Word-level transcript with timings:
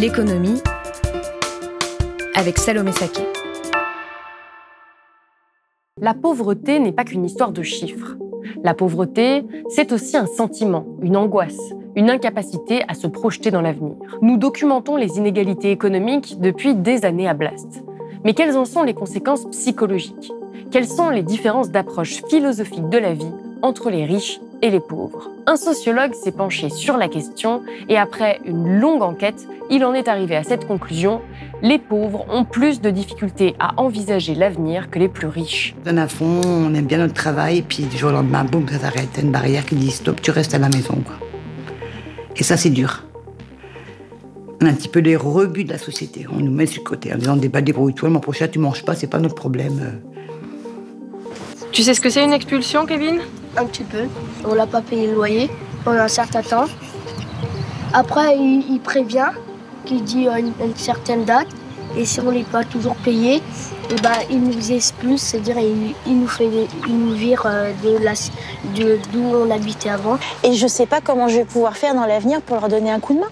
L'économie 0.00 0.62
avec 2.36 2.56
Salomé 2.56 2.92
Saké. 2.92 3.22
La 6.00 6.14
pauvreté 6.14 6.78
n'est 6.78 6.92
pas 6.92 7.02
qu'une 7.02 7.24
histoire 7.24 7.50
de 7.50 7.62
chiffres. 7.62 8.16
La 8.62 8.74
pauvreté, 8.74 9.44
c'est 9.68 9.90
aussi 9.90 10.16
un 10.16 10.26
sentiment, 10.26 10.86
une 11.02 11.16
angoisse, 11.16 11.58
une 11.96 12.10
incapacité 12.10 12.84
à 12.86 12.94
se 12.94 13.08
projeter 13.08 13.50
dans 13.50 13.60
l'avenir. 13.60 13.96
Nous 14.22 14.36
documentons 14.36 14.94
les 14.94 15.18
inégalités 15.18 15.72
économiques 15.72 16.38
depuis 16.38 16.76
des 16.76 17.04
années 17.04 17.28
à 17.28 17.34
Blast. 17.34 17.82
Mais 18.24 18.34
quelles 18.34 18.56
en 18.56 18.66
sont 18.66 18.84
les 18.84 18.94
conséquences 18.94 19.46
psychologiques? 19.50 20.32
Quelles 20.70 20.86
sont 20.86 21.10
les 21.10 21.24
différences 21.24 21.70
d'approche 21.70 22.22
philosophique 22.28 22.88
de 22.88 22.98
la 22.98 23.14
vie 23.14 23.32
entre 23.62 23.90
les 23.90 24.04
riches 24.04 24.38
et 24.62 24.70
les 24.70 24.80
pauvres. 24.80 25.30
Un 25.46 25.56
sociologue 25.56 26.14
s'est 26.14 26.32
penché 26.32 26.70
sur 26.70 26.96
la 26.96 27.08
question 27.08 27.62
et 27.88 27.96
après 27.96 28.40
une 28.44 28.80
longue 28.80 29.02
enquête, 29.02 29.46
il 29.70 29.84
en 29.84 29.94
est 29.94 30.08
arrivé 30.08 30.36
à 30.36 30.42
cette 30.42 30.66
conclusion 30.66 31.20
les 31.62 31.78
pauvres 31.78 32.24
ont 32.28 32.44
plus 32.44 32.80
de 32.80 32.90
difficultés 32.90 33.54
à 33.58 33.80
envisager 33.80 34.34
l'avenir 34.34 34.90
que 34.90 34.98
les 34.98 35.08
plus 35.08 35.26
riches. 35.26 35.74
On 35.86 35.96
à 35.96 36.06
fond, 36.06 36.40
on 36.44 36.74
aime 36.74 36.86
bien 36.86 36.98
notre 36.98 37.14
travail, 37.14 37.62
puis 37.62 37.84
du 37.84 37.96
jour 37.96 38.10
au 38.10 38.12
lendemain, 38.12 38.44
boum, 38.44 38.68
ça 38.68 38.78
s'arrête. 38.78 39.18
une 39.20 39.32
barrière 39.32 39.66
qui 39.66 39.74
dit 39.74 39.90
stop, 39.90 40.22
tu 40.22 40.30
restes 40.30 40.54
à 40.54 40.58
la 40.58 40.68
maison. 40.68 40.94
Quoi. 41.04 41.16
Et 42.36 42.42
ça, 42.42 42.56
c'est 42.56 42.70
dur. 42.70 43.04
On 44.60 44.66
a 44.66 44.70
un 44.70 44.74
petit 44.74 44.88
peu 44.88 45.00
les 45.00 45.16
rebuts 45.16 45.64
de 45.64 45.72
la 45.72 45.78
société. 45.78 46.26
On 46.32 46.38
nous 46.38 46.50
met 46.50 46.66
sur 46.66 46.82
le 46.82 46.88
côté 46.88 47.12
en 47.12 47.16
disant 47.16 47.36
débat, 47.36 47.60
débrouille-toi, 47.60 48.08
mon 48.08 48.20
prochain, 48.20 48.48
tu 48.48 48.58
manges 48.58 48.84
pas, 48.84 48.94
c'est 48.94 49.06
pas 49.06 49.18
notre 49.18 49.34
problème. 49.34 50.00
Tu 51.72 51.82
sais 51.82 51.94
ce 51.94 52.00
que 52.00 52.10
c'est 52.10 52.24
une 52.24 52.32
expulsion, 52.32 52.86
Kevin? 52.86 53.20
Un 53.58 53.66
petit 53.66 53.84
peu. 53.84 54.04
On 54.44 54.54
n'a 54.54 54.66
pas 54.66 54.80
payé 54.80 55.06
le 55.08 55.14
loyer 55.14 55.50
pendant 55.84 56.00
un 56.00 56.08
certain 56.08 56.42
temps. 56.42 56.66
Après, 57.92 58.36
il, 58.36 58.80
prévient, 58.80 59.30
qu'il 59.84 60.04
dit 60.04 60.26
une, 60.26 60.52
une, 60.62 60.76
certaine 60.76 61.24
date. 61.24 61.48
Et 61.96 62.04
si 62.04 62.20
on 62.20 62.30
n'est 62.30 62.44
pas 62.44 62.64
toujours 62.64 62.94
payé, 62.96 63.36
et 63.36 63.42
eh 63.90 64.02
ben, 64.02 64.12
il 64.30 64.42
nous 64.42 64.72
expulse, 64.72 65.22
c'est-à-dire 65.22 65.56
il, 65.58 66.20
nous 66.20 66.28
fait, 66.28 66.48
il 66.86 66.98
nous 66.98 67.14
vire 67.14 67.44
euh, 67.46 67.72
de 67.82 68.98
d'où 69.10 69.24
on 69.34 69.50
habitait 69.50 69.88
avant. 69.88 70.18
Et 70.44 70.52
je 70.52 70.64
ne 70.64 70.68
sais 70.68 70.84
pas 70.84 71.00
comment 71.00 71.28
je 71.28 71.38
vais 71.38 71.46
pouvoir 71.46 71.78
faire 71.78 71.94
dans 71.94 72.04
l'avenir 72.04 72.42
pour 72.42 72.56
leur 72.56 72.68
donner 72.68 72.90
un 72.90 73.00
coup 73.00 73.14
de 73.14 73.20
main. 73.20 73.30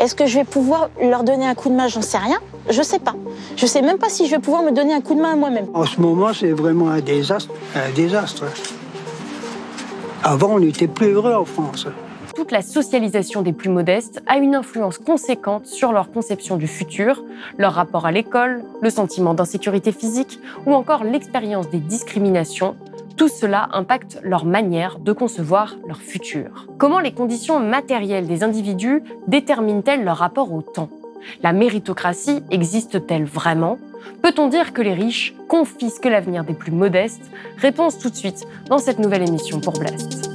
Est-ce 0.00 0.16
que 0.16 0.26
je 0.26 0.38
vais 0.38 0.44
pouvoir 0.44 0.90
leur 1.00 1.22
donner 1.22 1.46
un 1.46 1.54
coup 1.54 1.68
de 1.68 1.74
main? 1.74 1.86
J'en 1.86 2.02
sais 2.02 2.18
rien. 2.18 2.38
Je 2.68 2.82
sais 2.82 2.98
pas. 2.98 3.14
Je 3.56 3.66
sais 3.66 3.82
même 3.82 3.98
pas 3.98 4.08
si 4.08 4.26
je 4.26 4.32
vais 4.32 4.40
pouvoir 4.40 4.62
me 4.62 4.72
donner 4.72 4.92
un 4.92 5.00
coup 5.00 5.14
de 5.14 5.20
main 5.20 5.32
à 5.32 5.36
moi-même. 5.36 5.66
En 5.72 5.86
ce 5.86 6.00
moment, 6.00 6.32
c'est 6.32 6.50
vraiment 6.50 6.88
un 6.88 7.00
désastre. 7.00 7.52
Un 7.76 7.90
désastre. 7.94 8.44
Avant, 10.22 10.56
on 10.56 10.62
était 10.62 10.86
plus 10.86 11.12
heureux 11.12 11.32
en 11.32 11.46
France. 11.46 11.86
Toute 12.36 12.52
la 12.52 12.60
socialisation 12.60 13.40
des 13.40 13.54
plus 13.54 13.70
modestes 13.70 14.22
a 14.26 14.36
une 14.36 14.54
influence 14.54 14.98
conséquente 14.98 15.64
sur 15.64 15.92
leur 15.92 16.12
conception 16.12 16.58
du 16.58 16.66
futur, 16.66 17.24
leur 17.56 17.72
rapport 17.72 18.04
à 18.04 18.12
l'école, 18.12 18.62
le 18.82 18.90
sentiment 18.90 19.32
d'insécurité 19.32 19.92
physique 19.92 20.38
ou 20.66 20.74
encore 20.74 21.04
l'expérience 21.04 21.70
des 21.70 21.78
discriminations. 21.78 22.76
Tout 23.16 23.28
cela 23.28 23.70
impacte 23.72 24.18
leur 24.22 24.44
manière 24.44 24.98
de 24.98 25.12
concevoir 25.12 25.76
leur 25.88 25.98
futur. 25.98 26.66
Comment 26.76 27.00
les 27.00 27.12
conditions 27.12 27.58
matérielles 27.58 28.26
des 28.26 28.42
individus 28.42 29.02
déterminent-elles 29.26 30.04
leur 30.04 30.18
rapport 30.18 30.52
au 30.52 30.60
temps? 30.60 30.90
La 31.42 31.54
méritocratie 31.54 32.42
existe-t-elle 32.50 33.24
vraiment? 33.24 33.78
Peut-on 34.22 34.48
dire 34.48 34.72
que 34.72 34.82
les 34.82 34.94
riches 34.94 35.34
confisquent 35.48 36.06
l'avenir 36.06 36.44
des 36.44 36.54
plus 36.54 36.72
modestes? 36.72 37.30
Réponse 37.58 37.98
tout 37.98 38.10
de 38.10 38.16
suite 38.16 38.46
dans 38.66 38.78
cette 38.78 38.98
nouvelle 38.98 39.26
émission 39.26 39.60
pour 39.60 39.74
Blast. 39.74 40.29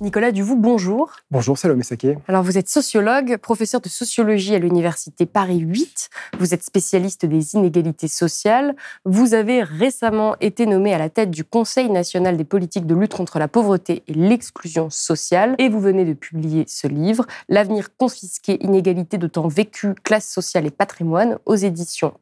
Nicolas 0.00 0.32
Duvou, 0.32 0.56
bonjour. 0.56 1.12
Bonjour 1.30 1.58
Salomé 1.58 1.82
Saké. 1.82 2.16
Alors 2.26 2.42
vous 2.42 2.56
êtes 2.56 2.70
sociologue, 2.70 3.36
professeur 3.36 3.82
de 3.82 3.90
sociologie 3.90 4.54
à 4.54 4.58
l'université 4.58 5.26
Paris 5.26 5.58
8. 5.58 6.08
Vous 6.38 6.54
êtes 6.54 6.62
spécialiste 6.62 7.26
des 7.26 7.54
inégalités 7.54 8.08
sociales. 8.08 8.74
Vous 9.04 9.34
avez 9.34 9.62
récemment 9.62 10.36
été 10.40 10.64
nommé 10.64 10.94
à 10.94 10.98
la 10.98 11.10
tête 11.10 11.30
du 11.30 11.44
Conseil 11.44 11.90
national 11.90 12.38
des 12.38 12.44
politiques 12.44 12.86
de 12.86 12.94
lutte 12.94 13.12
contre 13.12 13.38
la 13.38 13.46
pauvreté 13.46 14.02
et 14.08 14.14
l'exclusion 14.14 14.88
sociale. 14.88 15.54
Et 15.58 15.68
vous 15.68 15.80
venez 15.80 16.06
de 16.06 16.14
publier 16.14 16.64
ce 16.66 16.86
livre, 16.86 17.26
L'avenir 17.50 17.94
confisqué, 17.94 18.56
inégalité 18.64 19.18
de 19.18 19.26
temps 19.26 19.48
vécu, 19.48 19.94
classe 20.02 20.26
sociale 20.26 20.64
et 20.64 20.70
patrimoine, 20.70 21.36
aux 21.44 21.56
éditions 21.56 22.14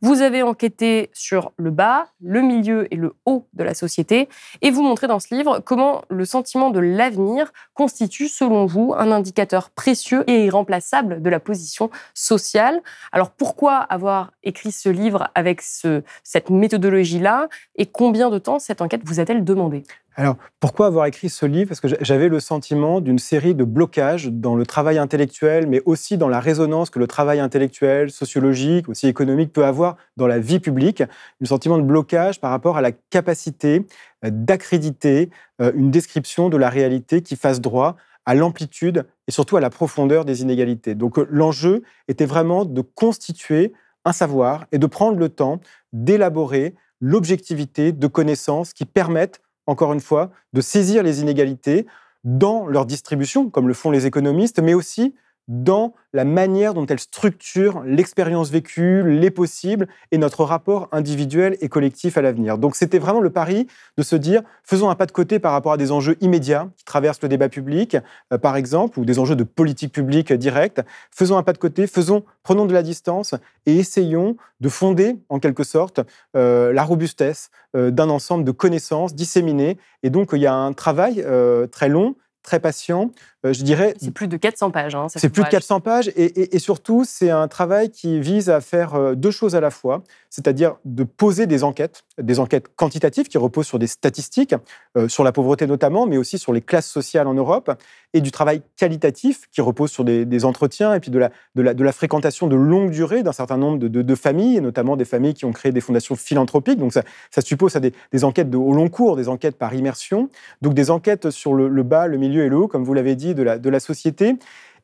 Vous 0.00 0.22
avez 0.22 0.42
enquêté 0.42 1.10
sur 1.12 1.52
le 1.56 1.70
bas, 1.70 2.08
le 2.22 2.40
milieu 2.40 2.92
et 2.92 2.96
le 2.96 3.14
haut 3.26 3.46
de 3.52 3.64
la 3.64 3.74
société. 3.74 4.28
Et 4.62 4.70
vous 4.70 4.82
montrez 4.82 5.06
dans 5.06 5.20
ce 5.20 5.34
livre 5.34 5.60
comment 5.60 6.02
le 6.08 6.24
sentiment 6.24 6.70
de 6.70 6.80
l'avenir 6.80 7.52
constitue, 7.74 8.28
selon 8.28 8.66
vous, 8.66 8.94
un 8.96 9.10
indicateur 9.10 9.70
précieux 9.70 10.24
et 10.26 10.46
irremplaçable 10.46 11.22
de 11.22 11.30
la 11.30 11.40
position 11.40 11.90
sociale. 12.14 12.80
Alors 13.12 13.30
pourquoi 13.30 13.76
avoir 13.76 14.32
écrit 14.42 14.72
ce 14.72 14.88
livre 14.88 15.28
avec 15.34 15.62
ce, 15.62 16.02
cette 16.24 16.50
méthodologie-là 16.50 17.48
et 17.76 17.86
combien 17.86 18.30
de 18.30 18.38
temps 18.38 18.58
cette 18.58 18.80
enquête 18.80 19.02
vous 19.04 19.20
a-t-elle 19.20 19.44
demandé? 19.44 19.84
Alors, 20.16 20.36
pourquoi 20.58 20.86
avoir 20.86 21.06
écrit 21.06 21.28
ce 21.28 21.46
livre? 21.46 21.68
Parce 21.68 21.80
que 21.80 21.88
j'avais 22.00 22.28
le 22.28 22.40
sentiment 22.40 23.00
d'une 23.00 23.18
série 23.18 23.54
de 23.54 23.64
blocages 23.64 24.26
dans 24.26 24.56
le 24.56 24.66
travail 24.66 24.98
intellectuel, 24.98 25.68
mais 25.68 25.80
aussi 25.84 26.18
dans 26.18 26.28
la 26.28 26.40
résonance 26.40 26.90
que 26.90 26.98
le 26.98 27.06
travail 27.06 27.38
intellectuel, 27.38 28.10
sociologique, 28.10 28.88
aussi 28.88 29.06
économique 29.06 29.52
peut 29.52 29.64
avoir 29.64 29.96
dans 30.16 30.26
la 30.26 30.38
vie 30.38 30.58
publique. 30.58 31.02
Le 31.38 31.46
sentiment 31.46 31.78
de 31.78 31.84
blocage 31.84 32.40
par 32.40 32.50
rapport 32.50 32.76
à 32.76 32.80
la 32.80 32.90
capacité 32.92 33.86
euh, 34.24 34.30
d'accréditer 34.32 35.30
euh, 35.62 35.72
une 35.74 35.90
description 35.90 36.48
de 36.48 36.56
la 36.56 36.70
réalité 36.70 37.22
qui 37.22 37.36
fasse 37.36 37.60
droit 37.60 37.96
à 38.26 38.34
l'amplitude 38.34 39.06
et 39.28 39.30
surtout 39.30 39.56
à 39.56 39.60
la 39.60 39.70
profondeur 39.70 40.24
des 40.24 40.42
inégalités. 40.42 40.94
Donc 40.94 41.18
euh, 41.18 41.26
l'enjeu 41.30 41.82
était 42.08 42.26
vraiment 42.26 42.64
de 42.64 42.80
constituer 42.80 43.72
un 44.04 44.12
savoir 44.12 44.66
et 44.72 44.78
de 44.78 44.86
prendre 44.86 45.18
le 45.18 45.28
temps 45.28 45.60
d'élaborer 45.92 46.74
l'objectivité 47.00 47.92
de 47.92 48.06
connaissances 48.06 48.72
qui 48.72 48.84
permettent 48.84 49.40
encore 49.66 49.92
une 49.92 50.00
fois, 50.00 50.30
de 50.52 50.60
saisir 50.60 51.02
les 51.02 51.20
inégalités 51.20 51.86
dans 52.24 52.66
leur 52.66 52.86
distribution, 52.86 53.50
comme 53.50 53.68
le 53.68 53.74
font 53.74 53.90
les 53.90 54.06
économistes, 54.06 54.60
mais 54.60 54.74
aussi 54.74 55.14
dans 55.50 55.94
la 56.12 56.24
manière 56.24 56.74
dont 56.74 56.86
elles 56.86 57.00
structurent 57.00 57.82
l'expérience 57.84 58.50
vécue, 58.50 59.02
les 59.02 59.30
possibles 59.32 59.88
et 60.12 60.18
notre 60.18 60.44
rapport 60.44 60.88
individuel 60.92 61.56
et 61.60 61.68
collectif 61.68 62.16
à 62.16 62.22
l'avenir. 62.22 62.56
Donc 62.56 62.76
c'était 62.76 63.00
vraiment 63.00 63.20
le 63.20 63.30
pari 63.30 63.66
de 63.98 64.02
se 64.04 64.14
dire, 64.14 64.42
faisons 64.62 64.90
un 64.90 64.94
pas 64.94 65.06
de 65.06 65.12
côté 65.12 65.40
par 65.40 65.50
rapport 65.50 65.72
à 65.72 65.76
des 65.76 65.90
enjeux 65.90 66.16
immédiats 66.20 66.68
qui 66.76 66.84
traversent 66.84 67.20
le 67.22 67.28
débat 67.28 67.48
public, 67.48 67.96
euh, 68.32 68.38
par 68.38 68.54
exemple, 68.54 69.00
ou 69.00 69.04
des 69.04 69.18
enjeux 69.18 69.34
de 69.34 69.42
politique 69.42 69.92
publique 69.92 70.32
directe. 70.32 70.82
Faisons 71.10 71.36
un 71.36 71.42
pas 71.42 71.52
de 71.52 71.58
côté, 71.58 71.88
faisons, 71.88 72.22
prenons 72.44 72.64
de 72.64 72.72
la 72.72 72.84
distance 72.84 73.34
et 73.66 73.76
essayons 73.76 74.36
de 74.60 74.68
fonder, 74.68 75.16
en 75.30 75.40
quelque 75.40 75.64
sorte, 75.64 75.98
euh, 76.36 76.72
la 76.72 76.84
robustesse 76.84 77.50
euh, 77.74 77.90
d'un 77.90 78.08
ensemble 78.08 78.44
de 78.44 78.52
connaissances 78.52 79.16
disséminées. 79.16 79.78
Et 80.04 80.10
donc 80.10 80.30
il 80.32 80.40
y 80.40 80.46
a 80.46 80.54
un 80.54 80.72
travail 80.72 81.24
très 81.72 81.88
long 81.88 82.14
très 82.42 82.60
patient. 82.60 83.10
Euh, 83.46 83.52
je 83.54 83.62
dirais. 83.62 83.94
C'est 83.98 84.10
plus 84.10 84.28
de 84.28 84.36
400 84.36 84.70
pages. 84.70 84.94
Hein, 84.94 85.06
c'est 85.08 85.30
plus 85.30 85.42
de 85.42 85.48
400 85.48 85.80
pages 85.80 86.10
et, 86.16 86.58
surtout, 86.58 87.04
c'est 87.06 87.30
un 87.30 87.48
travail 87.48 87.90
qui 87.90 88.20
vise 88.20 88.50
à 88.50 88.60
faire 88.60 88.94
euh, 88.94 89.14
deux 89.14 89.30
choses 89.30 89.54
à 89.54 89.60
la 89.60 89.70
fois, 89.70 90.02
c'est-à-dire 90.28 90.76
de 90.84 91.04
poser 91.04 91.46
des 91.46 91.64
enquêtes, 91.64 92.04
des 92.18 92.38
enquêtes 92.38 92.68
quantitatives 92.76 93.28
qui 93.28 93.38
reposent 93.38 93.66
sur 93.66 93.78
des 93.78 93.86
statistiques, 93.86 94.54
euh, 94.96 95.08
sur 95.08 95.24
la 95.24 95.32
pauvreté 95.32 95.66
notamment, 95.66 96.06
mais 96.06 96.18
aussi 96.18 96.38
sur 96.38 96.52
les 96.52 96.60
classes 96.60 96.88
sociales 96.88 97.26
en 97.26 97.34
Europe, 97.34 97.70
et 98.12 98.20
du 98.20 98.30
travail 98.30 98.62
qualitatif 98.76 99.48
qui 99.52 99.60
repose 99.60 99.90
sur 99.90 100.04
des, 100.04 100.44
entretiens 100.44 100.94
et 100.94 101.00
puis 101.00 101.10
de 101.10 101.18
la, 101.18 101.30
de, 101.54 101.62
la, 101.62 101.74
de 101.74 101.84
la, 101.84 101.92
fréquentation 101.92 102.46
de 102.46 102.56
longue 102.56 102.90
durée 102.90 103.22
d'un 103.22 103.32
certain 103.32 103.56
nombre 103.56 103.78
de, 103.78 103.88
de, 103.88 104.14
familles, 104.14 104.56
et 104.56 104.60
notamment 104.60 104.96
des 104.96 105.04
familles 105.04 105.34
qui 105.34 105.44
ont 105.44 105.52
créé 105.52 105.70
des 105.70 105.80
fondations 105.80 106.16
philanthropiques. 106.16 106.78
Donc 106.78 106.92
ça, 106.92 107.02
ça 107.30 107.40
suppose 107.40 107.74
des, 107.76 107.92
des, 108.12 108.24
enquêtes 108.24 108.52
au 108.54 108.72
long 108.72 108.88
cours, 108.88 109.16
des 109.16 109.28
enquêtes 109.28 109.56
par 109.56 109.74
immersion, 109.74 110.28
donc 110.60 110.74
des 110.74 110.90
enquêtes 110.90 111.30
sur 111.30 111.54
le, 111.54 111.68
le 111.68 111.82
bas, 111.82 112.06
le 112.06 112.16
milieu 112.16 112.29
et 112.38 112.48
le 112.48 112.56
haut, 112.56 112.68
comme 112.68 112.84
vous 112.84 112.94
l'avez 112.94 113.16
dit, 113.16 113.34
de 113.34 113.42
la, 113.42 113.80
société. 113.80 114.36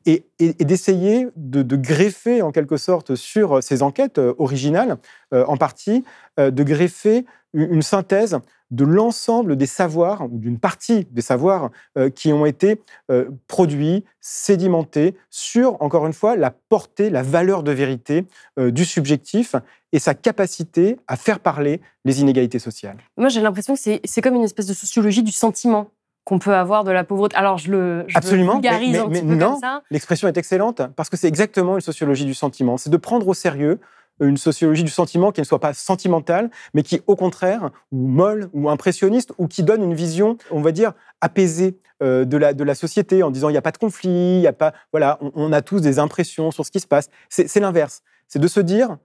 et, 0.05 0.25
d'essayer 0.59 1.27
de, 1.35 1.75
greffer 1.75 2.41
en 2.41 2.51
quelque 2.51 2.77
sorte 2.77 3.15
sur 3.15 3.63
ces 3.63 3.81
enquêtes 3.83 4.19
originales, 4.37 4.97
en 5.31 5.57
partie, 5.57 6.03
de 6.37 6.63
greffer 6.63 7.25
une 7.53 7.81
synthèse 7.81 8.39
de 8.71 8.83
l'ensemble 8.83 9.55
des 9.55 9.65
savoirs, 9.65 10.25
ou 10.25 10.37
d'une 10.37 10.59
partie 10.59 11.05
des 11.11 11.21
savoirs 11.21 11.71
euh, 11.97 12.09
qui 12.09 12.33
ont 12.33 12.45
été 12.45 12.81
euh, 13.09 13.29
produits, 13.47 14.03
sédimentés 14.19 15.15
sur, 15.29 15.81
encore 15.81 16.05
une 16.05 16.13
fois, 16.13 16.35
la 16.35 16.51
portée, 16.51 17.09
la 17.09 17.23
valeur 17.23 17.63
de 17.63 17.71
vérité 17.71 18.25
euh, 18.59 18.71
du 18.71 18.83
subjectif 18.83 19.55
et 19.93 19.99
sa 19.99 20.13
capacité 20.13 20.97
à 21.07 21.15
faire 21.15 21.39
parler 21.39 21.79
les 22.03 22.19
inégalités 22.19 22.59
sociales. 22.59 22.97
Moi, 23.15 23.29
j'ai 23.29 23.41
l'impression 23.41 23.73
que 23.75 23.79
c'est 24.03 24.21
comme 24.21 24.35
une 24.35 24.43
espèce 24.43 24.67
de 24.67 24.73
sociologie 24.73 25.23
du 25.23 25.31
sentiment 25.31 25.87
qu'on 26.27 26.39
peut 26.39 26.53
avoir 26.53 26.83
de 26.83 26.91
la 26.91 27.05
pauvreté. 27.05 27.37
Alors, 27.37 27.57
je 27.57 27.71
le, 27.71 28.03
je 28.09 28.17
Absolument, 28.17 28.59
mais, 28.61 28.67
un 28.67 29.07
petit 29.07 29.21
peu 29.21 29.35
non, 29.35 29.51
comme 29.51 29.61
ça. 29.61 29.81
L'expression 29.89 30.27
est 30.27 30.35
excellente 30.35 30.81
parce 30.97 31.09
que 31.09 31.15
c'est 31.15 31.29
exactement 31.29 31.75
une 31.75 31.81
sociologie 31.81 32.25
du 32.25 32.33
sentiment. 32.33 32.75
C'est 32.75 32.89
de 32.89 32.97
prendre 32.97 33.25
au 33.29 33.33
sérieux 33.33 33.79
une 34.19 34.35
sociologie 34.35 34.83
du 34.83 34.91
sentiment 34.91 35.31
qui 35.31 35.39
ne 35.39 35.45
soit 35.45 35.61
pas 35.61 35.73
sentimentale, 35.73 36.49
mais 36.73 36.83
qui, 36.83 37.01
au 37.07 37.15
contraire, 37.15 37.69
ou 37.93 38.07
molle, 38.07 38.49
ou 38.51 38.69
impressionniste, 38.69 39.31
ou 39.37 39.47
qui 39.47 39.63
donne 39.63 39.81
une 39.81 39.93
vision, 39.93 40.37
on 40.51 40.59
va 40.59 40.73
dire, 40.73 40.91
apaisée 41.21 41.79
euh, 42.03 42.25
de, 42.25 42.35
la, 42.35 42.53
de 42.53 42.63
la 42.65 42.75
société, 42.75 43.23
en 43.23 43.31
disant 43.31 43.47
il 43.47 43.53
n'y 43.53 43.57
a 43.57 43.61
pas 43.61 43.71
de 43.71 43.77
conflit, 43.77 44.09
il 44.09 44.41
y 44.41 44.47
a 44.47 44.53
pas, 44.53 44.73
voilà, 44.91 45.19
on, 45.21 45.53
a 45.53 45.61
tous 45.61 45.79
des 45.79 45.97
impressions 45.97 46.51
sur 46.51 46.65
ce 46.65 46.71
qui 46.71 46.81
se 46.81 46.87
passe. 46.87 47.09
C'est 47.29 47.61
l'inverse. 47.61 48.01
C'est 48.27 48.39
de 48.39 48.49
se 48.49 48.59
dire, 48.59 48.97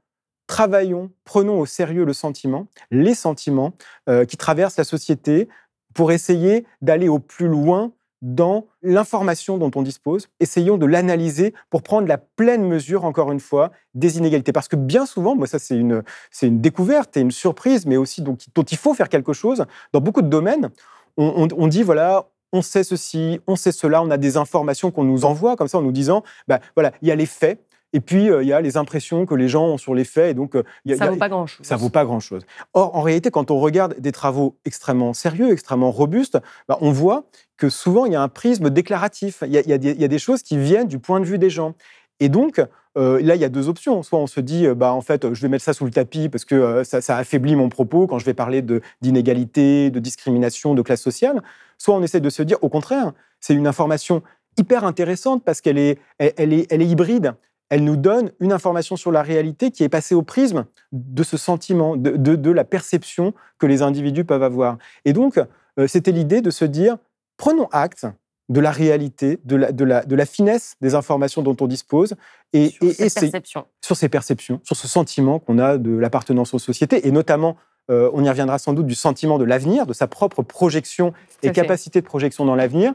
travaillons, 0.48 1.12
prenons 1.24 1.60
au 1.60 1.66
sérieux 1.66 2.04
le 2.04 2.14
sentiment, 2.14 2.66
les 2.90 3.14
sentiments 3.14 3.74
euh, 4.08 4.24
qui 4.24 4.36
traversent 4.36 4.76
la 4.76 4.84
société, 4.84 5.48
pour 5.94 6.12
essayer 6.12 6.64
d'aller 6.80 7.08
au 7.08 7.18
plus 7.18 7.48
loin 7.48 7.92
dans 8.22 8.66
l'information 8.82 9.58
dont 9.58 9.72
on 9.74 9.82
dispose, 9.82 10.28
essayons 10.38 10.78
de 10.78 10.86
l'analyser 10.86 11.54
pour 11.70 11.82
prendre 11.82 12.06
la 12.06 12.18
pleine 12.18 12.64
mesure, 12.64 13.04
encore 13.04 13.32
une 13.32 13.40
fois, 13.40 13.72
des 13.94 14.16
inégalités. 14.16 14.52
Parce 14.52 14.68
que 14.68 14.76
bien 14.76 15.06
souvent, 15.06 15.34
moi 15.34 15.48
ça 15.48 15.58
c'est 15.58 15.76
une, 15.76 16.04
c'est 16.30 16.46
une 16.46 16.60
découverte 16.60 17.16
et 17.16 17.20
une 17.20 17.32
surprise, 17.32 17.84
mais 17.84 17.96
aussi 17.96 18.22
donc, 18.22 18.40
dont 18.54 18.62
il 18.62 18.78
faut 18.78 18.94
faire 18.94 19.08
quelque 19.08 19.32
chose, 19.32 19.66
dans 19.92 20.00
beaucoup 20.00 20.22
de 20.22 20.28
domaines, 20.28 20.70
on, 21.18 21.66
dit, 21.66 21.82
voilà, 21.82 22.26
on 22.52 22.62
sait 22.62 22.84
ceci, 22.84 23.40
on 23.46 23.56
sait 23.56 23.72
cela, 23.72 24.02
on 24.02 24.10
a 24.10 24.16
des 24.16 24.38
informations 24.38 24.90
qu'on 24.90 25.04
nous 25.04 25.26
envoie 25.26 25.56
comme 25.56 25.68
ça 25.68 25.78
en 25.78 25.82
nous 25.82 25.92
disant, 25.92 26.22
bah, 26.48 26.60
voilà, 26.74 26.92
il 27.02 27.08
y 27.08 27.10
a 27.10 27.14
les 27.14 27.26
faits, 27.26 27.60
et 27.92 28.00
puis, 28.00 28.30
euh, 28.30 28.42
il 28.42 28.48
y 28.48 28.52
a 28.52 28.60
les 28.60 28.76
impressions 28.76 29.26
que 29.26 29.34
les 29.34 29.48
gens 29.48 29.66
ont 29.66 29.78
sur 29.78 29.94
les 29.94 30.04
faits. 30.04 30.30
Et 30.30 30.34
donc, 30.34 30.56
euh, 30.56 30.62
ça 30.96 31.06
ne 31.06 31.10
vaut 31.10 31.16
pas 31.16 31.28
grand-chose. 31.28 31.66
Ça 31.66 31.76
vaut 31.76 31.90
pas 31.90 32.04
grand-chose. 32.04 32.42
Or, 32.72 32.96
en 32.96 33.02
réalité, 33.02 33.30
quand 33.30 33.50
on 33.50 33.60
regarde 33.60 33.96
des 33.98 34.12
travaux 34.12 34.56
extrêmement 34.64 35.12
sérieux, 35.12 35.52
extrêmement 35.52 35.90
robustes, 35.90 36.38
bah, 36.68 36.78
on 36.80 36.90
voit 36.90 37.24
que 37.58 37.68
souvent, 37.68 38.06
il 38.06 38.12
y 38.12 38.16
a 38.16 38.22
un 38.22 38.28
prisme 38.28 38.70
déclaratif. 38.70 39.42
Il 39.46 39.52
y, 39.52 39.72
a, 39.72 40.08
des 40.08 40.18
choses 40.18 40.42
qui 40.42 40.56
viennent 40.56 40.88
du 40.88 40.98
point 40.98 41.20
de 41.20 41.26
vue 41.26 41.38
des 41.38 41.50
gens. 41.50 41.74
Et 42.18 42.28
donc, 42.30 42.62
euh, 42.96 43.20
là, 43.22 43.34
il 43.34 43.40
y 43.40 43.44
a 43.44 43.50
deux 43.50 43.68
options. 43.68 44.02
Soit 44.02 44.18
on 44.18 44.26
se 44.26 44.40
dit, 44.40 44.66
bah, 44.74 44.94
en 44.94 45.02
fait, 45.02 45.32
je 45.34 45.42
vais 45.42 45.48
mettre 45.48 45.64
ça 45.64 45.74
sous 45.74 45.84
le 45.84 45.90
tapis 45.90 46.30
parce 46.30 46.46
que 46.46 46.82
ça, 46.84 47.16
affaiblit 47.18 47.56
mon 47.56 47.68
propos 47.68 48.06
quand 48.06 48.18
je 48.18 48.24
vais 48.24 48.34
parler 48.34 48.64
d'inégalité, 49.02 49.90
de, 49.90 50.00
discrimination, 50.00 50.74
de 50.74 50.80
classe 50.80 51.02
sociale. 51.02 51.42
Soit 51.76 51.94
on 51.94 52.02
essaie 52.02 52.20
de 52.20 52.30
se 52.30 52.42
dire, 52.42 52.56
au 52.62 52.70
contraire, 52.70 53.12
c'est 53.38 53.54
une 53.54 53.66
information 53.66 54.22
hyper 54.56 54.84
intéressante 54.84 55.44
parce 55.44 55.60
qu'elle 55.60 55.78
est, 55.78 55.98
elle 56.18 56.52
est, 56.52 56.66
elle 56.70 56.80
est 56.80 56.86
hybride 56.86 57.34
elle 57.70 57.84
nous 57.84 57.96
donne 57.96 58.32
une 58.40 58.52
information 58.52 58.96
sur 58.96 59.12
la 59.12 59.22
réalité 59.22 59.70
qui 59.70 59.82
est 59.82 59.88
passée 59.88 60.14
au 60.14 60.22
prisme 60.22 60.66
de 60.92 61.22
ce 61.22 61.36
sentiment, 61.36 61.96
de, 61.96 62.50
la 62.50 62.64
perception 62.64 63.32
que 63.58 63.66
les 63.66 63.82
individus 63.82 64.24
peuvent 64.24 64.42
avoir. 64.42 64.76
Et 65.04 65.12
donc, 65.12 65.40
euh, 65.78 65.86
c'était 65.86 66.12
l'idée 66.12 66.42
de 66.42 66.50
se 66.50 66.64
dire, 66.64 66.98
prenons 67.38 67.68
acte 67.72 68.06
de 68.48 68.60
la 68.60 68.70
réalité, 68.70 69.38
de 69.44 69.56
la, 69.56 69.72
de 69.72 70.14
la, 70.14 70.26
finesse 70.26 70.74
des 70.82 70.94
informations 70.94 71.42
dont 71.42 71.56
on 71.60 71.66
dispose. 71.66 72.14
Et, 72.52 72.70
sur 72.70 72.92
ces 72.92 73.30
perceptions. 73.30 73.64
Sur 73.80 73.96
ces 73.96 74.08
perceptions, 74.10 74.60
sur 74.64 74.76
ce 74.76 74.86
sentiment 74.86 75.38
qu'on 75.38 75.58
a 75.58 75.78
de 75.78 75.96
l'appartenance 75.96 76.52
aux 76.52 76.58
sociétés, 76.58 77.08
et 77.08 77.10
notamment, 77.10 77.56
euh, 77.90 78.10
on 78.12 78.22
y 78.22 78.28
reviendra 78.28 78.58
sans 78.58 78.74
doute, 78.74 78.86
du 78.86 78.94
sentiment 78.94 79.38
de 79.38 79.44
l'avenir, 79.44 79.86
de 79.86 79.92
sa 79.92 80.06
propre 80.06 80.42
projection 80.42 81.12
et 81.42 81.50
capacité 81.50 82.00
de 82.00 82.06
projection 82.06 82.44
dans 82.44 82.54
l'avenir. 82.54 82.94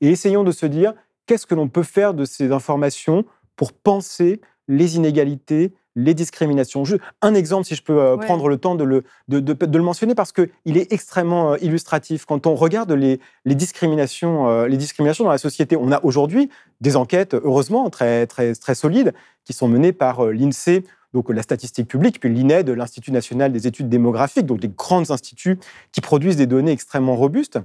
Et 0.00 0.10
essayons 0.10 0.44
de 0.44 0.52
se 0.52 0.66
dire, 0.66 0.92
qu'est-ce 1.26 1.46
que 1.46 1.54
l'on 1.54 1.68
peut 1.68 1.82
faire 1.82 2.14
de 2.14 2.24
ces 2.24 2.52
informations 2.52 3.24
pour 3.58 3.72
penser 3.72 4.40
les 4.68 4.96
inégalités, 4.96 5.74
les 5.96 6.14
discriminations. 6.14 6.84
un 7.22 7.34
exemple, 7.34 7.66
si 7.66 7.74
je 7.74 7.82
peux 7.82 8.00
euh, 8.00 8.16
prendre 8.16 8.48
le 8.48 8.56
temps 8.56 8.76
de 8.76 8.84
le, 8.84 9.02
de, 9.26 9.78
le 9.78 9.82
mentionner, 9.82 10.14
parce 10.14 10.30
qu'il 10.32 10.76
est 10.76 10.92
extrêmement 10.92 11.52
euh, 11.52 11.56
illustratif. 11.60 12.24
Quand 12.24 12.46
on 12.46 12.54
regarde 12.54 12.92
les, 12.92 13.18
les 13.44 13.54
discriminations, 13.56 14.48
euh, 14.48 14.68
les 14.68 14.76
discriminations 14.76 15.24
dans 15.24 15.32
la 15.32 15.38
société, 15.38 15.76
on 15.76 15.90
a 15.90 16.02
aujourd'hui 16.04 16.50
des 16.80 16.94
enquêtes, 16.94 17.34
heureusement, 17.34 17.90
très, 17.90 18.28
très, 18.28 18.54
très 18.54 18.76
solides, 18.76 19.12
qui 19.44 19.52
sont 19.52 19.66
menées 19.66 19.92
par 19.92 20.24
l'INSEE, 20.26 20.84
donc 21.12 21.30
la 21.30 21.42
statistique 21.42 21.88
publique, 21.88 22.20
puis 22.20 22.32
l'INED, 22.32 22.68
l'Institut 22.70 23.10
national 23.10 23.50
des 23.50 23.66
études 23.66 23.88
démographiques, 23.88 24.46
donc 24.46 24.60
des 24.60 24.68
grands 24.68 25.10
instituts 25.10 25.58
qui 25.90 26.00
produisent 26.00 26.36
des 26.36 26.46
données 26.46 26.72
extrêmement 26.72 27.16
robustes. 27.16 27.58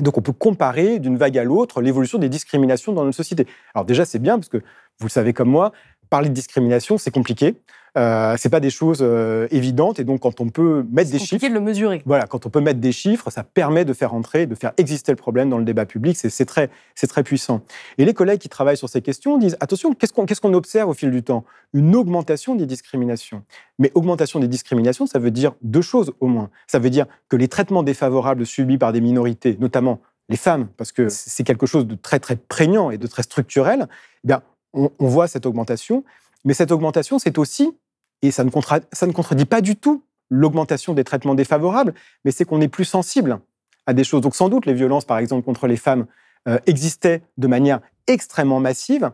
Donc 0.00 0.18
on 0.18 0.22
peut 0.22 0.32
comparer 0.32 0.98
d'une 0.98 1.16
vague 1.16 1.38
à 1.38 1.44
l'autre 1.44 1.80
l'évolution 1.80 2.18
des 2.18 2.28
discriminations 2.28 2.92
dans 2.92 3.04
notre 3.04 3.16
société. 3.16 3.46
Alors 3.74 3.84
déjà 3.84 4.04
c'est 4.04 4.18
bien 4.18 4.38
parce 4.38 4.48
que 4.48 4.60
vous 4.98 5.06
le 5.06 5.10
savez 5.12 5.32
comme 5.32 5.50
moi, 5.50 5.72
parler 6.10 6.28
de 6.28 6.34
discrimination 6.34 6.98
c'est 6.98 7.10
compliqué. 7.10 7.56
Euh, 7.96 8.34
c'est 8.36 8.48
pas 8.48 8.58
des 8.58 8.70
choses 8.70 8.98
euh, 9.02 9.46
évidentes 9.52 10.00
et 10.00 10.04
donc 10.04 10.20
quand 10.20 10.40
on 10.40 10.48
peut 10.48 10.84
mettre 10.90 11.12
des 11.12 11.20
chiffres, 11.20 11.46
de 11.46 11.52
le 11.52 11.60
mesurer. 11.60 12.02
Voilà, 12.06 12.26
quand 12.26 12.44
on 12.44 12.50
peut 12.50 12.60
mettre 12.60 12.80
des 12.80 12.90
chiffres, 12.90 13.30
ça 13.30 13.44
permet 13.44 13.84
de 13.84 13.92
faire 13.92 14.14
entrer, 14.14 14.46
de 14.46 14.56
faire 14.56 14.72
exister 14.78 15.12
le 15.12 15.16
problème 15.16 15.48
dans 15.48 15.58
le 15.58 15.64
débat 15.64 15.86
public. 15.86 16.16
C'est 16.16 16.44
très, 16.44 16.70
c'est 16.96 17.06
très 17.06 17.22
puissant. 17.22 17.62
Et 17.98 18.04
les 18.04 18.12
collègues 18.12 18.40
qui 18.40 18.48
travaillent 18.48 18.76
sur 18.76 18.88
ces 18.88 19.00
questions 19.00 19.38
disent 19.38 19.56
attention, 19.60 19.94
qu'est-ce 19.94 20.12
qu'on, 20.12 20.26
qu'est-ce 20.26 20.40
qu'on 20.40 20.54
observe 20.54 20.90
au 20.90 20.94
fil 20.94 21.12
du 21.12 21.22
temps? 21.22 21.44
Une 21.72 21.94
augmentation 21.94 22.56
des 22.56 22.66
discriminations. 22.66 23.44
Mais 23.78 23.92
augmentation 23.94 24.40
des 24.40 24.48
discriminations, 24.48 25.06
ça 25.06 25.20
veut 25.20 25.30
dire 25.30 25.52
deux 25.62 25.82
choses 25.82 26.12
au 26.18 26.26
moins. 26.26 26.50
Ça 26.66 26.80
veut 26.80 26.90
dire 26.90 27.06
que 27.28 27.36
les 27.36 27.46
traitements 27.46 27.84
défavorables 27.84 28.44
subis 28.44 28.78
par 28.78 28.92
des 28.92 29.00
minorités, 29.00 29.56
notamment 29.60 30.00
les 30.28 30.36
femmes, 30.36 30.66
parce 30.76 30.90
que 30.90 31.08
c'est 31.08 31.44
quelque 31.44 31.66
chose 31.66 31.86
de 31.86 31.94
très 31.94 32.18
très 32.18 32.34
prégnant 32.34 32.90
et 32.90 32.98
de 32.98 33.06
très 33.06 33.22
structurel, 33.22 33.86
eh 34.24 34.28
bien, 34.28 34.42
on, 34.74 34.90
on 34.98 35.06
voit 35.06 35.28
cette 35.28 35.46
augmentation. 35.46 36.04
Mais 36.44 36.52
cette 36.52 36.72
augmentation, 36.72 37.18
c'est 37.18 37.38
aussi 37.38 37.74
et 38.24 38.30
ça 38.30 38.42
ne, 38.42 38.50
ça 38.92 39.06
ne 39.06 39.12
contredit 39.12 39.44
pas 39.44 39.60
du 39.60 39.76
tout 39.76 40.02
l'augmentation 40.30 40.94
des 40.94 41.04
traitements 41.04 41.34
défavorables, 41.34 41.94
mais 42.24 42.30
c'est 42.30 42.44
qu'on 42.44 42.60
est 42.60 42.68
plus 42.68 42.86
sensible 42.86 43.38
à 43.86 43.92
des 43.92 44.04
choses. 44.04 44.22
Donc 44.22 44.34
sans 44.34 44.48
doute, 44.48 44.64
les 44.64 44.72
violences, 44.72 45.04
par 45.04 45.18
exemple, 45.18 45.44
contre 45.44 45.66
les 45.66 45.76
femmes 45.76 46.06
euh, 46.48 46.58
existaient 46.66 47.22
de 47.36 47.46
manière 47.46 47.80
extrêmement 48.06 48.60
massive. 48.60 49.12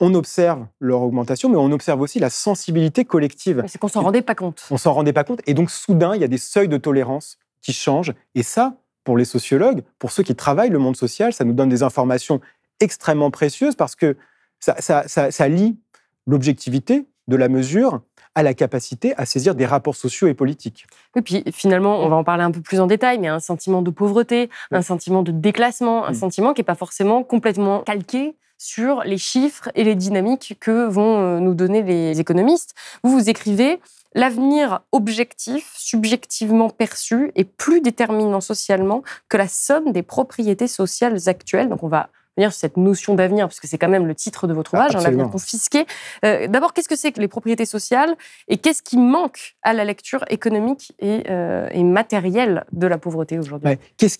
On 0.00 0.14
observe 0.14 0.66
leur 0.80 1.02
augmentation, 1.02 1.50
mais 1.50 1.56
on 1.56 1.70
observe 1.72 2.00
aussi 2.00 2.20
la 2.20 2.30
sensibilité 2.30 3.04
collective. 3.04 3.64
C'est 3.66 3.78
qu'on 3.78 3.88
s'en 3.88 4.02
rendait 4.02 4.22
pas 4.22 4.34
compte. 4.34 4.64
On 4.70 4.78
s'en 4.78 4.94
rendait 4.94 5.12
pas 5.12 5.24
compte. 5.24 5.40
Et 5.46 5.54
donc, 5.54 5.70
soudain, 5.70 6.14
il 6.14 6.20
y 6.20 6.24
a 6.24 6.28
des 6.28 6.38
seuils 6.38 6.68
de 6.68 6.76
tolérance 6.76 7.38
qui 7.60 7.72
changent. 7.72 8.14
Et 8.34 8.42
ça, 8.42 8.76
pour 9.04 9.18
les 9.18 9.24
sociologues, 9.24 9.82
pour 9.98 10.12
ceux 10.12 10.22
qui 10.22 10.36
travaillent 10.36 10.70
le 10.70 10.78
monde 10.78 10.96
social, 10.96 11.32
ça 11.32 11.44
nous 11.44 11.52
donne 11.52 11.68
des 11.68 11.82
informations 11.82 12.40
extrêmement 12.80 13.30
précieuses 13.30 13.74
parce 13.74 13.96
que 13.96 14.16
ça, 14.60 14.76
ça, 14.78 15.04
ça, 15.06 15.30
ça 15.30 15.48
lie 15.48 15.78
l'objectivité 16.26 17.06
de 17.28 17.36
la 17.36 17.48
mesure 17.48 18.00
à 18.34 18.42
la 18.42 18.54
capacité 18.54 19.14
à 19.16 19.26
saisir 19.26 19.54
des 19.54 19.66
rapports 19.66 19.96
sociaux 19.96 20.28
et 20.28 20.34
politiques. 20.34 20.86
Oui, 21.16 21.22
puis 21.22 21.42
finalement, 21.52 21.98
on 22.00 22.08
va 22.08 22.16
en 22.16 22.24
parler 22.24 22.44
un 22.44 22.50
peu 22.50 22.60
plus 22.60 22.78
en 22.78 22.86
détail, 22.86 23.18
mais 23.18 23.28
un 23.28 23.40
sentiment 23.40 23.82
de 23.82 23.90
pauvreté, 23.90 24.48
un 24.70 24.82
sentiment 24.82 25.22
de 25.22 25.32
déclassement, 25.32 26.06
un 26.06 26.12
mm. 26.12 26.14
sentiment 26.14 26.54
qui 26.54 26.60
n'est 26.60 26.66
pas 26.66 26.74
forcément 26.74 27.24
complètement 27.24 27.80
calqué 27.80 28.36
sur 28.56 29.02
les 29.04 29.18
chiffres 29.18 29.70
et 29.74 29.84
les 29.84 29.94
dynamiques 29.94 30.56
que 30.60 30.86
vont 30.86 31.18
euh, 31.20 31.40
nous 31.40 31.54
donner 31.54 31.82
les 31.82 32.20
économistes. 32.20 32.74
Vous, 33.02 33.10
vous 33.10 33.28
écrivez 33.28 33.80
L'avenir 34.14 34.80
objectif, 34.90 35.70
subjectivement 35.76 36.70
perçu, 36.70 37.30
est 37.34 37.44
plus 37.44 37.82
déterminant 37.82 38.40
socialement 38.40 39.02
que 39.28 39.36
la 39.36 39.48
somme 39.48 39.92
des 39.92 40.02
propriétés 40.02 40.66
sociales 40.66 41.18
actuelles. 41.26 41.68
Donc, 41.68 41.82
on 41.82 41.88
va 41.88 42.08
cette 42.50 42.76
notion 42.76 43.14
d'avenir, 43.14 43.46
parce 43.46 43.60
que 43.60 43.66
c'est 43.66 43.78
quand 43.78 43.88
même 43.88 44.06
le 44.06 44.14
titre 44.14 44.46
de 44.46 44.52
votre 44.52 44.74
ouvrage, 44.74 44.96
un 44.96 45.00
l'avenir 45.00 45.30
confisqué. 45.30 45.86
Euh, 46.24 46.46
d'abord, 46.46 46.72
qu'est-ce 46.72 46.88
que 46.88 46.96
c'est 46.96 47.12
que 47.12 47.20
les 47.20 47.28
propriétés 47.28 47.66
sociales 47.66 48.16
et 48.48 48.58
qu'est-ce 48.58 48.82
qui 48.82 48.96
manque 48.96 49.56
à 49.62 49.72
la 49.72 49.84
lecture 49.84 50.24
économique 50.28 50.92
et, 50.98 51.24
euh, 51.30 51.68
matérielle 51.82 52.64
de 52.72 52.86
la 52.86 52.98
pauvreté 52.98 53.38
aujourd'hui? 53.38 53.76
Qu'est-ce 53.96 54.18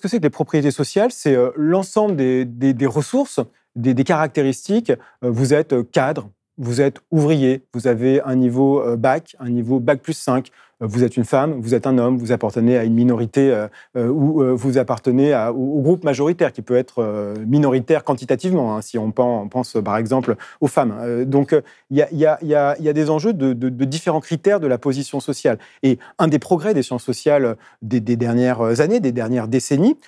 que 0.00 0.08
c'est 0.08 0.18
que 0.18 0.22
les 0.22 0.30
propriétés 0.30 0.70
sociales? 0.70 1.10
C'est 1.12 1.34
euh, 1.34 1.50
l'ensemble 1.56 2.16
des, 2.16 2.86
ressources, 2.86 3.40
des, 3.76 3.94
caractéristiques. 4.04 4.92
Vous 5.22 5.54
êtes 5.54 5.90
cadre, 5.90 6.28
vous 6.58 6.80
êtes 6.80 6.98
ouvrier, 7.10 7.64
vous 7.72 7.86
avez 7.86 8.20
un 8.22 8.36
niveau 8.36 8.96
bac, 8.96 9.36
un 9.38 9.48
niveau 9.48 9.80
bac 9.80 10.00
plus 10.00 10.14
5, 10.14 10.50
vous 10.86 11.04
êtes 11.04 11.16
une 11.16 11.24
femme, 11.24 11.60
vous 11.60 11.74
êtes 11.74 11.86
un 11.86 11.98
homme, 11.98 12.18
vous 12.18 12.32
appartenez 12.32 12.76
à 12.76 12.84
une 12.84 12.94
minorité 12.94 13.50
euh, 13.50 13.68
euh, 13.96 14.08
ou 14.08 14.42
euh, 14.42 14.52
vous 14.52 14.78
appartenez 14.78 15.34
au, 15.34 15.82
groupe 15.82 16.04
majoritaire 16.04 16.52
qui 16.52 16.62
peut 16.62 16.76
être 16.76 17.34
minoritaire 17.46 18.04
quantitativement, 18.04 18.76
hein, 18.76 18.82
si 18.82 18.98
on 18.98 19.10
pen- 19.10 19.24
on 19.24 19.48
pense, 19.48 19.76
par 19.84 19.96
exemple 19.96 20.36
aux 20.60 20.66
femmes. 20.66 21.24
Donc 21.24 21.54
il 21.90 21.96
y, 21.96 22.24
a, 22.24 22.92
des 22.92 23.10
enjeux 23.10 23.32
de, 23.32 23.84
différents 23.84 24.20
critères 24.20 24.60
de 24.60 24.66
la 24.66 24.78
position 24.78 25.20
sociale. 25.20 25.58
Et 25.82 25.98
un 26.18 26.28
des 26.28 26.38
progrès 26.38 26.74
des 26.74 26.82
sciences 26.82 27.04
sociales 27.04 27.56
des, 27.82 28.00
dernières 28.00 28.80
années, 28.80 29.00
des 29.00 29.12
dernières 29.12 29.48
décennies, 29.48 29.98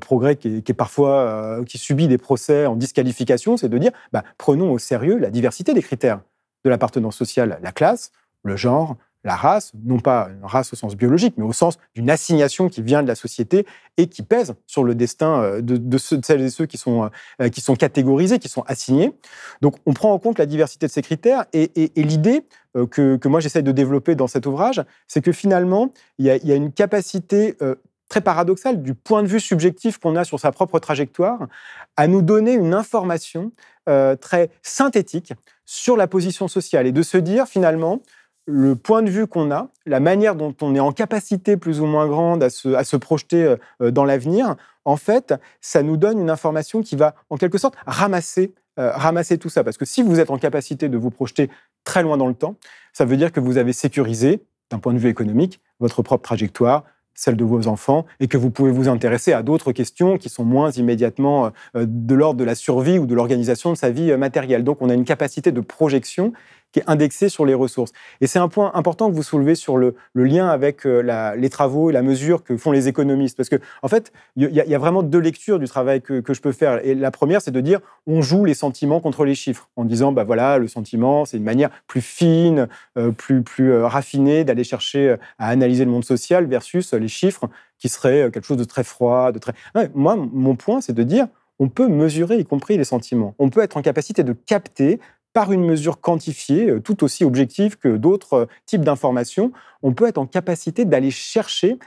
progrès 0.00 0.36
qui 0.36 0.62
est, 0.66 0.74
parfois 0.74 1.60
qui 1.66 1.78
subit 1.78 2.08
des 2.08 2.18
procès 2.18 2.66
en 2.66 2.76
disqualification, 2.76 3.56
c'est 3.56 3.68
de 3.68 3.78
dire 3.78 3.92
bah, 4.12 4.24
prenons 4.38 4.72
au 4.72 4.78
sérieux 4.78 5.18
la 5.18 5.30
diversité 5.30 5.74
des 5.74 5.82
critères 5.82 6.20
de 6.64 6.70
l'appartenance 6.70 7.16
sociale, 7.16 7.58
la 7.62 7.72
classe, 7.72 8.10
le 8.42 8.56
genre, 8.56 8.96
la 9.26 9.36
race, 9.36 9.72
non 9.84 9.98
pas 9.98 10.28
une 10.30 10.44
race 10.44 10.72
au 10.72 10.76
sens 10.76 10.96
biologique, 10.96 11.34
mais 11.36 11.44
au 11.44 11.52
sens 11.52 11.78
d'une 11.94 12.08
assignation 12.10 12.68
qui 12.68 12.80
vient 12.80 13.02
de 13.02 13.08
la 13.08 13.14
société 13.14 13.66
et 13.96 14.06
qui 14.06 14.22
pèse 14.22 14.54
sur 14.66 14.84
le 14.84 14.94
destin 14.94 15.42
euh, 15.42 15.60
de, 15.60 15.98
celles 15.98 16.42
et 16.42 16.50
ceux 16.50 16.66
qui 16.66 16.78
sont, 16.78 17.10
euh, 17.42 17.48
qui 17.48 17.60
sont 17.60 17.76
catégorisés, 17.76 18.38
qui 18.38 18.48
sont 18.48 18.62
assignés. 18.62 19.12
Donc 19.60 19.76
on 19.84 19.92
prend 19.92 20.12
en 20.12 20.18
compte 20.18 20.38
la 20.38 20.46
diversité 20.46 20.86
de 20.86 20.92
ces 20.92 21.02
critères 21.02 21.44
et, 21.52 21.90
l'idée 21.96 22.44
euh, 22.76 22.86
que, 22.86 23.28
moi 23.28 23.40
j'essaye 23.40 23.62
de 23.62 23.72
développer 23.72 24.14
dans 24.14 24.28
cet 24.28 24.46
ouvrage, 24.46 24.82
c'est 25.08 25.22
que 25.22 25.32
finalement, 25.32 25.92
il 26.18 26.26
y 26.26 26.30
a, 26.30 26.54
une 26.54 26.72
capacité 26.72 27.56
euh, 27.62 27.74
très 28.08 28.20
paradoxale 28.20 28.82
du 28.82 28.94
point 28.94 29.22
de 29.22 29.28
vue 29.28 29.40
subjectif 29.40 29.98
qu'on 29.98 30.16
a 30.16 30.24
sur 30.24 30.38
sa 30.38 30.52
propre 30.52 30.78
trajectoire 30.78 31.48
à 31.96 32.06
nous 32.06 32.22
donner 32.22 32.52
une 32.52 32.74
information 32.74 33.52
euh, 33.88 34.16
très 34.16 34.50
synthétique 34.62 35.32
sur 35.64 35.96
la 35.96 36.06
position 36.06 36.48
sociale 36.48 36.86
et 36.86 36.92
de 36.92 37.02
se 37.02 37.16
dire 37.16 37.46
finalement 37.46 38.00
le 38.46 38.76
point 38.76 39.02
de 39.02 39.10
vue 39.10 39.26
qu'on 39.26 39.50
a, 39.50 39.68
la 39.84 40.00
manière 40.00 40.36
dont 40.36 40.54
on 40.62 40.74
est 40.74 40.80
en 40.80 40.92
capacité 40.92 41.56
plus 41.56 41.80
ou 41.80 41.86
moins 41.86 42.06
grande 42.06 42.42
à 42.42 42.50
se, 42.50 42.68
à 42.74 42.84
se 42.84 42.96
projeter 42.96 43.56
euh, 43.82 43.90
dans 43.90 44.04
l'avenir, 44.04 44.56
en 44.84 44.96
fait, 44.96 45.34
ça 45.60 45.82
nous 45.82 45.96
donne 45.96 46.18
une 46.20 46.30
information 46.30 46.80
qui 46.80 46.96
va 46.96 47.14
en 47.28 47.36
quelque 47.36 47.58
sorte 47.58 47.74
ramasser, 47.86 48.54
euh, 48.78 48.92
ramasser 48.92 49.36
tout 49.36 49.48
ça. 49.48 49.64
Parce 49.64 49.76
que 49.76 49.84
si 49.84 50.02
vous 50.02 50.20
êtes 50.20 50.30
en 50.30 50.38
capacité 50.38 50.88
de 50.88 50.96
vous 50.96 51.10
projeter 51.10 51.50
très 51.84 52.02
loin 52.02 52.16
dans 52.16 52.28
le 52.28 52.34
temps, 52.34 52.54
ça 52.92 53.04
veut 53.04 53.16
dire 53.16 53.32
que 53.32 53.40
vous 53.40 53.58
avez 53.58 53.72
sécurisé, 53.72 54.44
d'un 54.70 54.78
point 54.78 54.94
de 54.94 54.98
vue 54.98 55.08
économique, 55.08 55.60
votre 55.80 56.02
propre 56.02 56.22
trajectoire, 56.22 56.84
celle 57.14 57.36
de 57.36 57.44
vos 57.44 57.66
enfants, 57.66 58.04
et 58.20 58.28
que 58.28 58.36
vous 58.36 58.50
pouvez 58.50 58.70
vous 58.70 58.88
intéresser 58.88 59.32
à 59.32 59.42
d'autres 59.42 59.72
questions 59.72 60.18
qui 60.18 60.28
sont 60.28 60.44
moins 60.44 60.70
immédiatement 60.70 61.50
euh, 61.74 61.86
de 61.88 62.14
l'ordre 62.14 62.38
de 62.38 62.44
la 62.44 62.54
survie 62.54 62.98
ou 62.98 63.06
de 63.06 63.14
l'organisation 63.14 63.72
de 63.72 63.76
sa 63.76 63.90
vie 63.90 64.12
euh, 64.12 64.18
matérielle. 64.18 64.62
Donc 64.62 64.82
on 64.82 64.90
a 64.90 64.94
une 64.94 65.04
capacité 65.04 65.50
de 65.50 65.60
projection 65.60 66.32
qui 66.76 66.80
est 66.80 66.90
indexée 66.90 67.30
sur 67.30 67.46
les 67.46 67.54
ressources. 67.54 67.92
Et 68.20 68.26
c'est 68.26 68.38
un 68.38 68.48
point 68.48 68.70
important 68.74 69.08
que 69.08 69.14
vous 69.14 69.22
soulevez 69.22 69.54
sur 69.54 69.78
le, 69.78 69.94
lien 70.14 70.46
avec 70.48 70.84
euh, 70.84 71.34
les 71.34 71.48
travaux 71.48 71.88
et 71.88 71.92
la 71.94 72.02
mesure 72.02 72.44
que 72.44 72.58
font 72.58 72.70
les 72.70 72.86
économistes. 72.86 73.34
Parce 73.34 73.48
que, 73.48 73.56
en 73.82 73.88
fait, 73.88 74.12
il 74.36 74.50
y, 74.50 74.74
a- 74.74 74.78
vraiment 74.78 75.02
deux 75.02 75.18
lectures 75.18 75.58
du 75.58 75.66
travail 75.66 76.02
que, 76.02 76.22
je 76.28 76.40
peux 76.42 76.52
faire. 76.52 76.84
Et 76.84 76.94
la 76.94 77.10
première, 77.10 77.40
c'est 77.40 77.50
de 77.50 77.62
dire 77.62 77.80
on 78.06 78.20
joue 78.20 78.44
les 78.44 78.52
sentiments 78.52 79.00
contre 79.00 79.24
les 79.24 79.34
chiffres, 79.34 79.70
en 79.76 79.86
disant 79.86 80.12
bah 80.12 80.24
voilà, 80.24 80.58
le 80.58 80.68
sentiment, 80.68 81.24
c'est 81.24 81.38
une 81.38 81.44
manière 81.44 81.70
plus 81.86 82.02
fine, 82.02 82.68
euh, 82.98 83.10
plus, 83.10 83.42
plus 83.42 83.72
euh, 83.72 83.86
raffinée 83.86 84.44
d'aller 84.44 84.64
chercher 84.64 85.16
à 85.38 85.48
analyser 85.48 85.86
le 85.86 85.90
monde 85.90 86.04
social 86.04 86.44
versus 86.44 86.92
les 86.92 87.08
chiffres 87.08 87.48
qui 87.78 87.88
seraient 87.88 88.30
quelque 88.30 88.44
chose 88.44 88.58
de 88.58 88.64
très 88.64 88.84
froid, 88.84 89.32
de 89.32 89.38
très. 89.38 89.54
Moi, 89.94 90.14
mon 90.16 90.56
point, 90.56 90.82
c'est 90.82 90.92
de 90.92 91.02
dire 91.02 91.26
on 91.58 91.68
peut 91.68 91.88
mesurer, 91.88 92.38
y 92.38 92.44
compris 92.44 92.76
les 92.76 92.84
sentiments. 92.84 93.34
On 93.38 93.48
peut 93.48 93.62
être 93.62 93.76
en 93.76 93.82
capacité 93.82 94.22
de 94.24 94.32
capter 94.34 95.00
par 95.36 95.52
une 95.52 95.66
mesure 95.66 96.00
quantifiée, 96.00 96.70
euh, 96.70 96.80
tout 96.80 97.04
aussi 97.04 97.22
objective 97.22 97.76
que 97.76 97.98
d'autres 97.98 98.32
euh, 98.32 98.46
types 98.64 98.80
d'informations, 98.80 99.52
on 99.82 99.92
peut 99.92 100.06
être 100.06 100.16
en 100.16 100.24
capacité 100.24 100.86
d'aller 100.86 101.10
chercher 101.10 101.78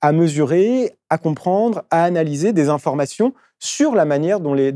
à 0.00 0.10
mesurer, 0.10 0.96
à 1.08 1.16
comprendre, 1.16 1.84
à 1.92 2.02
analyser 2.02 2.52
des 2.52 2.68
informations 2.68 3.32
sur 3.60 3.94
la 3.94 4.06
manière 4.06 4.40
dont 4.40 4.54
les, 4.54 4.72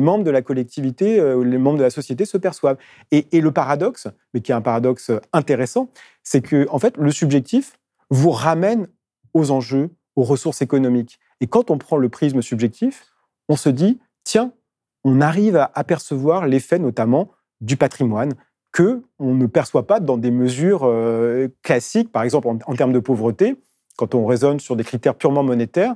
membres 0.00 0.24
de 0.24 0.30
la 0.30 0.40
collectivité, 0.40 1.20
euh, 1.20 1.44
les 1.44 1.58
membres 1.58 1.76
de 1.76 1.82
la 1.82 1.90
société 1.90 2.24
se 2.24 2.38
perçoivent. 2.38 2.78
Et, 3.10 3.26
et 3.32 3.42
le 3.42 3.52
paradoxe, 3.52 4.08
mais 4.32 4.40
qui 4.40 4.52
est 4.52 4.54
un 4.54 4.62
paradoxe 4.62 5.10
intéressant, 5.34 5.90
c'est 6.22 6.40
que 6.40 6.66
en 6.70 6.78
fait, 6.78 6.96
le 6.96 7.10
subjectif 7.10 7.74
vous 8.08 8.30
ramène 8.30 8.88
aux 9.34 9.50
enjeux, 9.50 9.90
aux 10.16 10.24
ressources 10.24 10.62
économiques. 10.62 11.18
Et 11.42 11.46
quand 11.46 11.70
on 11.70 11.76
prend 11.76 11.98
le 11.98 12.08
prisme 12.08 12.40
subjectif, 12.40 13.12
on 13.50 13.56
se 13.56 13.68
dit, 13.68 14.00
tiens, 14.24 14.54
on 15.04 15.20
arrive 15.20 15.56
à 15.56 15.70
apercevoir 15.74 16.46
l'effet 16.46 16.78
notamment 16.78 17.32
du 17.60 17.76
patrimoine 17.76 18.32
que 18.72 19.02
on 19.18 19.34
ne 19.34 19.46
perçoit 19.46 19.86
pas 19.86 20.00
dans 20.00 20.18
des 20.18 20.30
mesures 20.30 20.82
euh, 20.84 21.48
classiques, 21.62 22.12
par 22.12 22.22
exemple 22.22 22.48
en, 22.48 22.58
en 22.66 22.74
termes 22.74 22.92
de 22.92 22.98
pauvreté, 22.98 23.56
quand 23.96 24.14
on 24.14 24.26
raisonne 24.26 24.60
sur 24.60 24.76
des 24.76 24.84
critères 24.84 25.14
purement 25.14 25.42
monétaires, 25.42 25.94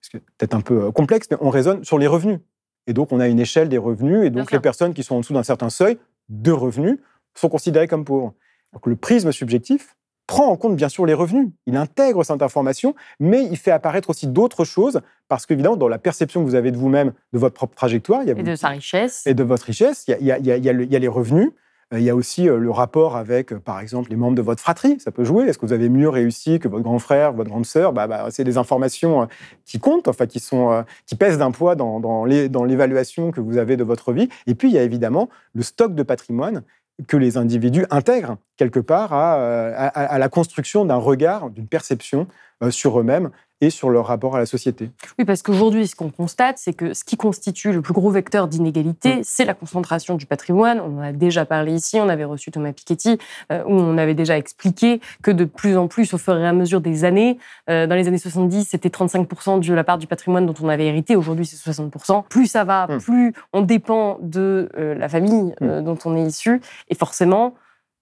c'est 0.00 0.18
peut-être 0.18 0.54
un 0.54 0.60
peu 0.60 0.84
euh, 0.84 0.90
complexe, 0.90 1.28
mais 1.30 1.36
on 1.40 1.50
raisonne 1.50 1.84
sur 1.84 1.98
les 1.98 2.06
revenus. 2.06 2.40
Et 2.86 2.92
donc 2.92 3.12
on 3.12 3.20
a 3.20 3.28
une 3.28 3.40
échelle 3.40 3.68
des 3.68 3.78
revenus, 3.78 4.24
et 4.24 4.30
donc 4.30 4.52
les 4.52 4.60
personnes 4.60 4.94
qui 4.94 5.02
sont 5.02 5.16
en 5.16 5.20
dessous 5.20 5.34
d'un 5.34 5.42
certain 5.42 5.70
seuil 5.70 5.98
de 6.28 6.52
revenus 6.52 6.98
sont 7.34 7.48
considérées 7.48 7.88
comme 7.88 8.04
pauvres. 8.04 8.34
Donc 8.72 8.86
le 8.86 8.96
prisme 8.96 9.32
subjectif 9.32 9.96
prend 10.26 10.46
en 10.46 10.56
compte 10.56 10.74
bien 10.76 10.88
sûr 10.88 11.06
les 11.06 11.14
revenus, 11.14 11.48
il 11.66 11.76
intègre 11.76 12.24
cette 12.24 12.42
information, 12.42 12.94
mais 13.20 13.44
il 13.44 13.56
fait 13.56 13.70
apparaître 13.70 14.10
aussi 14.10 14.26
d'autres 14.26 14.64
choses, 14.64 15.00
parce 15.28 15.46
qu'évidemment, 15.46 15.76
dans 15.76 15.88
la 15.88 15.98
perception 15.98 16.42
que 16.44 16.48
vous 16.48 16.54
avez 16.56 16.72
de 16.72 16.76
vous-même, 16.76 17.12
de 17.32 17.38
votre 17.38 17.54
propre 17.54 17.74
trajectoire, 17.76 18.22
il 18.22 18.28
y 18.28 18.32
a 18.32 18.38
Et 18.38 18.42
de 18.42 18.54
sa 18.56 18.68
richesse. 18.68 19.22
et 19.26 19.34
de 19.34 19.42
votre 19.44 19.64
richesse. 19.64 20.04
Il 20.08 20.10
y 20.10 20.14
a, 20.14 20.18
il 20.18 20.26
y 20.26 20.32
a- 20.32 20.38
il 20.38 20.46
y 20.46 20.50
a- 20.52 20.56
il 20.56 20.64
y 20.64 20.68
a 20.68 20.72
le- 20.72 20.84
il 20.84 20.92
y 20.92 20.96
a 20.96 20.98
les 20.98 21.08
revenus. 21.08 21.50
Euh, 21.94 22.00
Il 22.00 22.04
y 22.04 22.10
a 22.10 22.16
aussi 22.16 22.48
euh, 22.48 22.58
le 22.58 22.70
rapport 22.72 23.14
avec, 23.16 23.52
euh, 23.52 23.60
par 23.60 23.78
exemple, 23.78 24.10
les 24.10 24.16
membres 24.16 24.34
de 24.34 24.42
votre 24.42 24.60
fratrie. 24.60 24.98
Ça 24.98 25.12
peut 25.12 25.22
jouer. 25.22 25.44
Est-ce 25.44 25.56
que 25.58 25.66
vous 25.66 25.72
avez 25.72 25.88
mieux 25.88 26.08
réussi 26.08 26.58
que 26.58 26.66
votre 26.66 26.82
grand 26.82 26.98
frère, 26.98 27.32
votre 27.32 27.48
grande 27.48 27.64
sœur? 27.64 27.92
Bah, 27.92 28.08
bah, 28.08 28.26
C'est 28.30 28.42
des 28.42 28.58
informations 28.58 29.28
qui 29.64 29.78
comptent, 29.78 30.08
enfin, 30.08 30.26
qui, 30.26 30.40
sont, 30.40 30.84
qui 31.06 31.14
pèsent 31.14 31.38
d'un 31.38 31.52
poids 31.52 31.76
dans 31.76 32.24
l'évaluation 32.64 33.30
que 33.30 33.40
vous 33.40 33.56
avez 33.58 33.76
de 33.76 33.84
votre 33.84 34.12
vie. 34.12 34.28
Et 34.48 34.56
puis, 34.56 34.68
il 34.68 34.74
y 34.74 34.78
a 34.78 34.82
évidemment 34.82 35.28
le 35.54 35.62
stock 35.62 35.94
de 35.94 36.02
patrimoine 36.02 36.64
que 37.08 37.16
les 37.16 37.36
individus 37.36 37.86
intègrent 37.90 38.38
quelque 38.56 38.80
part 38.80 39.12
à, 39.12 39.36
euh, 39.38 40.18
la 40.18 40.28
construction 40.28 40.84
d'un 40.84 40.96
regard, 40.96 41.50
d'une 41.50 41.68
perception 41.68 42.26
euh, 42.62 42.70
sur 42.70 42.98
eux-mêmes 42.98 43.30
et 43.60 43.70
sur 43.70 43.88
leur 43.90 44.06
rapport 44.06 44.36
à 44.36 44.38
la 44.38 44.46
société. 44.46 44.90
Oui, 45.18 45.24
parce 45.24 45.42
qu'aujourd'hui, 45.42 45.86
ce 45.86 45.96
qu'on 45.96 46.10
constate, 46.10 46.58
c'est 46.58 46.74
que 46.74 46.92
ce 46.92 47.04
qui 47.04 47.16
constitue 47.16 47.72
le 47.72 47.80
plus 47.80 47.94
gros 47.94 48.10
vecteur 48.10 48.46
Mm. 48.46 48.50
d'inégalité, 48.50 49.20
c'est 49.22 49.44
la 49.46 49.54
concentration 49.54 50.14
du 50.16 50.26
patrimoine. 50.26 50.78
On 50.80 50.98
en 50.98 51.02
a 51.02 51.12
déjà 51.12 51.44
parlé 51.46 51.72
ici, 51.72 51.98
on 52.00 52.08
avait 52.08 52.24
reçu 52.24 52.50
Thomas 52.50 52.72
Piketty, 52.72 53.18
euh, 53.52 53.62
où 53.64 53.72
on 53.72 53.96
avait 53.98 54.14
déjà 54.14 54.36
expliqué 54.36 55.00
que 55.22 55.30
de 55.30 55.44
plus 55.44 55.76
en 55.78 55.88
plus, 55.88 56.12
au 56.12 56.18
fur 56.18 56.36
et 56.36 56.46
à 56.46 56.52
mesure 56.52 56.80
des 56.82 57.04
années, 57.04 57.38
euh, 57.70 57.86
dans 57.86 57.94
les 57.94 58.08
années 58.08 58.18
70, 58.18 58.68
c'était 58.68 58.90
35% 58.90 59.58
de 59.58 59.72
la 59.74 59.84
part 59.84 59.98
du 59.98 60.06
patrimoine 60.06 60.44
dont 60.46 60.54
on 60.62 60.68
avait 60.68 60.86
hérité. 60.86 61.16
Aujourd'hui, 61.16 61.46
c'est 61.46 61.56
60%. 61.56 62.24
Plus 62.28 62.46
ça 62.48 62.64
va, 62.64 62.86
Mm. 62.88 62.98
plus 62.98 63.32
on 63.54 63.62
dépend 63.62 64.18
de 64.20 64.68
euh, 64.76 64.94
la 64.94 65.08
famille 65.08 65.54
euh, 65.62 65.80
dont 65.80 65.98
on 66.04 66.14
est 66.16 66.22
issu. 66.26 66.60
Et 66.90 66.94
forcément, 66.94 67.54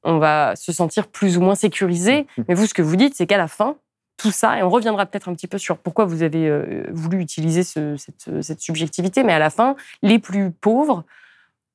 on 0.03 0.19
va 0.19 0.55
se 0.57 0.73
sentir 0.73 1.07
plus 1.07 1.39
ou 1.39 1.41
moins 1.41 1.55
sécurisé. 1.55 2.27
Mm. 2.37 2.43
Mais 2.49 2.55
vous, 2.55 2.67
ce 2.67 2.75
que 2.75 2.83
vous 2.83 2.97
dites, 2.97 3.15
c'est 3.15 3.27
qu'à 3.27 3.39
la 3.39 3.49
fin, 3.49 3.77
tout 4.17 4.31
ça, 4.31 4.59
et 4.59 4.63
on 4.63 4.71
reviendra 4.71 5.07
peut-être 5.07 5.29
un 5.29 5.35
petit 5.35 5.49
peu 5.49 5.59
sur 5.59 5.79
pourquoi 5.79 6.05
vous 6.05 6.23
avez 6.23 6.49
euh, 6.49 6.85
voulu 6.93 7.21
utiliser 7.21 7.63
ce- 7.65 7.97
cette, 7.97 8.43
cette 8.43 8.61
subjectivité, 8.61 9.23
mais 9.25 9.33
à 9.33 9.39
la 9.39 9.51
fin, 9.51 9.75
les 10.03 10.19
plus 10.19 10.51
pauvres 10.51 11.05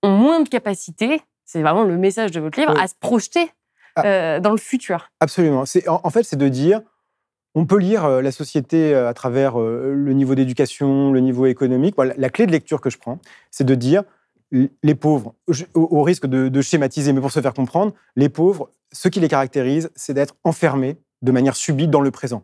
ont 0.04 0.16
moins 0.16 0.40
de 0.42 0.48
capacité, 0.50 1.22
c'est 1.46 1.62
vraiment 1.62 1.84
le 1.84 1.98
message 1.98 2.32
de 2.32 2.40
votre 2.40 2.60
livre, 2.60 2.74
Oui. 2.76 2.82
à 2.82 2.88
se 2.88 2.96
projeter 3.00 3.52
Ah. 3.96 4.06
euh, 4.06 4.40
dans 4.40 4.52
le 4.52 4.58
futur. 4.58 5.10
Absolument. 5.20 5.66
C'est, 5.66 5.88
en, 5.90 6.00
en 6.04 6.10
fait, 6.10 6.24
c'est 6.24 6.38
de 6.38 6.48
dire, 6.48 6.82
on 7.56 7.66
peut 7.66 7.78
lire 7.80 8.06
euh, 8.06 8.22
la 8.22 8.32
société 8.32 8.94
à 8.96 9.14
travers 9.14 9.58
le 9.60 10.14
niveau 10.14 10.36
d'éducation, 10.36 11.12
le 11.12 11.20
niveau 11.20 11.46
économique. 11.48 11.96
Voilà, 11.96 12.14
la 12.18 12.30
clé 12.30 12.46
de 12.46 12.52
lecture 12.52 12.80
que 12.80 12.90
je 12.90 12.98
prends, 12.98 13.20
c'est 13.52 13.66
de 13.66 13.76
dire, 13.76 14.04
les 14.52 14.96
pauvres, 14.96 15.36
au 15.76 16.02
risque 16.04 16.26
de, 16.26 16.48
de 16.48 16.62
schématiser, 16.62 17.12
mais 17.14 17.22
pour 17.22 17.32
se 17.32 17.40
faire 17.42 17.54
comprendre, 17.54 17.94
les 18.16 18.30
pauvres, 18.30 18.70
ce 18.92 19.08
qui 19.10 19.20
les 19.20 19.28
caractérise, 19.28 19.92
c'est 19.96 20.14
d'être 20.14 20.36
enfermés 20.44 20.98
de 21.22 21.32
manière 21.32 21.56
subie 21.56 21.88
dans 21.88 22.02
le 22.02 22.12
présent. 22.12 22.44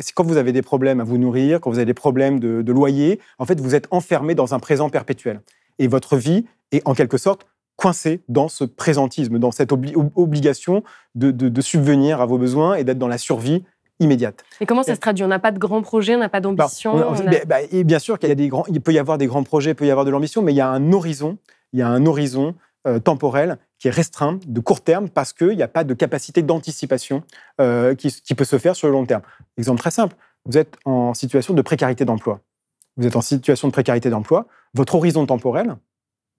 C'est 0.00 0.12
Quand 0.14 0.24
vous 0.24 0.36
avez 0.36 0.52
des 0.52 0.62
problèmes 0.62 1.00
à 1.00 1.04
vous 1.04 1.18
nourrir, 1.18 1.60
quand 1.60 1.70
vous 1.70 1.78
avez 1.78 1.86
des 1.86 1.94
problèmes 1.94 2.38
de, 2.38 2.62
de 2.62 2.72
loyer, 2.72 3.20
en 3.38 3.46
fait, 3.46 3.60
vous 3.60 3.74
êtes 3.74 3.88
enfermé 3.90 4.34
dans 4.34 4.54
un 4.54 4.60
présent 4.60 4.90
perpétuel. 4.90 5.40
Et 5.78 5.88
votre 5.88 6.16
vie 6.16 6.46
est 6.72 6.86
en 6.86 6.94
quelque 6.94 7.18
sorte 7.18 7.46
coincée 7.74 8.20
dans 8.28 8.48
ce 8.48 8.64
présentisme, 8.64 9.38
dans 9.38 9.50
cette 9.50 9.72
obli- 9.72 9.94
ob- 9.96 10.10
obligation 10.14 10.82
de, 11.14 11.30
de- 11.30 11.48
de 11.48 11.60
subvenir 11.60 12.20
à 12.20 12.26
vos 12.26 12.38
besoins 12.38 12.76
et 12.76 12.84
d'être 12.84 12.98
dans 12.98 13.08
la 13.08 13.18
survie 13.18 13.64
immédiate. 13.98 14.44
Et 14.60 14.66
comment 14.66 14.82
ça 14.82 14.94
se 14.94 15.00
traduit? 15.00 15.24
On 15.24 15.28
n'a 15.28 15.38
pas 15.40 15.50
de 15.52 15.58
grands 15.58 15.82
projets, 15.82 16.14
on 16.14 16.20
n'a 16.20 16.28
pas 16.28 16.38
Bah, 16.40 16.54
d'ambition. 16.54 16.96
a- 16.96 17.44
bah, 17.44 17.56
bien 17.84 17.98
sûr 17.98 18.18
qu'il 18.18 18.28
y 18.28 18.32
a 18.32 18.36
des 18.36 18.48
grands, 18.48 18.64
il 18.68 18.80
peut 18.80 18.92
y 18.92 18.98
avoir 18.98 19.18
des 19.18 19.26
grands 19.26 19.42
projets, 19.42 19.72
il 19.72 19.74
peut 19.74 19.86
y 19.86 19.90
avoir 19.90 20.06
de 20.06 20.10
l'ambition, 20.10 20.42
mais 20.42 20.52
il 20.52 20.56
y 20.56 20.60
a 20.60 20.68
un 20.68 20.92
horizon, 20.92 21.38
il 21.72 21.80
y 21.80 21.82
a 21.82 21.88
un 21.88 22.06
horizon 22.06 22.54
euh, 22.86 23.00
temporel 23.00 23.58
qui 23.78 23.88
est 23.88 23.90
restreint, 23.90 24.38
de 24.46 24.60
court 24.60 24.80
terme, 24.80 25.08
parce 25.08 25.32
qu'il 25.32 25.56
n'y 25.56 25.62
a 25.62 25.68
pas 25.68 25.82
de 25.82 25.92
capacité 25.92 26.42
d'anticipation 26.42 27.24
euh, 27.60 27.94
qui, 27.94 28.34
peut 28.34 28.44
se 28.44 28.58
faire 28.58 28.76
sur 28.76 28.86
le 28.86 28.92
long 28.92 29.04
terme. 29.04 29.22
Exemple 29.58 29.80
très 29.80 29.90
simple, 29.90 30.14
vous 30.44 30.56
êtes 30.56 30.76
en 30.84 31.12
situation 31.12 31.52
de 31.52 31.62
précarité 31.62 32.04
d'emploi. 32.04 32.40
Vous 32.96 33.06
êtes 33.06 33.16
en 33.16 33.22
situation 33.22 33.66
de 33.68 33.72
précarité 33.72 34.08
d'emploi, 34.08 34.46
votre 34.72 34.94
horizon 34.94 35.26
temporel 35.26 35.76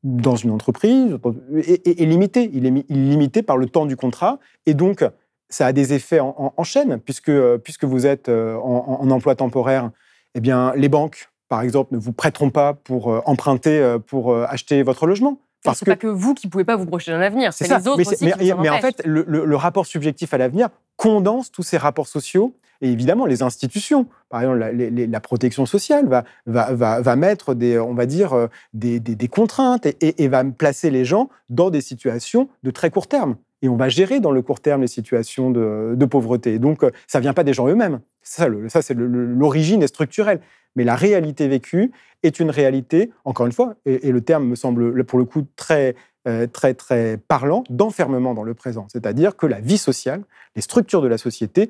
dans 0.04 0.36
une 0.38 0.52
entreprise 0.52 1.18
est, 1.58 2.06
limité. 2.06 2.50
Il 2.54 2.66
est, 2.66 2.90
limité 2.90 3.42
par 3.42 3.58
le 3.58 3.68
temps 3.68 3.86
du 3.86 3.98
contrat, 3.98 4.40
et 4.66 4.74
donc 4.74 5.04
ça 5.50 5.66
a 5.66 5.74
des 5.74 5.94
effets 5.94 6.22
en, 6.22 6.64
chaîne, 6.64 7.00
puisque, 7.00 7.32
puisque 7.58 7.84
vous 7.84 8.06
êtes 8.06 8.30
en, 8.30 9.02
en 9.02 9.12
emploi 9.12 9.36
temporaire, 9.36 9.92
eh 10.34 10.40
bien, 10.40 10.72
les 10.76 10.90
banques, 10.90 11.30
par 11.50 11.62
exemple, 11.62 11.94
ne 11.94 12.00
vous 12.00 12.14
prêteront 12.14 12.52
pas 12.52 12.74
pour 12.74 13.08
emprunter 13.28 13.98
pour 14.08 14.36
acheter 14.36 14.84
votre 14.84 15.08
logement. 15.08 15.42
Parce 15.64 15.80
que 15.80 15.86
pas 15.86 15.96
que 15.96 16.08
vous 16.08 16.34
qui 16.34 16.48
pouvez 16.48 16.64
pas 16.64 16.76
vous 16.76 16.86
projeter 16.86 17.12
dans 17.12 17.18
l'avenir, 17.18 17.54
c'est 17.54 17.68
les 17.68 17.88
autres 17.88 17.98
mais 17.98 18.08
aussi 18.08 18.26
mais, 18.26 18.32
qui 18.34 18.54
mais 18.54 18.70
en 18.70 18.80
fait, 18.80 19.02
le, 19.06 19.56
rapport 19.56 19.86
subjectif 19.86 20.34
à 20.34 20.38
l'avenir 20.38 20.70
condense 20.96 21.52
tous 21.52 21.64
ces 21.64 21.78
rapports 21.78 22.08
sociaux 22.08 22.54
et 22.82 22.92
évidemment 22.92 23.26
les 23.26 23.42
institutions. 23.42 24.08
Par 24.30 24.42
exemple, 24.42 24.60
la, 24.60 25.20
protection 25.20 25.66
sociale 25.66 26.08
va, 26.08 26.24
va, 26.46 26.74
va, 26.74 27.02
va, 27.02 27.16
mettre 27.16 27.54
des, 27.54 27.80
on 27.80 27.94
va 27.94 28.06
dire, 28.06 28.34
euh, 28.34 28.48
des, 28.74 29.00
des, 29.00 29.28
contraintes 29.28 29.86
et, 29.86 30.24
et, 30.24 30.28
va 30.28 30.44
placer 30.44 30.92
les 30.92 31.06
gens 31.06 31.30
dans 31.50 31.70
des 31.70 31.82
situations 31.82 32.50
de 32.64 32.72
très 32.72 32.92
court 32.92 33.08
terme. 33.08 33.36
Et 33.64 33.70
on 33.70 33.76
va 33.76 33.90
gérer 33.90 34.20
dans 34.20 34.32
le 34.32 34.44
court 34.44 34.60
terme 34.60 34.82
les 34.82 34.88
situations 34.88 35.50
de, 35.50 35.96
de 35.96 36.06
pauvreté. 36.06 36.60
Donc, 36.60 36.84
euh, 36.84 36.92
ça 37.08 37.20
vient 37.20 37.34
pas 37.34 37.44
des 37.44 37.54
gens 37.54 37.68
eux-mêmes. 37.68 38.02
Ça, 38.22 38.48
ça 38.68 38.82
c'est 38.82 38.94
l'origine 38.94 39.82
est 39.82 39.88
structurelle 39.88 40.42
mais 40.78 40.84
la 40.84 40.96
réalité 40.96 41.48
vécue 41.48 41.92
est 42.24 42.40
une 42.40 42.52
réalité, 42.52 43.12
encore 43.26 43.48
une 43.48 43.52
fois, 43.52 43.76
et, 43.86 44.12
le 44.12 44.22
terme 44.22 44.46
me 44.46 44.56
semble 44.56 45.04
pour 45.04 45.20
le 45.20 45.26
coup 45.26 45.46
très, 45.56 45.96
euh, 46.28 46.48
très, 46.48 46.76
très 46.76 47.18
parlant, 47.18 47.64
d'enfermement 47.70 48.34
dans 48.34 48.44
le 48.44 48.54
présent. 48.54 48.86
C'est-à-dire 48.88 49.36
que 49.36 49.48
la 49.48 49.60
vie 49.60 49.80
sociale, 49.80 50.22
les 50.56 50.62
structures 50.62 51.02
de 51.02 51.08
la 51.08 51.18
société 51.18 51.70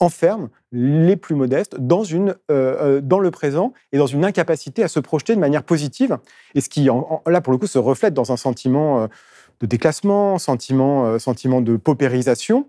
enferment 0.00 0.48
les 0.72 1.16
plus 1.16 1.34
modestes 1.34 1.76
dans, 1.78 2.04
une, 2.04 2.30
euh, 2.50 2.98
euh, 2.98 3.00
dans 3.00 3.20
le 3.20 3.30
présent 3.30 3.72
et 3.92 3.98
dans 3.98 4.06
une 4.06 4.24
incapacité 4.24 4.82
à 4.82 4.88
se 4.88 5.00
projeter 5.00 5.34
de 5.34 5.40
manière 5.40 5.62
positive. 5.62 6.18
Et 6.54 6.60
ce 6.60 6.68
qui, 6.68 6.88
là, 7.26 7.40
pour 7.40 7.52
le 7.52 7.58
coup, 7.58 7.66
se 7.68 7.78
reflète 7.78 8.14
dans 8.14 8.32
un 8.32 8.36
sentiment 8.36 9.08
de 9.60 9.66
déclassement, 9.66 10.38
sentiment, 10.38 11.18
sentiment 11.18 11.60
de 11.60 11.76
paupérisation, 11.76 12.66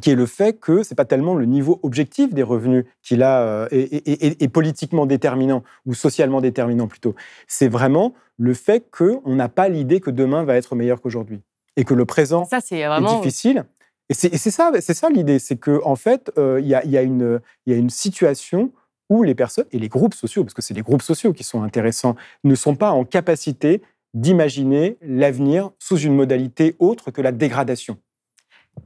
qui 0.00 0.10
est 0.10 0.14
le 0.14 0.26
fait 0.26 0.58
que 0.58 0.82
c'est 0.82 0.94
pas 0.94 1.04
tellement 1.04 1.34
le 1.34 1.46
niveau 1.46 1.80
objectif 1.82 2.32
des 2.32 2.42
revenus 2.42 2.84
qui 3.02 3.20
a 3.22 3.66
est, 3.70 4.48
politiquement 4.52 5.06
déterminant 5.06 5.64
ou 5.86 5.94
socialement 5.94 6.40
déterminant 6.40 6.86
plutôt. 6.86 7.14
C'est 7.48 7.68
vraiment 7.68 8.14
le 8.38 8.54
fait 8.54 8.88
qu'on 8.90 9.34
n'a 9.34 9.48
pas 9.48 9.68
l'idée 9.68 10.00
que 10.00 10.10
demain 10.10 10.44
va 10.44 10.56
être 10.56 10.76
meilleur 10.76 11.00
qu'aujourd'hui 11.00 11.40
et 11.76 11.84
que 11.84 11.94
le 11.94 12.04
présent 12.04 12.44
ça, 12.44 12.58
est, 12.58 12.86
vraiment... 12.86 13.18
difficile. 13.18 13.64
Et 14.08 14.14
c'est 14.14 14.50
ça, 14.50 14.72
c'est 14.80 14.94
ça 14.94 15.08
l'idée, 15.08 15.38
c'est 15.38 15.56
que 15.56 15.80
en 15.84 15.94
fait, 15.94 16.32
il 16.36 16.42
euh, 16.42 16.60
y, 16.60 16.74
a, 16.74 16.84
y, 16.84 16.96
a 16.96 17.02
une, 17.02 17.40
y 17.66 17.72
a 17.72 17.76
une 17.76 17.90
situation 17.90 18.72
où 19.08 19.22
les 19.22 19.34
personnes 19.34 19.66
et 19.70 19.78
les 19.78 19.88
groupes 19.88 20.14
sociaux, 20.14 20.42
parce 20.42 20.54
que 20.54 20.62
c'est 20.62 20.74
les 20.74 20.82
groupes 20.82 21.02
sociaux 21.02 21.32
qui 21.32 21.44
sont 21.44 21.62
intéressants, 21.62 22.16
ne 22.42 22.54
sont 22.56 22.74
pas 22.74 22.90
en 22.90 23.04
capacité 23.04 23.82
d'imaginer 24.14 24.96
l'avenir 25.00 25.70
sous 25.78 25.98
une 25.98 26.14
modalité 26.14 26.74
autre 26.78 27.12
que 27.12 27.20
la 27.20 27.30
dégradation. 27.30 27.98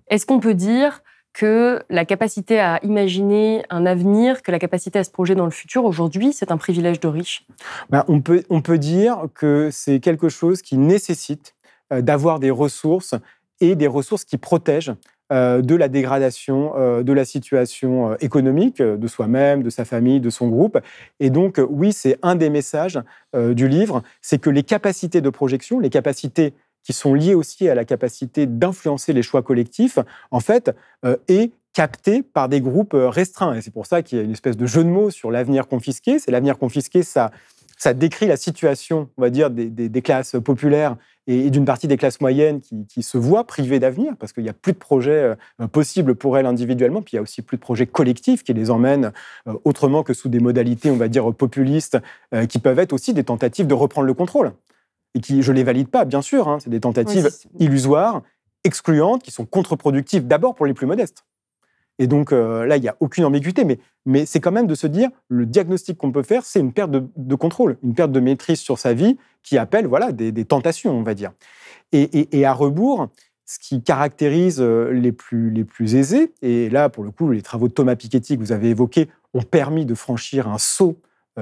Est-ce 0.08 0.26
qu'on 0.26 0.40
peut 0.40 0.54
dire 0.54 1.02
que 1.34 1.82
la 1.90 2.04
capacité 2.04 2.60
à 2.60 2.78
imaginer 2.84 3.64
un 3.68 3.84
avenir, 3.84 4.42
que 4.42 4.52
la 4.52 4.60
capacité 4.60 5.00
à 5.00 5.04
se 5.04 5.10
projeter 5.10 5.34
dans 5.34 5.44
le 5.44 5.50
futur, 5.50 5.84
aujourd'hui, 5.84 6.32
c'est 6.32 6.52
un 6.52 6.56
privilège 6.56 7.00
de 7.00 7.08
riche? 7.08 7.44
Ben, 7.90 8.04
on, 8.08 8.20
peut, 8.20 8.44
on 8.48 8.62
peut 8.62 8.78
dire 8.78 9.26
que 9.34 9.68
c'est 9.70 10.00
quelque 10.00 10.28
chose 10.28 10.62
qui 10.62 10.78
nécessite 10.78 11.54
euh, 11.92 12.00
d'avoir 12.00 12.38
des 12.38 12.50
ressources 12.50 13.14
et 13.60 13.74
des 13.74 13.88
ressources 13.88 14.24
qui 14.24 14.38
protègent 14.38 14.94
euh, 15.32 15.60
de 15.60 15.74
la 15.74 15.88
dégradation 15.88 16.72
euh, 16.76 17.02
de 17.02 17.12
la 17.12 17.24
situation 17.24 18.14
économique 18.18 18.80
de 18.80 19.06
soi-même, 19.08 19.64
de 19.64 19.70
sa 19.70 19.84
famille, 19.84 20.20
de 20.20 20.30
son 20.30 20.48
groupe. 20.48 20.78
Et 21.18 21.30
donc, 21.30 21.60
oui, 21.68 21.92
c'est 21.92 22.16
un 22.22 22.36
des 22.36 22.48
messages 22.48 23.00
du 23.34 23.66
livre, 23.66 24.04
c'est 24.22 24.38
que 24.38 24.50
les 24.50 24.62
capacités 24.62 25.20
de 25.20 25.30
projection, 25.30 25.80
les 25.80 25.90
capacités 25.90 26.54
qui 26.84 26.92
sont 26.92 27.14
liées 27.14 27.34
aussi 27.34 27.68
à 27.68 27.74
la 27.74 27.84
capacité 27.84 28.46
d'influencer 28.46 29.12
les 29.12 29.22
choix 29.22 29.42
collectifs, 29.42 29.98
en 30.30 30.40
fait, 30.40 30.70
euh, 31.04 31.16
est 31.28 31.50
capté 31.72 32.22
par 32.22 32.48
des 32.48 32.60
groupes 32.60 32.94
euh, 32.94 33.08
restreints. 33.08 33.54
Et 33.54 33.62
c'est 33.62 33.72
pour 33.72 33.86
ça 33.86 34.02
qu'il 34.02 34.18
y 34.18 34.20
a 34.20 34.24
une 34.24 34.30
espèce 34.30 34.56
de 34.56 34.66
jeu 34.66 34.84
de 34.84 34.88
mots 34.88 35.10
sur 35.10 35.30
l'avenir 35.30 35.66
confisqué. 35.66 36.18
C'est 36.18 36.30
l'avenir 36.30 36.58
confisqué, 36.58 37.02
ça, 37.02 37.32
ça 37.78 37.94
décrit 37.94 38.26
la 38.26 38.36
situation, 38.36 39.08
on 39.16 39.22
va 39.22 39.30
dire, 39.30 39.50
des, 39.50 40.02
classes 40.02 40.36
populaires 40.44 40.96
et, 41.26 41.48
d'une 41.48 41.64
partie 41.64 41.88
des 41.88 41.96
classes 41.96 42.20
moyennes 42.20 42.60
qui, 42.60 43.02
se 43.02 43.16
voient 43.16 43.44
privées 43.44 43.80
d'avenir 43.80 44.14
parce 44.18 44.32
qu'il 44.32 44.44
n'y 44.44 44.50
a 44.50 44.54
plus 44.54 44.74
de 44.74 44.78
projets 44.78 45.34
euh, 45.60 45.66
possibles 45.66 46.14
pour 46.14 46.36
elles 46.38 46.46
individuellement, 46.46 47.00
puis 47.00 47.14
il 47.14 47.16
y 47.16 47.18
a 47.18 47.22
aussi 47.22 47.40
plus 47.40 47.56
de 47.56 47.62
projets 47.62 47.86
collectifs 47.86 48.44
qui 48.44 48.52
les 48.52 48.70
emmènent 48.70 49.10
autrement 49.64 50.02
que 50.02 50.12
sous 50.12 50.28
des 50.28 50.38
modalités, 50.38 50.90
on 50.90 50.96
va 50.96 51.08
dire, 51.08 51.32
populistes, 51.34 51.98
qui 52.48 52.58
peuvent 52.58 52.78
être 52.78 52.92
aussi 52.92 53.14
des 53.14 53.24
tentatives 53.24 53.66
de 53.66 53.74
reprendre 53.74 54.06
le 54.06 54.14
contrôle 54.14 54.52
et 55.14 55.20
qui, 55.20 55.42
je 55.42 55.52
les 55.52 55.62
valide 55.62 55.88
pas, 55.88 56.04
bien 56.04 56.22
sûr, 56.22 56.48
hein, 56.48 56.58
c'est 56.60 56.70
des 56.70 56.80
tentatives 56.80 57.30
illusoires, 57.58 58.22
excluantes, 58.64 59.22
qui 59.22 59.30
sont 59.30 59.46
contre-productives 59.46 60.26
d'abord 60.26 60.54
pour 60.54 60.66
les 60.66 60.74
plus 60.74 60.86
modestes. 60.86 61.24
Et 61.98 62.06
donc 62.06 62.32
euh, 62.32 62.66
là, 62.66 62.76
il 62.76 62.80
n'y 62.82 62.88
a 62.88 62.96
aucune 63.00 63.24
ambiguïté, 63.24 63.64
mais, 63.64 63.78
mais 64.04 64.26
c'est 64.26 64.40
quand 64.40 64.50
même 64.50 64.66
de 64.66 64.74
se 64.74 64.86
dire, 64.86 65.10
le 65.28 65.46
diagnostic 65.46 65.96
qu'on 65.96 66.10
peut 66.10 66.22
faire, 66.22 66.44
c'est 66.44 66.58
une 66.58 66.72
perte 66.72 66.90
de, 66.90 67.34
contrôle, 67.36 67.76
une 67.82 67.94
perte 67.94 68.10
de 68.10 68.20
maîtrise 68.20 68.58
sur 68.58 68.78
sa 68.78 68.94
vie 68.94 69.16
qui 69.42 69.58
appelle 69.58 69.86
voilà, 69.86 70.10
des, 70.10 70.44
tentations, 70.44 70.92
on 70.92 71.02
va 71.02 71.14
dire. 71.14 71.32
Et, 71.92 72.36
et, 72.36 72.44
à 72.44 72.52
rebours, 72.52 73.08
ce 73.46 73.58
qui 73.60 73.82
caractérise 73.82 74.60
euh, 74.60 74.90
les 74.90 75.12
plus, 75.12 75.50
les 75.50 75.64
plus 75.64 75.94
aisés, 75.94 76.32
et 76.42 76.68
là, 76.70 76.88
pour 76.88 77.04
le 77.04 77.12
coup, 77.12 77.30
les 77.30 77.42
travaux 77.42 77.68
de 77.68 77.72
Thomas 77.72 77.94
Piketty 77.94 78.36
que 78.36 78.40
vous 78.40 78.52
avez 78.52 78.70
évoqués 78.70 79.08
ont 79.32 79.42
permis 79.42 79.86
de 79.86 79.94
franchir 79.94 80.48
un 80.48 80.58
saut 80.58 80.98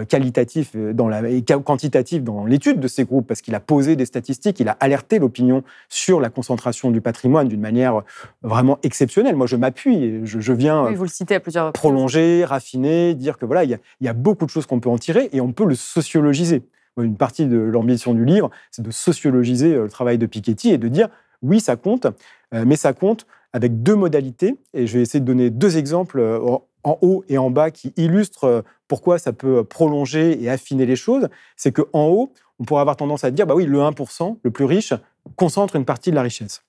qualitatif 0.09 0.73
euh, 0.75 0.93
dans 0.93 1.09
la, 1.09 1.29
et 1.29 1.43
quantitatif 1.43 2.23
dans 2.23 2.45
l'étude 2.47 2.81
de 2.81 2.89
ces 2.89 3.05
groupes, 3.05 3.27
parce 3.27 3.43
qu'il 3.43 3.55
a 3.55 3.61
posé 3.61 3.95
des 3.95 4.07
statistiques, 4.07 4.59
il 4.61 4.69
a 4.69 4.77
alerté 4.81 5.19
l'opinion 5.19 5.63
sur 5.89 6.21
la 6.21 6.31
concentration 6.31 6.91
du 6.91 7.01
patrimoine 7.01 7.49
d'une 7.49 7.61
manière 7.61 7.97
euh, 7.97 8.03
vraiment 8.43 8.79
exceptionnelle. 8.83 9.37
Moi, 9.37 9.47
je 9.47 9.57
m'appuie, 9.57 10.21
je, 10.25 10.41
je, 10.41 10.53
viens 10.53 10.91
vous 10.93 11.03
le 11.03 11.09
citez 11.09 11.35
à 11.35 11.41
plusieurs 11.41 11.73
prolonger, 11.73 12.45
raffiner, 12.45 13.15
dire 13.15 13.37
que 13.37 13.45
voilà, 13.45 13.65
il 13.65 13.79
y 14.01 14.09
a, 14.09 14.13
beaucoup 14.13 14.45
de 14.45 14.51
choses 14.51 14.67
qu'on 14.67 14.81
peut 14.81 14.91
en 14.91 14.99
tirer 14.99 15.29
et 15.33 15.41
on 15.41 15.53
peut 15.53 15.67
le 15.67 15.75
sociologiser. 15.75 16.63
Une 17.01 17.17
partie 17.17 17.47
de 17.47 17.59
l'ambition 17.59 18.13
du 18.13 18.27
livre, 18.27 18.51
c'est 18.71 18.83
de 18.83 18.91
sociologiser 18.91 19.75
le 19.75 19.89
travail 19.89 20.19
de 20.19 20.27
Piketty 20.27 20.71
et 20.71 20.79
de 20.79 20.89
dire 20.89 21.09
oui, 21.41 21.59
ça 21.59 21.77
compte, 21.77 22.07
mais 22.53 22.77
ça 22.77 22.93
compte 22.93 23.27
avec 23.53 23.83
deux 23.83 23.97
modalités. 23.97 24.57
Et 24.75 24.87
je 24.87 24.99
vais 24.99 25.03
essayer 25.03 25.21
de 25.21 25.25
donner 25.25 25.51
deux 25.51 25.77
exemples 25.77 26.21
en 26.85 26.99
haut 27.01 27.25
et 27.29 27.39
en 27.39 27.51
bas 27.51 27.71
qui 27.71 27.93
illustrent 27.97 28.45
euh, 28.45 28.63
pourquoi 28.89 29.19
ça 29.19 29.33
peut 29.33 29.65
prolonger 29.65 30.43
et 30.43 30.51
affiner 30.51 30.87
les 30.87 30.97
choses, 30.97 31.29
c'est 31.57 31.73
qu'en 31.73 32.09
haut, 32.09 32.33
on 32.59 32.65
pourrait 32.65 32.81
avoir 32.81 32.97
tendance 32.97 33.25
à 33.25 33.31
dire, 33.31 33.47
bah 33.47 33.55
oui, 33.55 33.65
le 33.65 33.79
1%, 33.79 34.39
le 34.43 34.51
plus 34.51 34.65
riche, 34.65 34.93
concentre 35.37 35.77
une 35.77 35.85
partie 35.85 36.11
de 36.11 36.17
la 36.17 36.23
richesse. 36.23 36.63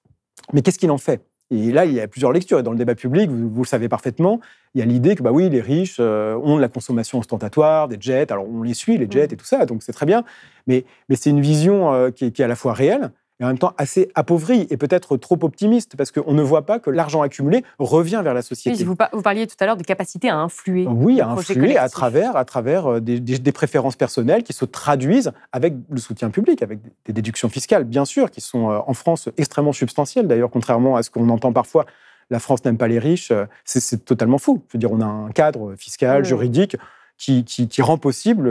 Mais 0.53 0.61
qu'est-ce 0.61 0.79
qu'il 0.79 0.91
en 0.91 0.97
fait? 0.97 1.25
Et 1.51 1.71
là, 1.71 1.85
il 1.85 1.93
y 1.93 1.99
a 1.99 2.07
plusieurs 2.07 2.31
lectures. 2.31 2.59
Et 2.59 2.63
dans 2.63 2.71
le 2.71 2.77
débat 2.77 2.95
public, 2.95 3.29
vous, 3.29 3.61
le 3.61 3.67
savez 3.67 3.89
parfaitement, 3.89 4.39
il 4.73 4.79
y 4.79 4.81
a 4.81 4.85
l'idée 4.85 5.15
que, 5.15 5.21
bah 5.21 5.31
oui, 5.31 5.49
les 5.49 5.61
riches 5.61 5.97
euh, 5.99 6.35
ont 6.37 6.55
de 6.55 6.61
la 6.61 6.69
consommation 6.69 7.19
ostentatoire, 7.19 7.87
des 7.87 7.97
jets. 7.99 8.31
Alors, 8.31 8.47
on 8.49 8.63
les 8.63 8.73
suit, 8.73 8.97
les 8.97 9.07
jets 9.09 9.25
et 9.25 9.37
tout 9.37 9.45
ça, 9.45 9.65
donc 9.65 9.83
c'est 9.83 9.93
très 9.93 10.05
bien. 10.05 10.23
Mais, 10.65 10.85
mais 11.09 11.15
c'est 11.15 11.29
une 11.29 11.41
vision 11.41 11.93
euh, 11.93 12.09
qui, 12.09 12.31
qui, 12.31 12.41
est 12.41 12.45
à 12.45 12.47
la 12.47 12.55
fois 12.55 12.73
réelle, 12.73 13.11
et 13.43 13.45
en 13.45 13.49
même 13.49 13.57
temps 13.57 13.73
assez 13.77 14.09
appauvri 14.15 14.67
et 14.69 14.77
peut-être 14.77 15.17
trop 15.17 15.37
optimiste 15.41 15.97
parce 15.97 16.11
qu'on 16.11 16.33
ne 16.33 16.41
voit 16.41 16.65
pas 16.65 16.79
que 16.79 16.89
l'argent 16.89 17.21
accumulé 17.21 17.65
revient 17.77 18.21
vers 18.23 18.33
la 18.33 18.41
société. 18.41 18.81
vous, 18.85 18.95
parliez 18.95 19.47
tout 19.47 19.55
à 19.59 19.65
l'heure 19.65 19.75
de 19.75 19.83
capacité 19.83 20.29
à 20.29 20.37
influer. 20.37 20.87
Oui, 20.87 21.19
à 21.19 21.27
influer 21.27 21.77
à 21.77 21.89
travers, 21.89 22.37
à 22.37 22.45
travers 22.45 22.87
euh, 22.87 23.01
des, 23.01 23.51
préférences 23.51 23.97
personnelles 23.97 24.43
qui 24.43 24.53
se 24.53 24.63
traduisent 24.63 25.33
avec 25.51 25.73
le 25.89 25.99
soutien 25.99 26.29
public, 26.29 26.61
avec 26.61 26.79
des 27.05 27.11
déductions 27.11 27.49
fiscales, 27.49 27.83
bien 27.83 28.05
sûr, 28.05 28.31
qui 28.31 28.39
sont 28.39 28.71
euh, 28.71 28.79
en 28.87 28.93
France 28.93 29.27
extrêmement 29.37 29.73
substantielles. 29.73 30.27
D'ailleurs, 30.27 30.49
contrairement 30.49 30.95
à 30.95 31.03
ce 31.03 31.09
qu'on 31.09 31.27
entend 31.29 31.51
parfois, 31.51 31.85
la 32.29 32.39
France 32.39 32.63
n'aime 32.63 32.77
pas 32.77 32.87
les 32.87 32.99
riches, 32.99 33.31
euh, 33.31 33.45
c'est 33.65 34.05
totalement 34.05 34.37
faux. 34.37 34.63
Je 34.69 34.77
veux 34.77 34.79
dire, 34.79 34.91
on 34.91 35.01
a 35.01 35.05
un 35.05 35.31
cadre 35.31 35.75
fiscal, 35.75 36.23
juridique 36.23 36.77
qui, 37.23 37.81
rend 37.81 37.97
possible. 37.97 38.49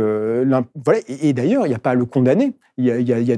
voilà. 0.84 1.00
Et, 1.08 1.32
d'ailleurs, 1.32 1.66
il 1.66 1.70
n'y 1.70 1.74
a 1.74 1.78
pas 1.78 1.90
à 1.90 1.94
le 1.94 2.04
condamner. 2.04 2.52
Il 2.78 2.86
y 2.86 2.90
a, 2.90 3.36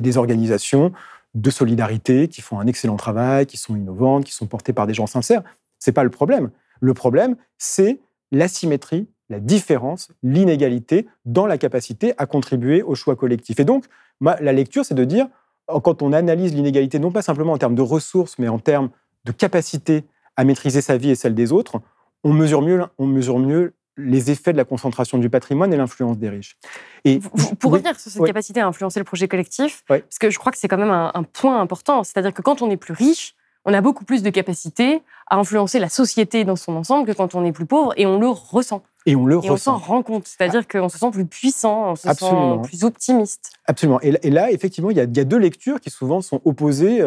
des, 0.00 0.16
organisations 0.16 0.92
de 1.34 1.50
solidarité 1.50 2.28
qui 2.28 2.40
font 2.40 2.58
un 2.58 2.66
excellent 2.66 2.96
travail, 2.96 3.46
qui 3.46 3.56
sont 3.56 3.76
innovantes, 3.76 4.24
qui 4.24 4.32
sont 4.32 4.46
portées 4.46 4.72
par 4.72 4.86
des 4.86 4.94
gens 4.94 5.06
sincères. 5.06 5.42
C'est 5.78 5.92
pas 5.92 6.04
le 6.04 6.10
problème. 6.10 6.50
Le 6.80 6.94
problème, 6.94 7.36
c'est 7.58 8.00
l'asymétrie, 8.32 9.06
la 9.30 9.40
différence, 9.40 10.08
l'inégalité 10.22 11.06
dans 11.24 11.46
la 11.46 11.58
capacité 11.58 12.14
à 12.18 12.26
contribuer 12.26 12.82
au 12.82 12.94
choix 12.94 13.14
collectif. 13.14 13.60
Et 13.60 13.64
donc, 13.64 13.84
la 14.20 14.52
lecture, 14.52 14.84
c'est 14.84 14.94
de 14.94 15.04
dire, 15.04 15.28
quand 15.66 16.02
on 16.02 16.12
analyse 16.12 16.54
l'inégalité, 16.54 16.98
non 16.98 17.12
pas 17.12 17.22
simplement 17.22 17.52
en 17.52 17.58
termes 17.58 17.76
de 17.76 17.82
ressources, 17.82 18.38
mais 18.38 18.48
en 18.48 18.58
termes 18.58 18.90
de 19.24 19.32
capacité 19.32 20.04
à 20.36 20.44
maîtriser 20.44 20.80
sa 20.80 20.96
vie 20.96 21.10
et 21.10 21.14
celle 21.14 21.34
des 21.34 21.52
autres, 21.52 21.80
on 22.24 22.32
mesure 22.32 22.62
mieux, 22.62 22.84
on 22.98 23.06
mesure 23.06 23.38
mieux 23.38 23.74
les 23.98 24.30
effets 24.30 24.52
de 24.52 24.56
la 24.56 24.64
concentration 24.64 25.18
du 25.18 25.28
patrimoine 25.28 25.72
et 25.74 25.76
l'influence 25.76 26.18
des 26.18 26.28
riches. 26.28 26.56
Et 27.04 27.20
pour 27.58 27.72
revenir 27.72 27.98
sur 27.98 28.10
cette 28.10 28.24
capacité 28.24 28.60
à 28.60 28.66
influencer 28.66 29.00
le 29.00 29.04
projet 29.04 29.28
collectif, 29.28 29.82
parce 29.86 30.18
que 30.20 30.30
je 30.30 30.38
crois 30.38 30.52
que 30.52 30.58
c'est 30.58 30.68
quand 30.68 30.78
même 30.78 30.90
un, 30.90 31.22
point 31.24 31.60
important, 31.60 32.04
c'est-à-dire 32.04 32.32
que 32.32 32.42
quand 32.42 32.62
on 32.62 32.70
est 32.70 32.76
plus 32.76 32.94
riche, 32.94 33.34
on 33.64 33.74
a 33.74 33.80
beaucoup 33.80 34.04
plus 34.04 34.22
de 34.22 34.30
capacité 34.30 35.02
à 35.28 35.36
influencer 35.36 35.78
la 35.78 35.88
société 35.88 36.44
dans 36.44 36.56
son 36.56 36.76
ensemble 36.76 37.06
que 37.06 37.12
quand 37.12 37.34
on 37.34 37.44
est 37.44 37.52
plus 37.52 37.66
pauvre, 37.66 37.92
et 37.96 38.06
on 38.06 38.18
le 38.18 38.28
ressent. 38.28 38.82
Et 39.04 39.16
on 39.16 39.26
le 39.26 39.34
et 39.34 39.48
ressent. 39.48 39.74
on 39.74 39.78
s'en 39.78 39.84
rend 39.84 40.02
compte, 40.02 40.26
c'est-à-dire 40.26 40.62
ah. 40.64 40.78
qu'on 40.78 40.88
se 40.88 40.96
sent 40.96 41.10
plus 41.10 41.26
puissant, 41.26 41.90
on 41.90 41.96
se 41.96 42.08
sent 42.08 42.60
plus 42.62 42.84
optimiste. 42.84 43.50
Absolument. 43.66 44.00
Et, 44.00 44.30
là, 44.30 44.50
effectivement, 44.52 44.90
il 44.90 44.96
y, 44.96 45.00
a, 45.00 45.06
deux 45.06 45.38
lectures 45.38 45.80
qui 45.80 45.90
souvent 45.90 46.22
sont 46.22 46.40
opposées. 46.44 47.02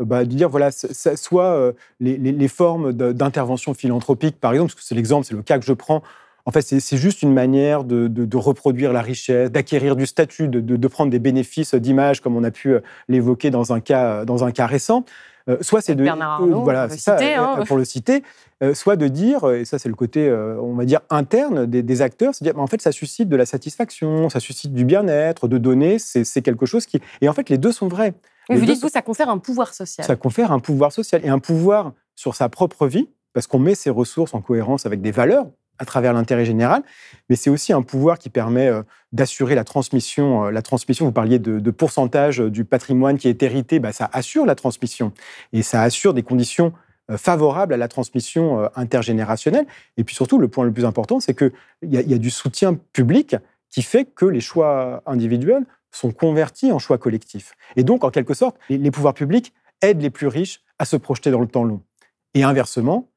Euh, 0.00 0.04
bah, 0.04 0.24
de 0.24 0.30
dire, 0.30 0.48
voilà, 0.48 0.70
soit 0.70 1.74
les, 2.00 2.48
formes 2.48 2.92
d'intervention 2.92 3.74
philanthropique, 3.74 4.38
par 4.40 4.52
exemple, 4.52 4.72
parce 4.72 4.82
que 4.82 4.86
c'est 4.86 4.94
l'exemple, 4.94 5.26
c'est 5.26 5.34
le 5.34 5.42
cas 5.42 5.58
que 5.58 5.64
je 5.64 5.72
prends, 5.72 6.02
en 6.46 6.52
fait, 6.52 6.62
c'est 6.62 6.96
juste 6.96 7.22
une 7.22 7.34
manière 7.34 7.82
de, 7.82 8.36
reproduire 8.36 8.92
la 8.92 9.02
richesse, 9.02 9.50
d'acquérir 9.50 9.96
du 9.96 10.06
statut, 10.06 10.46
de, 10.48 10.88
prendre 10.88 11.10
des 11.10 11.18
bénéfices 11.18 11.74
d'image, 11.74 12.20
comme 12.20 12.36
on 12.36 12.44
a 12.44 12.52
pu 12.52 12.76
l'évoquer 13.08 13.50
dans, 13.50 13.72
un 13.72 13.80
cas, 13.80 14.24
dans 14.24 14.44
un 14.44 14.52
cas 14.52 14.66
récent. 14.66 15.04
soit 15.60 15.80
c'est 15.80 15.96
de 15.96 16.08
voilà, 16.62 16.88
ça, 16.88 17.18
hein. 17.20 17.64
pour 17.66 17.76
le 17.76 17.84
citer, 17.84 18.22
soit 18.74 18.94
de 18.94 19.08
dire, 19.08 19.50
et 19.50 19.64
ça 19.64 19.80
c'est 19.80 19.88
le 19.88 19.96
côté, 19.96 20.30
on 20.30 20.74
va 20.74 20.84
dire 20.84 21.00
interne 21.10 21.66
des, 21.66 22.02
acteurs, 22.02 22.32
c'est 22.32 22.44
dire, 22.44 22.56
en 22.56 22.68
fait, 22.68 22.80
ça 22.80 22.92
suscite 22.92 23.28
de 23.28 23.36
la 23.36 23.44
satisfaction, 23.44 24.28
ça 24.28 24.38
suscite 24.38 24.72
du 24.72 24.84
bien-être, 24.84 25.48
de 25.48 25.58
donner, 25.58 25.98
c'est 25.98 26.42
quelque 26.42 26.64
chose 26.64 26.86
qui, 26.86 27.00
et 27.22 27.28
en 27.28 27.32
fait, 27.32 27.48
les 27.48 27.58
deux 27.58 27.72
sont 27.72 27.88
vrais. 27.88 28.14
Mais 28.48 28.56
vous 28.56 28.66
dites, 28.66 28.80
vous, 28.80 28.88
ça 28.88 29.02
confère 29.02 29.28
un 29.28 29.38
pouvoir 29.38 29.74
social. 29.74 30.06
Ça 30.06 30.16
confère 30.16 30.52
un 30.52 30.60
pouvoir 30.60 30.92
social 30.92 31.24
et 31.24 31.28
un 31.28 31.38
pouvoir 31.38 31.92
sur 32.14 32.34
sa 32.34 32.48
propre 32.48 32.86
vie, 32.86 33.08
parce 33.32 33.46
qu'on 33.46 33.58
met 33.58 33.74
ses 33.74 33.90
ressources 33.90 34.34
en 34.34 34.40
cohérence 34.40 34.86
avec 34.86 35.02
des 35.02 35.10
valeurs 35.10 35.46
à 35.78 35.84
travers 35.84 36.12
l'intérêt 36.12 36.44
général, 36.44 36.82
mais 37.28 37.36
c'est 37.36 37.50
aussi 37.50 37.72
un 37.72 37.82
pouvoir 37.82 38.18
qui 38.18 38.30
permet 38.30 38.68
euh, 38.68 38.82
d'assurer 39.12 39.54
la 39.54 39.64
transmission. 39.64 40.46
Euh, 40.46 40.50
la 40.50 40.62
transmission, 40.62 41.04
vous 41.04 41.12
parliez 41.12 41.38
de, 41.38 41.70
pourcentage 41.70 42.38
du 42.38 42.64
patrimoine 42.64 43.18
qui 43.18 43.28
est 43.28 43.42
hérité, 43.42 43.78
bah, 43.78 43.92
ça 43.92 44.08
assure 44.12 44.46
la 44.46 44.54
transmission 44.54 45.12
et 45.52 45.62
ça 45.62 45.82
assure 45.82 46.14
des 46.14 46.22
conditions 46.22 46.72
euh, 47.10 47.18
favorables 47.18 47.74
à 47.74 47.76
la 47.76 47.88
transmission 47.88 48.70
intergénérationnelle. 48.74 49.66
Et 49.98 50.04
puis 50.04 50.14
surtout, 50.14 50.38
le 50.38 50.48
point 50.48 50.64
le 50.64 50.72
plus 50.72 50.86
important, 50.86 51.20
c'est 51.20 51.36
qu'il 51.36 51.52
y, 51.82 51.96
y, 51.96 52.14
a 52.14 52.18
du 52.18 52.30
soutien 52.30 52.74
public 52.92 53.36
qui 53.68 53.82
fait 53.82 54.06
que 54.06 54.24
les 54.24 54.40
choix 54.40 55.02
individuels 55.04 55.66
sont 55.96 56.12
convertis 56.12 56.72
en 56.72 56.78
choix 56.78 56.98
collectifs. 56.98 57.52
Et 57.76 57.84
donc, 57.84 58.04
en 58.04 58.10
quelque 58.10 58.34
sorte, 58.34 58.56
les 58.68 58.90
pouvoirs 58.90 59.14
publics 59.14 59.52
aident 59.82 60.02
les 60.02 60.10
plus 60.10 60.26
riches 60.26 60.60
à 60.78 60.84
se 60.84 60.96
projeter 60.96 61.30
dans 61.30 61.40
le 61.40 61.48
temps 61.48 61.64
long. 61.64 61.80
Et 62.34 62.42
inversement, 62.42 63.08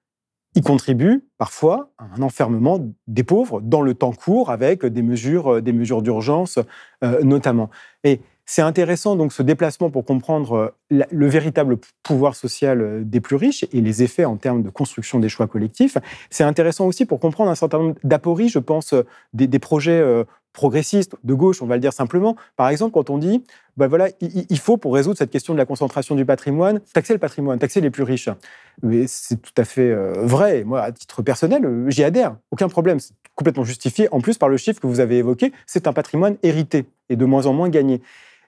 il 0.56 0.64
contribue 0.64 1.26
parfois 1.38 1.92
à 1.98 2.06
un 2.18 2.22
enfermement 2.22 2.80
des 3.08 3.24
pauvres 3.24 3.62
dans 3.62 3.82
le 3.82 3.94
temps 3.94 4.14
court 4.14 4.50
avec 4.50 4.86
des 4.86 5.02
mesures, 5.02 5.56
euh, 5.56 5.62
des 5.62 5.74
mesures 5.74 6.02
d'urgence 6.02 6.58
euh, 7.04 7.22
notamment. 7.24 7.70
Et 8.04 8.22
c'est 8.46 8.64
intéressant 8.64 9.16
donc 9.16 9.32
ce 9.32 9.44
déplacement 9.44 9.92
pour 9.92 10.06
comprendre 10.06 10.74
euh, 10.92 11.04
le 11.12 11.28
véritable 11.28 11.78
pouvoir 12.02 12.36
social 12.36 13.08
des 13.08 13.22
plus 13.22 13.36
riches 13.36 13.64
et 13.72 13.82
les 13.82 14.02
effets 14.02 14.26
en 14.26 14.38
termes 14.38 14.64
de 14.64 14.70
construction 14.70 15.20
des 15.20 15.30
choix 15.30 15.46
collectifs. 15.46 15.98
C'est 16.32 16.44
intéressant 16.44 16.88
aussi 16.88 17.06
pour 17.06 17.20
comprendre 17.20 17.52
un 17.52 17.56
certain 17.56 17.78
nombre 17.78 17.96
d'apories, 18.04 18.50
je 18.50 18.60
pense, 18.60 18.96
des 19.34 19.60
projets 19.60 20.04
progressiste, 20.54 21.16
de 21.24 21.34
gauche, 21.34 21.62
on 21.62 21.66
va 21.66 21.76
le 21.76 21.82
dire 21.82 21.94
simplement. 21.94 22.36
Par 22.56 22.70
exemple, 22.70 22.94
quand 22.94 23.10
on 23.10 23.18
dit, 23.18 23.44
ben 23.78 23.88
voilà, 23.88 24.10
il 24.20 24.60
faut 24.60 24.78
pour 24.78 24.94
résoudre 24.94 25.18
cette 25.18 25.32
question 25.32 25.54
de 25.54 25.58
la 25.58 25.66
concentration 25.66 26.16
du 26.16 26.26
patrimoine, 26.26 26.80
taxer 26.94 27.14
le 27.14 27.20
patrimoine, 27.20 27.60
taxer 27.60 27.82
les 27.82 27.90
plus 27.90 28.04
riches. 28.04 28.30
Mais 28.84 29.08
c'est 29.08 29.42
tout 29.42 29.54
à 29.58 29.64
fait 29.64 29.90
euh, 29.90 30.14
vrai. 30.18 30.64
Moi, 30.64 30.82
à 30.82 30.92
titre 30.92 31.22
personnel, 31.22 31.66
euh, 31.66 31.90
j'y 31.90 32.04
adhère. 32.04 32.36
Aucun 32.52 32.68
problème. 32.68 33.00
C'est 33.00 33.14
complètement 33.36 33.64
justifié. 33.64 34.08
En 34.12 34.22
plus, 34.22 34.38
par 34.38 34.50
le 34.50 34.58
chiffre 34.58 34.82
que 34.82 34.88
vous 34.88 35.00
avez 35.00 35.18
évoqué, 35.18 35.54
c'est 35.66 35.88
un 35.88 35.94
patrimoine 35.94 36.38
hérité 36.44 36.86
et 37.10 37.16
de 37.16 37.26
moins 37.26 37.46
en 37.46 37.54
moins 37.54 37.70
gagné. 37.70 38.02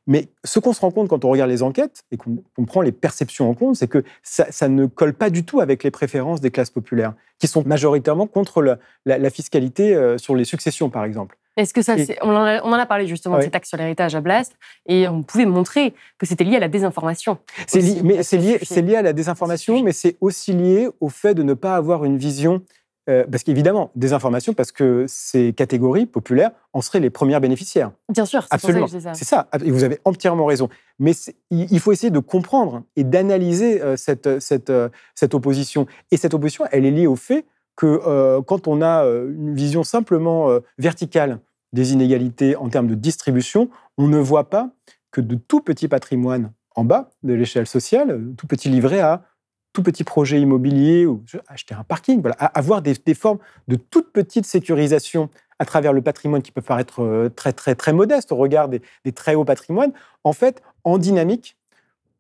Mais 0.07 0.29
ce 0.43 0.59
qu'on 0.59 0.73
se 0.73 0.81
rend 0.81 0.91
compte 0.91 1.09
quand 1.09 1.25
on 1.25 1.29
regarde 1.29 1.49
les 1.49 1.63
enquêtes 1.63 2.03
et 2.11 2.17
qu'on 2.17 2.65
prend 2.65 2.81
les 2.81 2.91
perceptions 2.91 3.49
en 3.49 3.53
compte, 3.53 3.75
c'est 3.75 3.87
que 3.87 4.03
ça, 4.23 4.67
ne 4.67 4.85
colle 4.85 5.13
pas 5.13 5.29
du 5.29 5.43
tout 5.43 5.59
avec 5.59 5.83
les 5.83 5.91
préférences 5.91 6.41
des 6.41 6.51
classes 6.51 6.71
populaires, 6.71 7.13
qui 7.39 7.47
sont 7.47 7.63
majoritairement 7.65 8.27
contre 8.27 8.79
la, 9.05 9.29
fiscalité 9.29 9.95
euh, 9.95 10.17
sur 10.17 10.35
les 10.35 10.45
successions, 10.45 10.89
par 10.89 11.05
exemple. 11.05 11.37
Est-ce 11.57 11.73
que 11.73 11.81
ça, 11.81 11.95
on, 12.21 12.29
en 12.29 12.73
a, 12.73 12.85
parlé 12.85 13.07
justement 13.07 13.37
de 13.37 13.43
cette 13.43 13.51
taxe 13.51 13.69
sur 13.69 13.77
l'héritage 13.77 14.15
à 14.15 14.21
Blast, 14.21 14.55
et 14.87 15.07
on 15.07 15.21
pouvait 15.21 15.45
montrer 15.45 15.93
que 16.17 16.25
c'était 16.25 16.45
lié 16.45 16.55
à 16.55 16.59
la 16.59 16.69
désinformation. 16.69 17.37
C'est 17.67 18.03
mais 18.03 18.23
c'est 18.23 18.37
lié, 18.37 18.59
lié, 18.81 18.95
à 18.95 19.01
la 19.01 19.13
désinformation, 19.13 19.83
mais 19.83 19.91
c'est 19.91 20.17
aussi 20.21 20.53
lié 20.53 20.87
au 21.01 21.09
fait 21.09 21.33
de 21.33 21.43
ne 21.43 21.53
pas 21.53 21.75
avoir 21.75 22.05
une 22.05 22.17
vision 22.17 22.61
euh, 23.09 23.25
parce 23.29 23.43
qu'évidemment, 23.43 23.91
désinformation, 23.95 24.53
parce 24.53 24.71
que 24.71 25.05
ces 25.07 25.53
catégories 25.53 26.05
populaires 26.05 26.51
en 26.73 26.81
seraient 26.81 26.99
les 26.99 27.09
premières 27.09 27.41
bénéficiaires. 27.41 27.91
Bien 28.09 28.25
sûr, 28.25 28.43
c'est 28.43 28.53
Absolument. 28.53 28.87
C'est 28.87 29.25
ça, 29.25 29.47
et 29.63 29.71
vous 29.71 29.83
avez 29.83 29.99
entièrement 30.05 30.45
raison. 30.45 30.69
Mais 30.99 31.13
il 31.49 31.79
faut 31.79 31.91
essayer 31.91 32.11
de 32.11 32.19
comprendre 32.19 32.83
et 32.95 33.03
d'analyser 33.03 33.81
euh, 33.81 33.95
cette, 33.95 34.39
cette, 34.39 34.69
euh, 34.69 34.89
cette 35.15 35.33
opposition. 35.33 35.87
Et 36.11 36.17
cette 36.17 36.35
opposition, 36.35 36.65
elle 36.71 36.85
est 36.85 36.91
liée 36.91 37.07
au 37.07 37.15
fait 37.15 37.45
que 37.75 38.39
quand 38.41 38.67
on 38.67 38.81
a 38.83 39.05
une 39.05 39.55
vision 39.55 39.83
simplement 39.83 40.49
verticale 40.77 41.39
des 41.73 41.93
inégalités 41.93 42.55
en 42.55 42.69
termes 42.69 42.85
de 42.85 42.93
distribution, 42.93 43.69
on 43.97 44.07
ne 44.07 44.19
voit 44.19 44.49
pas 44.49 44.69
que 45.09 45.21
de 45.21 45.35
tout 45.35 45.61
petits 45.61 45.87
patrimoines 45.87 46.51
en 46.75 46.83
bas 46.83 47.09
de 47.23 47.33
l'échelle 47.33 47.65
sociale, 47.65 48.21
tout 48.37 48.45
petit 48.45 48.69
livret 48.69 48.99
à 48.99 49.23
tout 49.73 49.83
petit 49.83 50.03
projet 50.03 50.39
immobilier 50.39 51.05
ou 51.05 51.23
acheter 51.47 51.73
un 51.73 51.83
parking, 51.83 52.21
voilà, 52.21 52.35
avoir 52.35 52.81
des, 52.81 52.95
formes 53.13 53.39
de 53.67 53.75
toute 53.75 54.11
petite 54.11 54.45
sécurisation 54.45 55.29
à 55.59 55.65
travers 55.65 55.93
le 55.93 56.01
patrimoine 56.01 56.41
qui 56.41 56.51
peut 56.51 56.61
paraître 56.61 57.01
euh, 57.01 57.29
très 57.29 57.53
très 57.53 57.75
très 57.75 57.93
modeste 57.93 58.31
au 58.31 58.35
regard 58.35 58.67
des, 58.67 58.81
très 59.13 59.35
hauts 59.35 59.45
patrimoines, 59.45 59.93
en 60.23 60.33
fait, 60.33 60.61
en 60.83 60.97
dynamique 60.97 61.57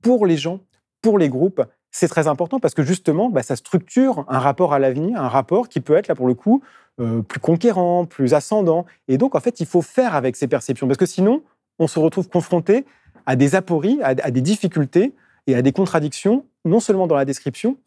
pour 0.01 0.25
les 0.25 0.37
gens, 0.37 0.59
pour 1.01 1.17
les 1.17 1.29
groupes, 1.29 1.63
c'est 1.91 2.07
très 2.07 2.27
important 2.27 2.59
parce 2.59 2.73
que 2.73 2.83
justement, 2.83 3.29
bah, 3.29 3.43
ça 3.43 3.55
structure 3.55 4.25
un 4.29 4.39
rapport 4.39 4.73
à 4.73 4.79
l'avenir, 4.79 5.19
un 5.19 5.27
rapport 5.27 5.67
qui 5.67 5.81
peut 5.81 5.95
être 5.95 6.07
là 6.07 6.15
pour 6.15 6.27
le 6.27 6.33
coup 6.33 6.63
euh, 6.99 7.21
plus 7.21 7.39
conquérant, 7.39 8.05
plus 8.05 8.33
ascendant. 8.33 8.85
Et 9.07 9.17
donc, 9.17 9.35
en 9.35 9.41
fait, 9.41 9.59
il 9.59 9.65
faut 9.65 9.81
faire 9.81 10.15
avec 10.15 10.37
ces 10.37 10.47
perceptions 10.47 10.87
parce 10.87 10.97
que 10.97 11.05
sinon, 11.05 11.43
on 11.79 11.87
se 11.87 11.99
retrouve 11.99 12.29
confronté 12.29 12.85
à 13.25 13.35
des 13.35 13.55
apories, 13.55 13.99
à 14.01 14.13
des 14.15 14.41
difficultés 14.41 15.13
et 15.47 15.55
à 15.55 15.61
des 15.61 15.71
contradictions, 15.71 16.45
non 16.65 16.79
seulement 16.79 17.07
dans 17.07 17.15
la 17.15 17.25
description, 17.25 17.77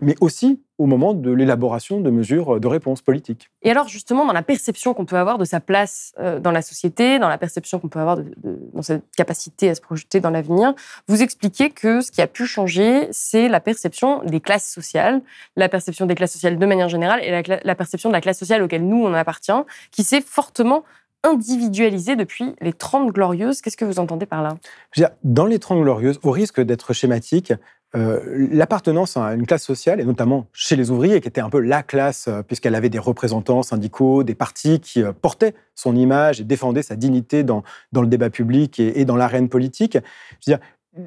mais 0.00 0.14
aussi 0.20 0.62
au 0.76 0.86
moment 0.86 1.12
de 1.12 1.32
l'élaboration 1.32 2.00
de 2.00 2.10
mesures 2.10 2.60
de 2.60 2.66
réponse 2.68 3.02
politique. 3.02 3.50
Et 3.62 3.70
alors 3.70 3.88
justement, 3.88 4.24
dans 4.24 4.32
la 4.32 4.42
perception 4.42 4.94
qu'on 4.94 5.06
peut 5.06 5.16
avoir 5.16 5.38
de 5.38 5.44
sa 5.44 5.58
place 5.58 6.12
euh, 6.20 6.38
dans 6.38 6.52
la 6.52 6.62
société, 6.62 7.18
dans 7.18 7.28
la 7.28 7.38
perception 7.38 7.80
qu'on 7.80 7.88
peut 7.88 7.98
avoir 7.98 8.18
de, 8.18 8.32
dans 8.74 8.82
cette 8.82 9.02
capacité 9.16 9.70
à 9.70 9.74
se 9.74 9.80
projeter 9.80 10.20
dans 10.20 10.30
l'avenir, 10.30 10.74
vous 11.08 11.20
expliquez 11.20 11.70
que 11.70 12.00
ce 12.00 12.12
qui 12.12 12.22
a 12.22 12.28
pu 12.28 12.46
changer, 12.46 13.08
c'est 13.10 13.48
la 13.48 13.58
perception 13.60 14.22
des 14.24 14.40
classes 14.40 14.70
sociales, 14.70 15.20
la 15.56 15.68
perception 15.68 16.06
des 16.06 16.14
classes 16.14 16.32
sociales 16.32 16.58
de 16.58 16.66
manière 16.66 16.88
générale 16.88 17.20
et 17.24 17.30
la, 17.30 17.60
la 17.62 17.74
perception 17.74 18.08
de 18.08 18.14
la 18.14 18.20
classe 18.20 18.38
sociale 18.38 18.62
auquel 18.62 18.86
nous, 18.86 19.04
on 19.04 19.12
appartient, 19.14 19.50
qui 19.90 20.04
s'est 20.04 20.20
fortement 20.20 20.84
individualisé 21.24 22.16
depuis 22.16 22.54
les 22.60 22.72
30 22.72 23.12
Glorieuses. 23.12 23.60
Qu'est-ce 23.60 23.76
que 23.76 23.84
vous 23.84 23.98
entendez 23.98 24.26
par 24.26 24.42
là? 24.42 24.56
Dans 25.24 25.46
les 25.46 25.58
30 25.58 25.82
Glorieuses, 25.82 26.20
au 26.22 26.30
risque 26.30 26.60
d'être 26.60 26.92
schématique, 26.92 27.52
euh, 27.96 28.48
l'appartenance 28.52 29.16
à 29.16 29.32
une 29.32 29.46
classe 29.46 29.64
sociale, 29.64 29.98
et 29.98 30.04
notamment 30.04 30.46
chez 30.52 30.76
les 30.76 30.90
ouvriers, 30.90 31.22
qui 31.22 31.28
était 31.28 31.40
un 31.40 31.48
peu 31.48 31.60
la 31.60 31.82
classe, 31.82 32.26
euh, 32.28 32.42
puisqu'elle 32.42 32.74
avait 32.74 32.90
des 32.90 32.98
représentants 32.98 33.62
syndicaux, 33.62 34.24
des 34.24 34.34
partis 34.34 34.78
qui 34.78 35.02
euh, 35.02 35.12
portaient 35.12 35.54
son 35.74 35.96
image 35.96 36.40
et 36.40 36.44
défendaient 36.44 36.82
sa 36.82 36.96
dignité 36.96 37.44
dans, 37.44 37.62
le 37.94 38.06
débat 38.06 38.28
public 38.28 38.78
et, 38.78 39.06
dans 39.06 39.16
l'arène 39.16 39.48
politique. 39.48 39.96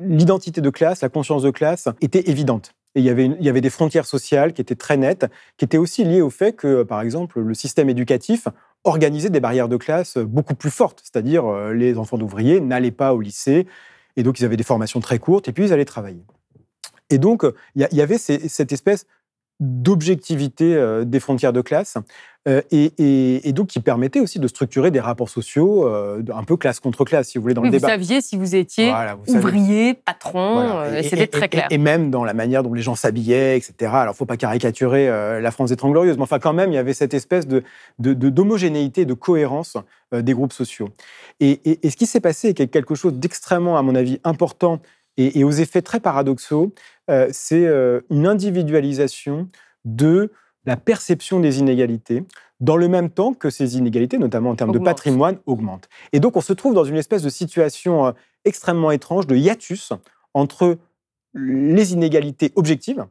L'identité 0.02 0.60
de 0.62 0.70
classe, 0.72 1.02
la 1.02 1.10
conscience 1.10 1.44
de 1.44 1.52
classe 1.52 1.88
était 2.02 2.30
évidente. 2.32 2.74
Et 2.96 3.02
il 3.02 3.06
y, 3.06 3.10
avait 3.10 3.26
il 3.26 3.44
y 3.44 3.50
avait 3.50 3.62
des 3.62 3.70
frontières 3.70 4.06
sociales 4.06 4.54
qui 4.54 4.62
étaient 4.62 4.76
très 4.76 4.98
nettes, 4.98 5.28
qui 5.58 5.66
étaient 5.66 5.78
aussi 5.78 6.04
liées 6.04 6.22
au 6.22 6.30
fait 6.30 6.54
que, 6.54 6.84
par 6.84 7.02
exemple, 7.02 7.40
le 7.42 7.54
système 7.54 7.90
éducatif 7.90 8.48
organisait 8.84 9.30
des 9.30 9.40
barrières 9.40 9.70
de 9.70 9.78
classe 9.78 10.18
beaucoup 10.18 10.56
plus 10.56 10.72
fortes, 10.72 11.02
c'est-à-dire 11.04 11.72
les 11.74 11.98
enfants 11.98 12.18
d'ouvriers 12.18 12.60
n'allaient 12.60 12.92
pas 12.92 13.14
au 13.14 13.22
lycée, 13.22 13.68
et 14.18 14.24
donc 14.24 14.40
ils 14.40 14.46
avaient 14.46 14.58
des 14.58 14.64
formations 14.64 15.00
très 15.00 15.20
courtes, 15.20 15.48
et 15.48 15.54
puis 15.54 15.66
ils 15.66 15.74
allaient 15.74 15.86
travailler. 15.86 16.26
Et 17.12 17.18
donc, 17.18 17.46
il 17.76 17.88
y, 17.92 18.02
avait 18.02 18.18
cette 18.18 18.72
espèce 18.72 19.06
d'objectivité 19.62 20.76
euh, 20.76 21.06
des 21.06 21.20
frontières 21.20 21.54
de 21.54 21.62
classe, 21.62 21.98
euh, 22.48 22.62
et, 22.72 23.54
donc 23.54 23.68
qui 23.68 23.80
permettait 23.80 24.20
aussi 24.20 24.40
de 24.40 24.48
structurer 24.48 24.90
des 24.90 25.00
rapports 25.00 25.30
sociaux 25.30 25.88
euh, 25.88 26.24
un 26.34 26.44
peu 26.44 26.58
classe 26.58 26.80
contre 26.80 27.06
classe, 27.06 27.28
si 27.28 27.38
vous 27.38 27.44
voulez, 27.44 27.54
dans 27.54 27.62
le 27.62 27.70
débat. 27.70 27.88
Vous 27.88 27.92
saviez 27.92 28.22
si 28.22 28.38
vous 28.38 28.56
étiez 28.56 28.92
ouvrier, 29.28 29.94
patron, 29.94 30.84
c'était 31.04 31.28
très 31.28 31.48
clair. 31.48 31.68
Et, 31.70 31.78
même 31.78 32.10
dans 32.10 32.24
la 32.24 32.34
manière 32.34 32.64
dont 32.64 32.74
les 32.74 32.82
gens 32.82 32.96
s'habillaient, 32.96 33.56
etc. 33.56 33.74
Alors, 33.82 34.06
il 34.06 34.08
ne 34.10 34.14
faut 34.16 34.26
pas 34.26 34.38
caricaturer 34.38 35.08
la 35.08 35.52
France 35.52 35.70
des 35.70 35.76
Trente 35.76 35.92
Glorieuses, 35.92 36.18
mais 36.18 36.24
enfin, 36.24 36.40
quand 36.40 36.54
même, 36.54 36.72
il 36.72 36.76
y 36.76 36.80
avait 36.80 36.96
cette 36.96 37.14
espèce 37.14 37.46
de, 37.48 37.64
d'homogénéité, 38.00 39.06
de, 39.06 39.10
de 39.10 39.14
cohérence 39.14 39.78
des 40.12 40.34
groupes 40.34 40.54
sociaux. 40.54 40.90
Et, 41.40 41.80
ce 41.88 41.96
qui 41.96 42.08
s'est 42.08 42.20
passé 42.20 42.50
est 42.50 42.68
quelque 42.68 42.96
chose 42.96 43.14
d'extrêmement, 43.14 43.78
à 43.78 43.84
mon 43.84 43.94
avis, 43.94 44.20
important 44.24 44.82
et, 45.18 45.44
aux 45.44 45.52
effets 45.52 45.82
très 45.82 46.00
paradoxaux, 46.00 46.74
euh, 47.10 47.28
c'est 47.32 47.66
euh, 47.66 48.02
une 48.10 48.28
individualisation 48.28 49.50
de 49.86 50.32
la 50.66 50.78
perception 50.78 51.40
des 51.40 51.60
inégalités, 51.60 52.24
dans 52.60 52.78
le 52.78 52.88
même 52.88 53.10
temps 53.10 53.34
que 53.34 53.50
ces 53.50 53.78
inégalités, 53.78 54.18
notamment 54.18 54.52
en 54.52 54.56
termes 54.56 54.72
de 54.72 54.80
patrimoine, 54.80 55.40
augmentent. 55.46 55.90
Et 56.14 56.20
donc 56.20 56.38
on 56.38 56.42
se 56.42 56.54
trouve 56.54 56.74
dans 56.74 56.84
une 56.84 56.98
espèce 56.98 57.24
de 57.24 57.30
situation 57.30 58.08
euh, 58.08 58.12
extrêmement 58.46 58.92
étrange 58.92 59.28
de 59.28 59.36
hiatus 59.36 59.94
entre 60.34 60.78
les 61.34 61.94
inégalités 61.94 62.52
objectives 62.56 63.06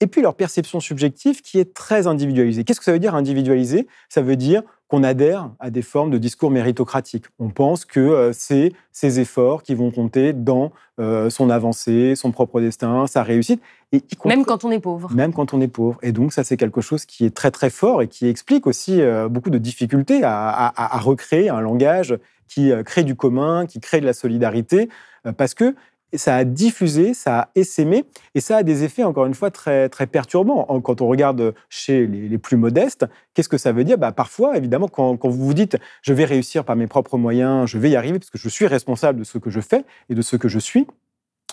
et 0.00 0.06
puis 0.06 0.20
leur 0.20 0.34
perception 0.34 0.80
subjective 0.80 1.42
qui 1.42 1.58
est 1.58 1.72
très 1.74 2.06
individualisée. 2.06 2.64
Qu'est-ce 2.64 2.80
que 2.80 2.84
ça 2.84 2.92
veut 2.92 2.98
dire 2.98 3.14
individualiser? 3.14 3.86
Ça 4.08 4.22
veut 4.22 4.36
dire 4.36 4.62
qu'on 4.88 5.02
adhère 5.02 5.50
à 5.58 5.70
des 5.70 5.82
formes 5.82 6.10
de 6.10 6.18
discours 6.18 6.50
méritocratiques. 6.50 7.24
On 7.38 7.48
pense 7.48 7.84
que 7.84 8.00
euh, 8.00 8.32
c'est 8.32 8.72
ses 8.92 9.18
efforts 9.18 9.62
qui 9.62 9.74
vont 9.74 9.90
compter 9.90 10.32
dans 10.32 10.70
euh, 11.00 11.28
son 11.28 11.50
avancée, 11.50 12.14
son 12.14 12.30
propre 12.30 12.60
destin, 12.60 13.06
sa 13.06 13.22
réussite. 13.22 13.60
Et 13.92 14.02
même 14.24 14.44
quand 14.44 14.64
on 14.64 14.70
est 14.70 14.78
pauvre. 14.78 15.12
Même 15.12 15.32
quand 15.32 15.54
on 15.54 15.60
est 15.60 15.68
pauvre. 15.68 15.98
Et 16.02 16.12
donc 16.12 16.32
ça, 16.32 16.44
c'est 16.44 16.56
quelque 16.56 16.80
chose 16.80 17.04
qui 17.04 17.24
est 17.24 17.34
très 17.34 17.50
très 17.50 17.70
fort 17.70 18.02
et 18.02 18.08
qui 18.08 18.28
explique 18.28 18.66
aussi 18.66 19.00
euh, 19.00 19.28
beaucoup 19.28 19.50
de 19.50 19.58
difficultés 19.58 20.22
à, 20.22 20.72
à, 20.76 20.98
recréer 20.98 21.48
un 21.48 21.60
langage 21.60 22.16
qui 22.48 22.70
crée 22.84 23.02
du 23.02 23.16
commun, 23.16 23.66
qui 23.66 23.80
crée 23.80 24.00
de 24.00 24.06
la 24.06 24.12
solidarité, 24.12 24.88
parce 25.36 25.52
que 25.52 25.74
ça 26.16 26.36
a 26.36 26.44
diffusé, 26.44 27.14
ça 27.14 27.40
a 27.40 27.48
essaimé, 27.54 28.04
et 28.34 28.40
ça 28.40 28.58
a 28.58 28.62
des 28.62 28.84
effets, 28.84 29.04
encore 29.04 29.26
une 29.26 29.34
fois, 29.34 29.50
très, 29.50 29.88
très 29.88 30.06
perturbants. 30.06 30.64
Quand 30.82 31.00
on 31.00 31.08
regarde 31.08 31.54
chez 31.68 32.06
les, 32.06 32.38
plus 32.38 32.56
modestes, 32.56 33.06
qu'est-ce 33.34 33.48
que 33.48 33.58
ça 33.58 33.72
veut 33.72 33.84
dire? 33.84 33.98
Bah, 33.98 34.12
Parfois, 34.12 34.56
évidemment, 34.56 34.88
quand, 34.88 35.18
vous 35.22 35.44
vous 35.44 35.54
dites 35.54 35.76
«je 36.02 36.12
vais 36.12 36.24
réussir 36.24 36.64
par 36.64 36.76
mes 36.76 36.86
propres 36.86 37.18
moyens, 37.18 37.68
je 37.68 37.78
vais 37.78 37.90
y 37.90 37.96
arriver 37.96 38.18
parce 38.18 38.30
que 38.30 38.38
je 38.38 38.48
suis 38.48 38.66
responsable 38.66 39.20
de 39.20 39.24
ce 39.24 39.38
que 39.38 39.50
je 39.50 39.60
fais 39.60 39.84
et 40.08 40.14
de 40.14 40.22
ce 40.22 40.36
que 40.36 40.48
je 40.48 40.58
suis», 40.58 40.86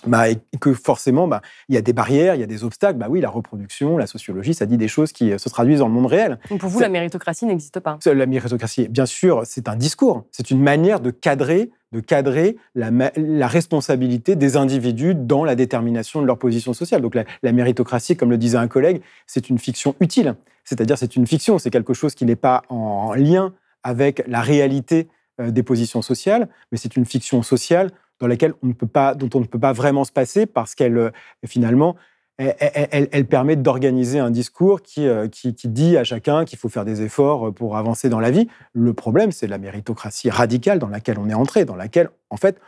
bah, 0.06 0.30
et 0.30 0.38
que 0.60 0.74
forcément, 0.74 1.28
bah, 1.28 1.42
il 1.70 1.76
y 1.76 1.78
a 1.78 1.82
des 1.82 1.94
barrières, 1.94 2.36
il 2.36 2.42
y 2.42 2.44
a 2.44 2.48
des 2.48 2.64
obstacles. 2.64 2.98
Bah 2.98 3.08
oui, 3.10 3.22
la 3.22 3.30
reproduction, 3.30 3.98
la 3.98 4.08
sociologie, 4.08 4.54
ça 4.54 4.66
dit 4.66 4.78
des 4.78 4.88
choses 4.88 5.12
qui 5.12 5.32
euh, 5.32 5.38
se 5.38 5.50
traduisent 5.50 5.80
dans 5.80 5.88
le 5.88 5.94
monde 5.94 6.08
réel. 6.08 6.40
pour 6.60 6.70
vous, 6.70 6.80
la 6.80 6.90
méritocratie 6.90 7.46
n'existe 7.46 7.80
pas 7.80 7.98
La 8.06 8.26
méritocratie, 8.26 8.88
bien 8.90 9.06
sûr, 9.06 9.44
c'est 9.46 9.70
un 9.70 9.76
discours. 9.76 10.26
C'est 10.32 10.52
une 10.52 10.62
manière 10.62 11.00
de 11.00 11.10
cadrer, 11.10 11.72
de 11.92 12.00
cadrer 12.00 12.58
la, 12.76 12.92
la, 13.16 13.48
responsabilité 13.48 14.36
des 14.36 14.58
individus 14.58 15.16
dans 15.16 15.46
la 15.46 15.56
détermination 15.56 16.22
de 16.22 16.28
leur 16.28 16.38
position 16.38 16.74
sociale. 16.74 17.02
Donc 17.02 17.16
la, 17.16 17.52
méritocratie, 17.52 18.18
comme 18.18 18.30
le 18.30 18.38
disait 18.38 18.58
un 18.58 18.68
collègue, 18.68 19.02
c'est 19.26 19.50
une 19.50 19.60
fiction 19.60 19.96
utile. 20.00 20.36
C'est-à-dire, 20.66 20.98
c'est 20.98 21.16
une 21.16 21.28
fiction, 21.28 21.60
c'est 21.60 21.70
quelque 21.70 21.94
chose 21.94 22.16
qui 22.16 22.26
n'est 22.26 22.36
pas 22.36 22.64
en 22.70 23.14
lien 23.14 23.54
avec 23.84 24.24
la 24.28 24.42
réalité 24.42 25.08
euh, 25.40 25.52
des 25.52 25.64
positions 25.64 26.02
sociales, 26.02 26.48
mais 26.72 26.78
c'est 26.78 26.96
une 26.96 27.06
fiction 27.06 27.42
sociale 27.42 27.90
dans 28.20 28.28
laquelle 28.28 28.54
on 28.64 28.68
ne 28.68 28.74
peut 28.74 28.88
pas, 28.88 29.16
dont 29.16 29.30
on 29.34 29.40
ne 29.40 29.46
peut 29.46 29.60
pas 29.60 29.74
vraiment 29.74 30.04
se 30.04 30.12
passer 30.12 30.46
parce 30.46 30.76
qu'elle, 30.76 30.98
euh, 30.98 31.12
finalement, 31.46 31.96
elle, 32.38 33.28
permet 33.28 33.56
d'organiser 33.56 34.18
un 34.20 34.32
discours 34.32 34.80
euh, 34.98 35.28
qui, 35.28 35.54
qui, 35.54 35.68
dit 35.68 35.98
à 35.98 36.04
chacun 36.04 36.46
qu'il 36.46 36.58
faut 36.58 36.70
faire 36.70 36.84
des 36.84 37.04
efforts 37.04 37.54
pour 37.54 37.78
avancer 37.78 38.10
dans 38.10 38.20
la 38.20 38.32
vie. 38.32 38.48
Le 38.74 38.94
problème, 38.94 39.32
c'est 39.32 39.48
la 39.48 39.60
méritocratie 39.60 40.30
radicale 40.30 40.80
dans 40.80 40.88
laquelle 40.88 41.20
on 41.20 41.30
est 41.30 41.36
entré, 41.36 41.64
dans 41.64 41.76
laquelle, 41.76 42.10
en 42.32 42.38
fait, 42.38 42.60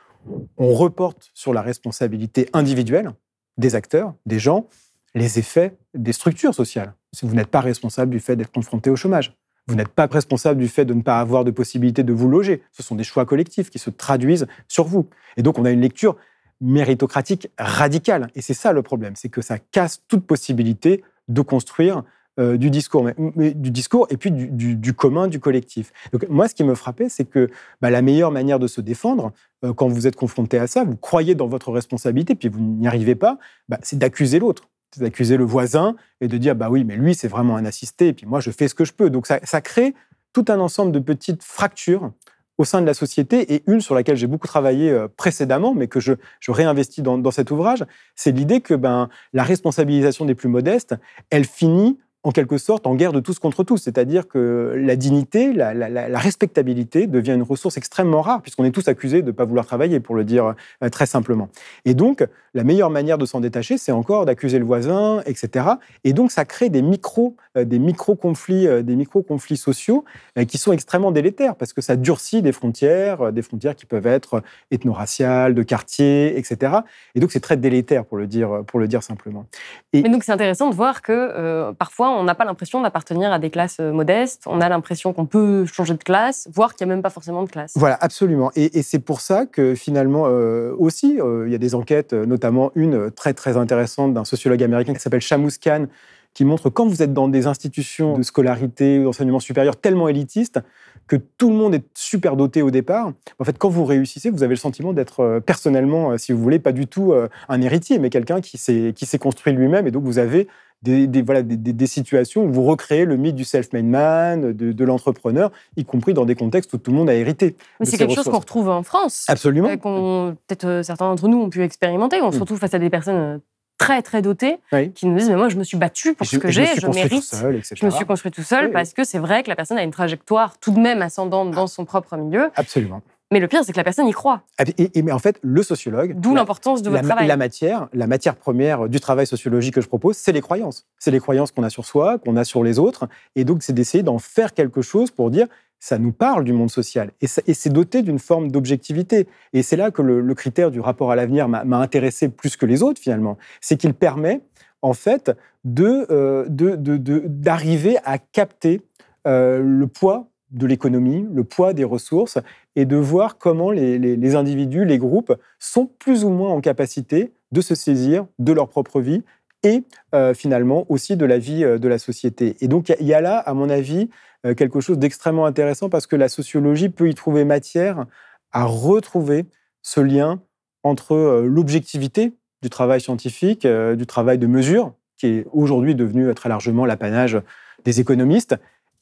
on 0.58 0.74
reporte 0.74 1.32
sur 1.34 1.54
la 1.54 1.62
responsabilité 1.62 2.48
individuelle 2.54 3.12
des 3.58 3.76
acteurs, 3.76 4.14
des 4.26 4.40
gens, 4.40 4.68
les 5.14 5.40
effets 5.40 5.76
des 5.94 6.14
structures 6.14 6.54
sociales. 6.54 6.94
Vous 7.24 7.36
n'êtes 7.36 7.48
pas 7.48 7.62
responsable 7.62 8.12
du 8.12 8.20
fait 8.20 8.36
d'être 8.36 8.52
confronté 8.52 8.90
au 8.90 8.96
chômage, 8.96 9.36
vous 9.68 9.76
n'êtes 9.76 9.90
pas 9.90 10.06
responsable 10.06 10.60
du 10.60 10.68
fait 10.68 10.86
de 10.86 10.94
ne 10.94 11.02
pas 11.02 11.20
avoir 11.20 11.44
de 11.44 11.52
possibilité 11.52 12.04
de 12.04 12.14
vous 12.14 12.30
loger. 12.30 12.62
Ce 12.72 12.84
sont 12.84 12.96
des 12.96 13.04
choix 13.04 13.26
collectifs 13.26 13.70
qui 13.70 13.80
se 13.80 13.90
traduisent 13.90 14.48
sur 14.68 14.86
vous. 14.86 15.08
Et 15.38 15.44
donc, 15.44 15.58
on 15.58 15.66
a 15.66 15.72
une 15.72 15.82
lecture 15.82 16.16
méritocratique 16.62 17.50
radicale. 17.58 18.30
Et 18.36 18.42
c'est 18.42 18.54
ça 18.54 18.72
le 18.74 18.82
problème, 18.82 19.14
c'est 19.16 19.30
que 19.30 19.42
ça 19.42 19.58
casse 19.60 20.04
toute 20.08 20.26
possibilité 20.26 21.04
de 21.28 21.42
construire 21.42 22.04
euh, 22.38 22.58
du 22.58 22.70
discours, 22.70 23.10
du 23.18 23.72
discours 23.72 24.08
et 24.10 24.18
puis 24.18 24.30
du, 24.30 24.94
commun, 24.94 25.28
du 25.28 25.40
collectif. 25.40 25.94
Donc 26.12 26.28
moi, 26.30 26.48
ce 26.48 26.54
qui 26.54 26.64
me 26.64 26.76
frappait, 26.76 27.08
c'est 27.08 27.26
que 27.26 27.50
bah, 27.82 27.90
la 27.90 28.02
meilleure 28.02 28.32
manière 28.32 28.60
de 28.60 28.68
se 28.68 28.82
défendre, 28.82 29.32
euh, 29.64 29.74
quand 29.74 29.88
vous 29.88 30.06
êtes 30.06 30.18
confronté 30.18 30.58
à 30.58 30.68
ça, 30.68 30.84
vous 30.84 30.98
croyez 30.98 31.34
dans 31.34 31.48
votre 31.48 31.72
responsabilité, 31.72 32.36
puis 32.36 32.50
vous 32.50 32.60
n'y 32.60 32.88
arrivez 32.88 33.16
pas, 33.16 33.38
bah, 33.70 33.80
c'est 33.84 33.98
d'accuser 33.98 34.40
l'autre 34.40 34.64
d'accuser 35.00 35.38
le 35.38 35.44
voisin 35.44 35.96
et 36.22 36.28
de 36.28 36.38
dire 36.38 36.56
bah 36.56 36.70
oui, 36.70 36.84
mais 36.84 36.96
lui 36.96 37.16
c'est 37.16 37.28
vraiment 37.28 37.56
un 37.58 37.66
assisté, 37.66 38.10
et 38.10 38.14
puis 38.14 38.26
moi 38.26 38.40
je 38.40 38.52
fais 38.52 38.68
ce 38.68 38.76
que 38.76 38.86
je 38.86 38.94
peux. 38.94 39.10
Donc 39.10 39.28
ça, 39.28 39.62
crée 39.62 39.94
tout 40.34 40.46
un 40.50 40.60
ensemble 40.60 40.92
de 40.92 41.00
petites 41.00 41.44
fractures 41.44 42.12
au 42.58 42.64
sein 42.64 42.82
de 42.82 42.86
la 42.86 42.94
société 42.94 43.54
et 43.54 43.64
une 43.68 43.82
sur 43.82 43.96
laquelle 43.96 44.16
j'ai 44.16 44.28
beaucoup 44.28 44.48
travaillé 44.48 44.90
euh, 44.90 45.08
précédemment, 45.10 45.74
mais 45.74 45.88
que 45.88 46.00
je, 46.00 46.14
réinvestis 46.48 47.02
dans, 47.02 47.18
dans 47.18 47.32
cet 47.32 47.52
ouvrage, 47.52 47.86
c'est 48.16 48.32
l'idée 48.32 48.62
que 48.62 48.74
ben, 48.74 49.10
la 49.34 49.44
responsabilisation 49.44 50.24
des 50.24 50.36
plus 50.36 50.48
modestes, 50.48 50.96
elle 51.32 51.46
finit 51.46 52.00
en 52.26 52.32
quelque 52.32 52.58
sorte 52.58 52.88
en 52.88 52.96
guerre 52.96 53.14
de 53.14 53.20
tous 53.20 53.38
contre 53.38 53.64
tous. 53.64 53.78
C'est-à-dire 53.78 54.28
que 54.28 54.74
la 54.76 54.96
dignité, 54.96 55.54
la, 55.54 56.20
respectabilité 56.20 57.06
devient 57.06 57.34
une 57.34 57.44
ressource 57.44 57.78
extrêmement 57.78 58.22
rare, 58.22 58.42
puisqu'on 58.42 58.66
est 58.66 58.72
tous 58.72 58.88
accusés 58.88 59.22
de 59.22 59.28
ne 59.28 59.32
pas 59.32 59.46
vouloir 59.46 59.66
travailler, 59.66 60.00
pour 60.00 60.16
le 60.16 60.24
dire 60.24 60.56
euh, 60.84 60.90
très 60.90 61.06
simplement. 61.06 61.50
Et 61.86 61.94
donc, 61.94 62.26
la 62.56 62.64
meilleure 62.64 62.90
manière 62.90 63.20
de 63.20 63.28
s'en 63.28 63.42
détacher, 63.42 63.78
c'est 63.78 63.92
encore 63.92 64.26
d'accuser 64.26 64.58
le 64.58 64.66
voisin, 64.66 65.22
etc. 65.28 65.68
Et 66.04 66.14
donc, 66.14 66.32
ça 66.32 66.46
crée 66.46 66.70
des 66.70 66.82
euh, 66.82 67.66
micro-conflits, 67.78 68.68
euh, 68.68 68.82
des 68.82 68.96
micro-conflits 68.96 69.58
sociaux 69.58 70.04
qui 70.48 70.58
sont 70.58 70.72
extrêmement 70.72 71.12
délétères, 71.12 71.56
parce 71.56 71.74
que 71.74 71.82
ça 71.82 71.96
durcit 71.96 72.42
des 72.42 72.52
frontières, 72.52 73.32
des 73.32 73.44
frontières 73.44 73.76
qui 73.76 73.86
peuvent 73.86 74.08
être 74.08 74.42
ethno-raciales, 74.72 75.54
de 75.54 75.62
quartier, 75.62 76.38
etc. 76.40 76.78
Et 77.14 77.20
donc, 77.20 77.32
c'est 77.32 77.40
très 77.40 77.56
délétère, 77.56 78.04
pour 78.04 78.18
le 78.18 78.26
dire, 78.26 78.64
pour 78.66 78.80
le 78.80 78.88
dire 78.88 79.04
simplement. 79.04 79.46
Et 79.94 80.02
donc, 80.02 80.24
c'est 80.24 80.32
intéressant 80.32 80.72
de 80.72 80.76
voir 80.76 81.04
que 81.04 81.72
parfois, 81.74 82.15
on 82.16 82.24
n'a 82.24 82.36
pas 82.36 82.46
l'impression 82.46 82.82
d'appartenir 82.82 83.32
à 83.32 83.40
des 83.40 83.50
classes 83.50 83.78
euh, 83.80 83.92
modestes. 83.92 84.44
On 84.46 84.62
a 84.62 84.70
l'impression 84.70 85.14
qu'on 85.14 85.26
peut 85.26 85.66
changer 85.66 85.94
de 85.94 86.04
classe, 86.04 86.48
voire 86.54 86.76
qu'il 86.76 86.86
n'y 86.86 86.92
a 86.92 86.96
même 86.96 87.04
pas 87.04 87.10
forcément 87.10 87.44
de 87.44 87.50
classe. 87.50 87.74
Voilà, 87.76 87.98
absolument. 88.02 88.52
Et, 88.56 88.82
c'est 88.82 89.00
pour 89.00 89.22
ça 89.22 89.46
que 89.46 89.76
finalement 89.76 90.26
euh, 90.28 90.74
aussi, 90.78 91.20
euh, 91.20 91.46
il 91.48 91.52
y 91.52 91.56
a 91.56 91.58
des 91.58 91.76
enquêtes, 91.76 92.14
notamment 92.14 92.72
une 92.76 93.12
très 93.12 93.34
très 93.34 93.58
intéressante 93.58 94.14
d'un 94.14 94.26
sociologue 94.26 94.62
américain 94.64 94.94
qui 94.94 95.00
s'appelle 95.00 95.22
Shamus 95.22 95.58
Khan, 95.62 95.88
qui 96.34 96.46
montre 96.46 96.70
quand 96.70 96.86
vous 96.86 97.02
êtes 97.02 97.14
dans 97.14 97.28
des 97.28 97.48
institutions 97.48 98.18
de 98.18 98.24
scolarité 98.24 99.00
ou 99.00 99.06
d'enseignement 99.06 99.40
supérieur 99.40 99.78
tellement 99.78 100.10
élitistes 100.10 100.60
que 101.08 101.16
tout 101.16 101.50
le 101.50 101.56
monde 101.56 101.76
est 101.76 101.86
super 101.94 102.36
doté 102.36 102.62
au 102.62 102.72
départ. 102.72 103.14
En 103.40 103.44
fait, 103.46 103.58
quand 103.58 103.70
vous 103.70 103.86
réussissez, 103.86 104.30
vous 104.30 104.44
avez 104.44 104.56
le 104.56 104.60
sentiment 104.60 104.92
d'être 104.92 105.40
personnellement, 105.46 106.18
si 106.18 106.34
vous 106.34 106.40
voulez, 106.40 106.60
pas 106.60 106.74
du 106.74 106.88
tout 106.88 107.14
un 107.48 107.62
héritier, 107.62 108.00
mais 108.00 108.10
quelqu'un 108.10 108.42
qui 108.42 108.58
s'est 108.58 109.18
construit 109.20 109.54
lui-même. 109.54 109.88
Et 109.88 109.92
donc, 109.92 110.04
vous 110.04 110.18
avez 110.18 110.50
des, 110.86 111.22
voilà, 111.22 111.42
des, 111.42 111.88
situations 111.88 112.44
où 112.44 112.52
vous 112.52 112.64
recréez 112.64 113.06
le 113.06 113.18
mythe 113.18 113.36
du 113.36 113.44
self-made 113.44 113.86
man, 113.86 114.54
de, 114.54 114.86
l'entrepreneur, 114.86 115.52
y 115.78 115.86
compris 115.86 116.14
dans 116.14 116.26
des 116.26 116.36
contextes 116.36 116.74
où 116.74 116.78
tout 116.78 116.92
le 116.92 116.98
monde 116.98 117.10
a 117.10 117.14
hérité. 117.14 117.56
Mais 117.80 117.86
c'est 117.86 117.98
quelque 117.98 118.14
chose 118.14 118.26
qu'on 118.26 118.40
retrouve 118.40 118.70
en 118.70 118.84
France. 118.84 119.26
Absolument. 119.28 119.68
Peut-être 119.68 120.66
euh, 120.66 120.84
certains 120.84 121.10
d'entre 121.10 121.28
nous 121.28 121.42
ont 121.42 121.50
pu 121.50 121.64
expérimenter. 121.64 122.22
On 122.22 122.32
se 122.32 122.38
mm. 122.38 122.42
retrouve 122.42 122.60
face 122.60 122.74
à 122.74 122.80
des 122.80 122.90
personnes 122.90 123.16
euh, 123.16 123.38
très 123.78 124.02
très 124.02 124.22
dotées 124.22 124.58
qui 124.94 125.06
nous 125.06 125.18
disent 125.18 125.30
mais 125.30 125.36
moi 125.36 125.50
je 125.50 125.58
me 125.58 125.64
suis 125.64 125.78
battu 125.78 126.14
pour 126.14 126.26
ce 126.26 126.38
que 126.38 126.50
j'ai, 126.50 126.66
je, 126.66 126.88
mérite. 126.88 127.36
je 127.74 127.86
me 127.86 127.92
suis 127.92 128.06
construit 128.06 128.32
tout 128.32 128.42
seul 128.42 128.72
parce 128.72 128.94
que 128.94 129.04
c'est 129.04 129.20
vrai 129.20 129.44
que 129.44 129.50
la 129.50 129.56
personne 129.58 129.78
a 129.78 129.84
une 129.84 129.92
trajectoire 129.92 130.58
tout 130.60 130.72
de 130.72 130.80
même 130.80 131.02
ascendante 131.02 131.52
dans 131.52 131.68
son 131.68 131.84
propre 131.84 132.16
milieu. 132.16 132.52
Absolument. 132.56 133.02
Mais 133.32 133.40
le 133.40 133.48
pire, 133.48 133.64
c'est 133.64 133.72
que 133.72 133.78
la 133.78 133.84
personne 133.84 134.08
y 134.08 134.12
croit. 134.12 134.44
Ah, 134.60 134.64
et, 134.78 135.02
mais 135.02 135.12
en 135.12 135.20
fait, 135.20 135.40
le 135.42 135.64
sociologue. 135.64 136.14
D'où 136.20 136.36
l'importance 136.36 136.84
de 136.84 136.90
votre 136.90 137.02
la, 137.02 137.08
travail. 137.08 137.28
La 137.28 137.38
matière, 137.38 137.90
la 137.94 138.06
matière 138.06 138.36
première 138.36 138.88
du 138.88 139.00
travail 139.00 139.26
sociologique 139.26 139.74
que 139.74 139.82
je 139.82 139.88
propose, 139.88 140.16
c'est 140.16 140.32
les 140.32 140.42
croyances. 140.42 140.86
C'est 141.00 141.12
les 141.12 141.20
croyances 141.20 141.52
qu'on 141.52 141.64
a 141.64 141.72
sur 141.72 141.86
soi, 141.86 142.20
qu'on 142.20 142.38
a 142.38 142.44
sur 142.44 142.64
les 142.64 142.78
autres. 142.78 143.08
Et 143.36 143.44
donc, 143.44 143.64
c'est 143.64 143.74
d'essayer 143.74 144.04
d'en 144.04 144.20
faire 144.20 144.54
quelque 144.54 144.82
chose 144.82 145.10
pour 145.10 145.32
dire 145.32 145.48
ça 145.80 145.98
nous 145.98 146.12
parle 146.12 146.44
du 146.44 146.54
monde 146.54 146.72
social. 146.72 147.12
Et, 147.22 147.28
c'est 147.28 147.70
doté 147.70 148.02
d'une 148.02 148.20
forme 148.20 148.52
d'objectivité. 148.52 149.28
Et 149.54 149.64
c'est 149.64 149.76
là 149.76 149.92
que 149.92 150.02
le, 150.02 150.34
critère 150.34 150.72
du 150.72 150.80
rapport 150.80 151.12
à 151.12 151.16
l'avenir 151.16 151.48
m'a 151.48 151.78
intéressé 151.78 152.30
plus 152.30 152.58
que 152.58 152.66
les 152.66 152.84
autres, 152.84 153.02
finalement. 153.02 153.38
C'est 153.62 153.78
qu'il 153.78 153.94
permet, 153.94 154.42
en 154.82 154.94
fait, 154.94 155.32
d'arriver 155.64 156.46
de, 156.50 156.98
de, 156.98 157.98
à 158.04 158.18
capter 158.18 158.82
euh, 159.28 159.60
le 159.62 159.88
poids 159.88 160.28
de 160.52 160.68
l'économie, 160.68 161.26
le 161.34 161.44
poids 161.44 161.74
des 161.74 161.84
ressources, 161.84 162.38
et 162.76 162.86
de 162.86 162.96
voir 162.96 163.38
comment 163.38 163.72
les, 163.72 164.36
individus, 164.36 164.86
les 164.86 164.98
groupes 164.98 165.36
sont 165.60 165.88
plus 166.00 166.24
ou 166.24 166.30
moins 166.30 166.50
en 166.50 166.62
capacité 166.62 167.34
de 167.52 167.62
se 167.62 167.76
saisir 167.76 168.26
de 168.40 168.54
leur 168.54 168.70
propre 168.70 169.02
vie 169.02 169.24
et 169.64 169.84
euh, 170.14 170.34
finalement 170.34 170.86
aussi 170.90 171.18
de 171.18 171.26
la 171.26 171.38
vie 171.38 171.64
euh, 171.64 171.78
de 171.80 171.88
la 171.88 171.98
société. 171.98 172.56
Et 172.62 172.68
donc 172.68 172.94
il 173.00 173.08
y, 173.08 173.14
a 173.14 173.22
là, 173.22 173.38
à 173.38 173.54
mon 173.54 173.70
avis, 173.70 174.10
euh, 174.46 174.54
quelque 174.54 174.80
chose 174.80 175.00
d'extrêmement 175.00 175.46
intéressant 175.46 175.90
parce 175.90 176.06
que 176.06 176.16
la 176.16 176.28
sociologie 176.28 176.90
peut 176.90 177.10
y 177.10 177.16
trouver 177.16 177.46
matière 177.46 178.06
à 178.52 178.66
retrouver 178.66 179.46
ce 179.82 180.02
lien 180.02 180.42
entre 180.84 181.44
l'objectivité 181.46 182.34
du 182.62 182.70
travail 182.70 183.02
scientifique, 183.02 183.66
du 183.66 184.06
travail 184.06 184.38
de 184.38 184.46
mesure, 184.46 184.94
qui 185.18 185.28
est 185.28 185.48
aujourd'hui 185.52 185.96
devenu 185.96 186.34
très 186.36 186.48
largement 186.48 186.86
l'apanage 186.86 187.40
des 187.86 188.00
économistes, 188.00 188.56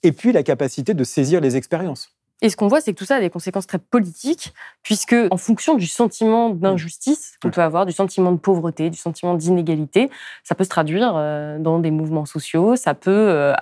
et 0.03 0.11
puis 0.11 0.31
la 0.31 0.43
capacité 0.43 0.93
de 0.93 1.03
saisir 1.03 1.41
les 1.41 1.55
expériences. 1.55 2.09
Et 2.43 2.49
ce 2.49 2.57
qu'on 2.57 2.67
voit, 2.67 2.81
c'est 2.81 2.91
que 2.91 2.97
tout 2.99 3.05
ça 3.05 3.15
a 3.15 3.19
des 3.21 3.29
conséquences 3.29 3.67
très 3.67 3.79
politiques, 3.79 4.53
puisque 4.83 5.15
en 5.31 5.37
fonction 5.37 5.75
du 5.75 5.87
sentiment 5.87 6.49
d'injustice 6.49 7.37
qu'on 7.41 7.51
peut 7.51 7.61
avoir, 7.61 7.85
du 7.85 7.93
sentiment 7.93 8.33
de 8.33 8.37
pauvreté, 8.37 8.89
du 8.89 8.97
sentiment 8.97 9.33
d'inégalité, 9.33 10.09
ça 10.43 10.53
peut 10.53 10.65
se 10.65 10.69
traduire 10.69 11.13
euh, 11.15 11.57
dans 11.57 11.79
des 11.79 11.89
mouvements 11.89 12.25
sociaux, 12.25 12.75
ça 12.75 12.95
peut 12.95 13.11
euh, 13.11 13.53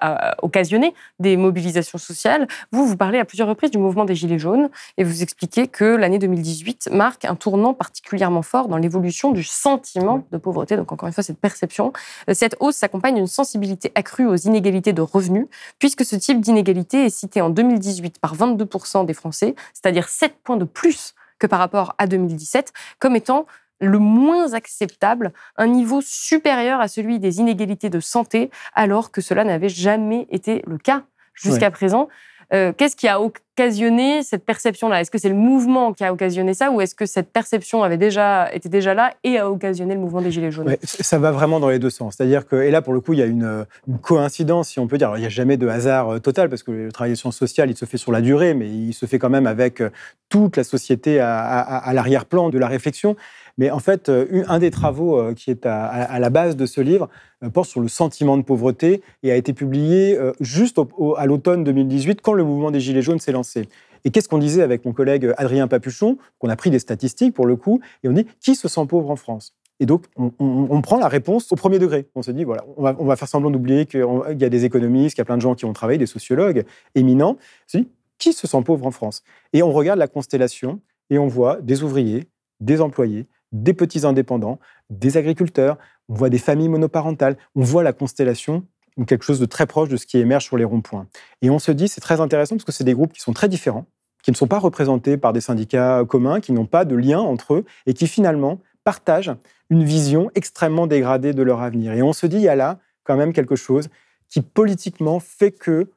occasionner 0.41 0.96
des 1.20 1.38
mobilisations 1.38 2.00
sociales. 2.00 2.48
Vous, 2.72 2.88
vous 2.88 2.98
parlez 2.98 3.20
à 3.20 3.26
plusieurs 3.26 3.48
reprises 3.48 3.70
du 3.70 3.78
mouvement 3.78 4.04
des 4.04 4.15
Gilets 4.15 4.39
jaunes, 4.39 4.72
et 4.98 5.04
vous 5.04 5.22
expliquez 5.22 5.67
que 5.67 5.86
l'année 5.86 6.17
2018 6.17 6.89
marque 6.91 7.26
un 7.26 7.36
tournant 7.36 7.76
particulièrement 7.76 8.41
fort 8.41 8.67
dans 8.67 8.78
l'évolution 8.78 9.32
du 9.32 9.44
sentiment 9.44 10.26
de 10.32 10.38
pauvreté. 10.39 10.76
Donc 10.76 10.91
encore 10.91 11.06
une 11.06 11.13
fois, 11.13 11.24
cette 11.24 11.39
perception. 11.39 11.94
Euh, 12.28 12.34
cette 12.34 12.56
hausse 12.60 12.78
s'accompagne 12.78 13.13
d'une 13.13 13.28
sensibilité 13.28 13.91
accrue 13.94 14.26
aux 14.26 14.38
inégalités 14.38 14.91
de 14.91 15.04
revenus, 15.04 15.46
puisque 15.78 16.04
ce 16.04 16.15
type 16.15 16.41
d'inégalité 16.41 17.06
est 17.06 17.12
cité 17.12 17.41
en 17.41 17.52
2018 17.52 18.17
par 18.17 18.34
22 18.34 18.71
des 19.06 19.14
Français, 19.14 19.56
c'est-à-dire 19.74 20.10
7 20.10 20.36
points 20.44 20.58
de 20.58 20.66
plus 20.66 21.14
que 21.40 21.48
par 21.48 21.60
rapport 21.60 21.96
à 21.98 22.08
2017, 22.08 22.72
comme 23.00 23.16
étant 23.16 23.46
le 23.80 23.98
moins 23.98 24.54
acceptable, 24.54 25.34
un 25.58 25.68
niveau 25.68 26.02
supérieur 26.02 26.80
à 26.80 26.88
celui 26.88 27.20
des 27.20 27.40
inégalités 27.40 27.90
de 27.90 28.00
santé, 28.00 28.52
alors 28.74 29.12
que 29.12 29.22
cela 29.22 29.44
n'avait 29.44 29.70
jamais 29.70 30.28
été 30.30 30.62
le 30.68 30.78
cas 30.78 31.04
jusqu'à 31.34 31.72
présent. 31.72 32.08
Euh, 32.54 32.74
qu'est-ce 32.76 32.98
qui 32.98 33.08
a 33.08 33.22
occasionné 33.22 34.24
cette 34.24 34.44
perception-là? 34.44 35.00
Est-ce 35.02 35.12
que 35.12 35.18
c'est 35.18 35.30
le 35.30 35.36
mouvement 35.36 35.94
qui 35.94 36.04
a 36.04 36.12
occasionné 36.12 36.54
ça 36.54 36.70
ou 36.72 36.82
est-ce 36.82 36.96
que 36.96 37.06
cette 37.06 37.32
perception 37.32 37.82
avait 37.82 37.98
déjà, 37.98 38.54
était 38.54 38.68
déjà 38.68 38.94
là 38.94 39.14
et 39.24 39.38
a 39.38 39.50
occasionné 39.50 39.94
le 39.94 40.02
mouvement 40.02 40.22
des 40.22 40.32
Gilets 40.32 40.52
jaunes? 40.52 40.76
Ça 40.84 41.18
va 41.18 41.32
vraiment 41.32 41.62
dans 41.62 41.70
les 41.70 41.80
deux 41.80 41.90
sens. 41.90 42.16
C'est-à-dire 42.18 42.46
que, 42.46 42.58
et 42.58 42.72
là 42.72 42.82
pour 42.82 42.94
le 42.94 43.00
coup, 43.00 43.14
il 43.14 43.20
y 43.20 43.22
a 43.22 43.26
une, 43.26 43.66
coïncidence, 44.02 44.70
si 44.70 44.80
on 44.80 44.88
peut 44.88 44.98
dire. 44.98 45.14
il 45.16 45.22
n'y 45.22 45.26
a 45.26 45.30
jamais 45.30 45.56
de 45.56 45.68
hasard 45.68 46.10
euh, 46.10 46.20
total 46.20 46.50
parce 46.50 46.64
que 46.64 46.72
le 46.72 46.92
travail 46.92 47.12
de 47.12 47.16
sciences 47.16 47.38
sociales, 47.38 47.70
il 47.70 47.78
se 47.78 47.86
fait 47.86 47.98
sur 47.98 48.12
la 48.12 48.20
durée, 48.20 48.54
mais 48.54 48.68
il 48.68 48.94
se 48.94 49.06
fait 49.06 49.20
quand 49.20 49.30
même 49.30 49.48
avec 49.48 49.82
euh, 49.82 49.90
toute 50.28 50.58
la 50.58 50.64
société 50.64 51.20
à 51.20 51.92
l'arrière-plan 51.94 52.50
de 52.50 52.58
la 52.58 52.68
réflexion. 52.68 53.18
Mais 53.58 53.72
en 53.72 53.80
fait, 53.80 54.10
euh, 54.10 54.44
un 54.48 54.60
des 54.60 54.72
travaux 54.72 55.20
euh, 55.20 55.34
qui 55.34 55.52
est 55.52 55.66
à, 55.66 56.20
la 56.20 56.30
base 56.30 56.56
de 56.56 56.66
ce 56.66 56.82
livre 56.82 57.10
euh, 57.44 57.50
porte 57.50 57.70
sur 57.70 57.82
le 57.82 57.88
sentiment 57.88 58.38
de 58.38 58.44
pauvreté 58.44 59.02
et 59.24 59.32
a 59.32 59.36
été 59.36 59.54
publié 59.54 60.18
juste 60.40 60.80
à 61.18 61.26
l'automne 61.26 61.64
2018 61.64 62.22
quand 62.22 62.34
le 62.34 62.44
mouvement 62.44 62.72
des 62.72 62.80
Gilets 62.80 63.02
jaunes 63.02 63.20
s'est 63.20 63.32
lancé. 63.32 63.68
Et 64.04 64.10
qu'est-ce 64.10 64.28
qu'on 64.28 64.40
disait 64.40 64.64
avec 64.64 64.86
mon 64.86 64.94
collègue 64.94 65.32
Adrien 65.38 65.68
Papuchon? 65.68 66.18
Qu'on 66.40 66.50
a 66.50 66.56
pris 66.56 66.72
des 66.72 66.80
statistiques 66.80 67.34
pour 67.34 67.46
le 67.46 67.56
coup, 67.56 67.82
et 68.04 68.10
on 68.10 68.14
dit 68.14 68.26
qui 68.40 68.56
se 68.56 68.68
sent 68.68 68.86
pauvre 68.88 69.12
en 69.12 69.16
France? 69.16 69.54
Et 69.80 69.88
donc, 69.88 70.06
on, 70.16 70.82
prend 70.82 71.00
la 71.00 71.08
réponse 71.08 71.52
au 71.52 71.56
premier 71.56 71.80
degré. 71.80 72.08
On 72.14 72.22
se 72.22 72.30
dit, 72.30 72.44
voilà, 72.44 72.64
on 72.78 73.06
va, 73.06 73.16
faire 73.16 73.28
semblant 73.28 73.50
d'oublier 73.50 73.88
qu'il 73.88 74.06
y 74.38 74.46
a 74.46 74.50
des 74.50 74.64
économistes, 74.64 75.16
qu'il 75.16 75.22
y 75.22 75.24
a 75.24 75.26
plein 75.26 75.38
de 75.38 75.42
gens 75.42 75.56
qui 75.56 75.66
ont 75.66 75.74
travaillé, 75.74 75.98
des 75.98 76.06
sociologues 76.06 76.66
éminents. 76.94 77.38
On 77.40 77.68
se 77.68 77.78
dit, 77.80 77.88
qui 78.20 78.32
se 78.32 78.46
sent 78.46 78.62
pauvre 78.64 78.86
en 78.86 78.92
France? 78.92 79.24
Et 79.54 79.64
on 79.64 79.72
regarde 79.72 79.98
la 79.98 80.08
constellation 80.08 80.82
et 81.10 81.18
on 81.18 81.26
voit 81.26 81.60
des 81.62 81.82
ouvriers, 81.82 82.28
des 82.60 82.80
employés, 82.80 83.26
des 83.52 83.74
petits 83.74 84.06
indépendants, 84.06 84.60
des 84.90 85.18
agriculteurs, 85.18 85.78
on 86.10 86.14
voit 86.16 86.30
des 86.30 86.38
familles 86.38 86.70
monoparentales, 86.70 87.38
on 87.56 87.64
voit 87.64 87.84
la 87.84 87.94
constellation 87.94 88.66
quelque 89.06 89.24
chose 89.24 89.40
de 89.40 89.46
très 89.46 89.66
proche 89.66 89.90
de 89.90 89.98
ce 89.98 90.06
qui 90.06 90.18
émerge 90.18 90.46
sur 90.46 90.58
les 90.58 90.64
ronds-points. 90.64 91.08
Et 91.42 91.50
on 91.50 91.60
se 91.60 91.72
dit, 91.72 91.88
c'est 91.88 92.02
très 92.02 92.22
intéressant 92.22 92.56
parce 92.56 92.66
que 92.66 92.72
c'est 92.72 92.84
des 92.84 92.94
groupes 92.94 93.14
qui 93.14 93.22
sont 93.22 93.34
très 93.34 93.50
différents, 93.50 93.86
qui 94.24 94.32
ne 94.32 94.36
sont 94.36 94.48
pas 94.48 94.60
représentés 94.60 95.18
par 95.18 95.34
des 95.34 95.42
syndicats 95.42 96.04
communs, 96.08 96.40
qui 96.40 96.52
n'ont 96.52 96.66
pas 96.66 96.86
de 96.86 96.96
lien 96.96 97.20
entre 97.20 97.56
eux 97.56 97.66
et 97.86 97.94
qui 97.94 98.08
finalement 98.08 98.60
partagent 98.84 99.36
une 99.70 99.84
vision 99.84 100.32
extrêmement 100.36 100.88
dégradée 100.88 101.34
de 101.34 101.44
leur 101.44 101.62
avenir. 101.62 101.94
Et 101.94 102.02
on 102.02 102.14
se 102.14 102.26
dit, 102.26 102.38
il 102.38 102.44
y 102.44 102.50
a 102.50 102.56
là 102.56 102.80
quand 103.04 103.16
même 103.16 103.34
quelque 103.34 103.56
chose 103.56 103.90
qui 104.30 104.42
politiquement 104.42 105.20
fait 105.20 105.52
que 105.52 105.90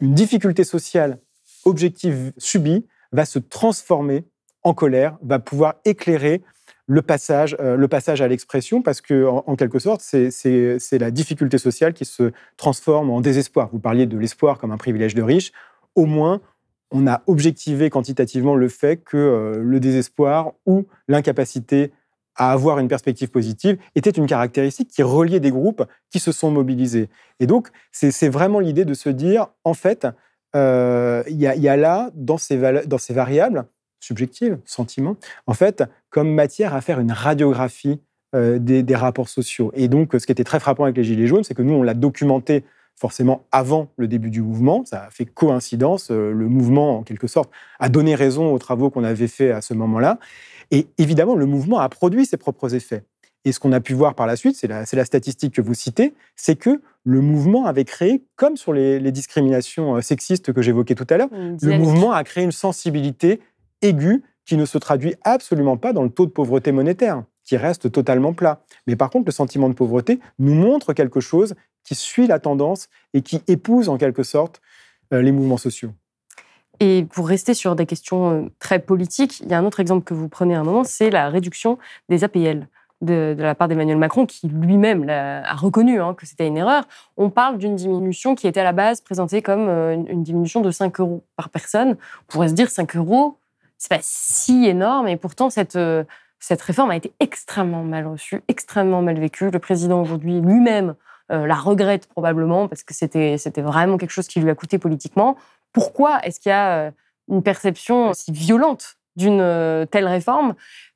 une 0.00 0.14
difficulté 0.14 0.64
sociale 0.64 1.18
objective 1.64 2.32
subie 2.38 2.86
va 3.12 3.24
se 3.24 3.38
transformer 3.38 4.24
en 4.62 4.74
colère, 4.74 5.18
va 5.22 5.38
pouvoir 5.38 5.74
éclairer 5.84 6.42
le 6.90 7.02
passage, 7.02 7.56
euh, 7.60 7.76
le 7.76 7.86
passage 7.86 8.20
à 8.20 8.26
l'expression, 8.26 8.82
parce 8.82 9.00
que 9.00 9.24
en, 9.24 9.54
quelque 9.54 9.78
sorte, 9.78 10.00
c'est 10.00 10.98
la 10.98 11.12
difficulté 11.12 11.56
sociale 11.56 11.92
qui 11.92 12.04
se 12.04 12.32
transforme 12.56 13.10
en 13.10 13.20
désespoir. 13.20 13.68
Vous 13.72 13.78
parliez 13.78 14.06
de 14.06 14.18
l'espoir 14.18 14.58
comme 14.58 14.72
un 14.72 14.76
privilège 14.76 15.14
de 15.14 15.22
riche. 15.22 15.52
Au 15.94 16.04
moins, 16.04 16.40
on 16.90 17.06
a 17.06 17.22
objectivé 17.28 17.90
quantitativement 17.90 18.56
le 18.56 18.68
fait 18.68 18.96
que 18.96 19.16
euh, 19.16 19.62
le 19.62 19.78
désespoir 19.78 20.54
ou 20.66 20.88
l'incapacité 21.06 21.92
à 22.34 22.50
avoir 22.50 22.80
une 22.80 22.88
perspective 22.88 23.30
positive 23.30 23.78
était 23.94 24.10
une 24.10 24.26
caractéristique 24.26 24.88
qui 24.88 25.04
reliait 25.04 25.38
des 25.38 25.52
groupes 25.52 25.84
qui 26.10 26.18
se 26.18 26.32
sont 26.32 26.50
mobilisés. 26.50 27.08
Et 27.38 27.46
donc, 27.46 27.68
c'est 27.92 28.28
vraiment 28.28 28.58
l'idée 28.58 28.84
de 28.84 28.94
se 28.94 29.10
dire, 29.10 29.46
en 29.62 29.74
fait, 29.74 30.08
euh, 30.56 31.22
il 31.28 31.36
y, 31.36 31.68
a 31.68 31.76
là, 31.76 32.10
dans 32.14 32.38
ces, 32.38 32.58
dans 32.86 32.98
ces 32.98 33.14
variables, 33.14 33.66
subjective, 34.00 34.58
sentiment, 34.64 35.16
en 35.46 35.54
fait, 35.54 35.84
comme 36.10 36.32
matière 36.32 36.74
à 36.74 36.80
faire 36.80 37.00
une 37.00 37.12
radiographie 37.12 38.00
euh, 38.34 38.58
des, 38.58 38.94
rapports 38.94 39.28
sociaux. 39.28 39.72
Et 39.74 39.88
donc, 39.88 40.12
ce 40.12 40.24
qui 40.24 40.32
était 40.32 40.44
très 40.44 40.60
frappant 40.60 40.84
avec 40.84 40.96
les 40.96 41.04
Gilets 41.04 41.26
jaunes, 41.26 41.42
c'est 41.42 41.54
que 41.54 41.62
nous, 41.62 41.74
on 41.74 41.82
l'a 41.82 41.94
documenté 41.94 42.64
forcément 42.94 43.44
avant 43.50 43.88
le 43.96 44.06
début 44.06 44.30
du 44.30 44.42
mouvement. 44.42 44.84
Ça 44.84 45.04
a 45.04 45.10
fait 45.10 45.24
coïncidence. 45.24 46.10
Euh, 46.10 46.32
le 46.32 46.48
mouvement, 46.48 46.98
en 46.98 47.02
quelque 47.02 47.26
sorte, 47.26 47.50
a 47.80 47.88
donné 47.88 48.14
raison 48.14 48.52
aux 48.52 48.58
travaux 48.58 48.90
qu'on 48.90 49.04
avait 49.04 49.26
faits 49.26 49.52
à 49.52 49.60
ce 49.60 49.74
moment-là. 49.74 50.18
Et 50.70 50.86
évidemment, 50.98 51.34
le 51.34 51.46
mouvement 51.46 51.80
a 51.80 51.88
produit 51.88 52.24
ses 52.24 52.36
propres 52.36 52.74
effets. 52.74 53.02
Et 53.44 53.52
ce 53.52 53.58
qu'on 53.58 53.72
a 53.72 53.80
pu 53.80 53.94
voir 53.94 54.14
par 54.14 54.26
la 54.26 54.36
suite, 54.36 54.54
c'est 54.54 54.68
la, 54.68 54.84
la, 54.92 55.04
statistique 55.04 55.54
que 55.54 55.62
vous 55.62 55.74
citez, 55.74 56.14
c'est 56.36 56.56
que 56.56 56.82
le 57.04 57.20
mouvement 57.22 57.64
avait 57.64 57.86
créé, 57.86 58.22
comme 58.36 58.56
sur 58.56 58.72
les, 58.74 59.00
les 59.00 59.12
discriminations 59.12 59.96
euh, 59.96 60.02
sexistes 60.02 60.52
que 60.52 60.60
j'évoquais 60.60 60.94
tout 60.94 61.06
à 61.08 61.16
l'heure, 61.16 61.30
le 61.32 61.78
mouvement 61.78 62.12
a 62.12 62.22
créé 62.22 62.44
une 62.44 62.52
sensibilité 62.52 63.40
aigu 63.82 64.22
qui 64.44 64.56
ne 64.56 64.64
se 64.64 64.78
traduit 64.78 65.14
absolument 65.22 65.76
pas 65.76 65.92
dans 65.92 66.02
le 66.02 66.10
taux 66.10 66.26
de 66.26 66.30
pauvreté 66.30 66.72
monétaire, 66.72 67.22
qui 67.44 67.56
reste 67.56 67.92
totalement 67.92 68.32
plat. 68.32 68.62
Mais 68.86 68.96
par 68.96 69.10
contre, 69.10 69.26
le 69.26 69.32
sentiment 69.32 69.68
de 69.68 69.74
pauvreté 69.74 70.20
nous 70.38 70.54
montre 70.54 70.92
quelque 70.92 71.20
chose 71.20 71.54
qui 71.84 71.94
suit 71.94 72.26
la 72.26 72.38
tendance 72.38 72.88
et 73.14 73.22
qui 73.22 73.42
épouse 73.46 73.88
en 73.88 73.96
quelque 73.96 74.22
sorte 74.22 74.60
euh, 75.12 75.22
les 75.22 75.32
mouvements 75.32 75.56
sociaux. 75.56 75.92
Et 76.80 77.06
pour 77.12 77.28
rester 77.28 77.52
sur 77.54 77.76
des 77.76 77.86
questions 77.86 78.30
euh, 78.30 78.48
très 78.58 78.78
politiques, 78.78 79.40
il 79.40 79.48
y 79.48 79.54
a 79.54 79.58
un 79.58 79.64
autre 79.64 79.80
exemple 79.80 80.04
que 80.04 80.14
vous 80.14 80.28
prenez 80.28 80.54
à 80.54 80.60
un 80.60 80.64
moment, 80.64 80.84
c'est 80.84 81.10
la 81.10 81.28
réduction 81.28 81.78
des 82.08 82.24
APL. 82.24 82.68
De, 83.02 83.34
la 83.38 83.54
part 83.54 83.66
d'Emmanuel 83.66 83.96
Macron, 83.96 84.26
qui 84.26 84.46
lui-même 84.46 85.08
a 85.08 85.54
reconnu 85.54 86.02
hein, 86.02 86.12
que 86.12 86.26
c'était 86.26 86.46
une 86.46 86.58
erreur. 86.58 86.86
On 87.16 87.30
parle 87.30 87.56
d'une 87.56 87.74
diminution 87.74 88.34
qui 88.34 88.46
était 88.46 88.60
à 88.60 88.64
la 88.64 88.72
base 88.72 89.00
présentée 89.00 89.40
comme 89.40 89.68
euh, 89.70 89.94
une 89.94 90.22
diminution 90.22 90.60
de 90.60 90.70
5 90.70 91.00
euros 91.00 91.24
par 91.34 91.48
personne. 91.48 91.92
On 91.92 92.32
pourrait 92.32 92.48
se 92.48 92.52
dire 92.52 92.68
5 92.68 92.96
euros, 92.96 93.38
c'est 93.80 93.88
pas 93.88 94.02
si 94.02 94.66
énorme. 94.66 95.08
Et 95.08 95.16
pourtant, 95.16 95.50
cette, 95.50 95.74
euh, 95.74 96.04
cette 96.38 96.60
réforme 96.60 96.90
a 96.90 96.96
été 96.96 97.12
extrêmement 97.18 97.82
mal 97.82 98.06
reçue, 98.06 98.42
extrêmement 98.46 99.02
mal 99.02 99.18
vécue. 99.18 99.50
Le 99.50 99.58
président 99.58 100.02
aujourd'hui 100.02 100.40
lui-même 100.40 100.94
euh, 101.32 101.46
la 101.46 101.54
regrette 101.54 102.06
probablement 102.06 102.68
parce 102.68 102.82
que 102.82 102.92
c'était, 102.92 103.36
vraiment 103.56 103.96
quelque 103.96 104.10
chose 104.10 104.28
qui 104.28 104.38
lui 104.40 104.50
a 104.50 104.54
coûté 104.54 104.78
politiquement. 104.78 105.36
Pourquoi 105.72 106.20
est-ce 106.24 106.40
qu'il 106.40 106.50
y 106.50 106.52
a 106.52 106.88
euh, 106.88 106.90
une 107.28 107.42
perception 107.42 108.12
si 108.12 108.32
violente 108.32 108.96
d'une 109.16 109.86
telle 109.90 110.06
réforme 110.06 110.54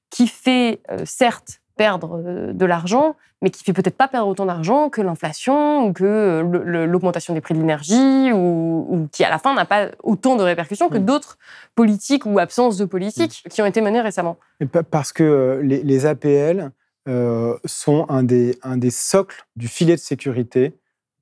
qui 0.08 0.28
fait, 0.28 0.80
certes, 1.04 1.60
perdre 1.76 2.22
euh, 2.24 2.52
de 2.52 2.64
l'argent, 2.64 3.16
mais 3.42 3.50
qui 3.50 3.64
fait 3.64 3.72
peut-être 3.72 3.96
pas 3.96 4.08
perdre 4.08 4.28
autant 4.28 4.46
d'argent 4.46 4.90
que 4.90 5.00
l'inflation 5.00 5.86
ou 5.86 5.92
que 5.92 6.04
euh, 6.04 6.86
l'augmentation 6.86 7.34
des 7.34 7.40
prix 7.40 7.54
de 7.54 7.58
l'énergie 7.58 8.32
ou, 8.32 9.08
qui 9.12 9.24
à 9.24 9.30
la 9.30 9.38
fin 9.38 9.54
n'a 9.54 9.64
pas 9.64 9.90
autant 10.02 10.36
de 10.36 10.42
répercussions 10.42 10.88
que 10.88 10.98
mm. 10.98 11.04
d'autres 11.04 11.38
politiques 11.74 12.26
ou 12.26 12.38
absences 12.38 12.76
de 12.76 12.84
politiques 12.84 13.42
mm. 13.44 13.48
qui 13.48 13.62
ont 13.62 13.66
été 13.66 13.80
menées 13.80 14.00
récemment. 14.00 14.38
Parce 14.90 15.12
que 15.12 15.22
euh, 15.22 15.62
les, 15.62 16.06
APL 16.06 16.70
sont 17.66 18.06
un 18.08 18.22
des, 18.22 18.58
un 18.62 18.78
des 18.78 18.90
socles 18.90 19.44
du 19.56 19.68
filet 19.68 19.94
de 19.94 20.00
sécurité 20.00 20.74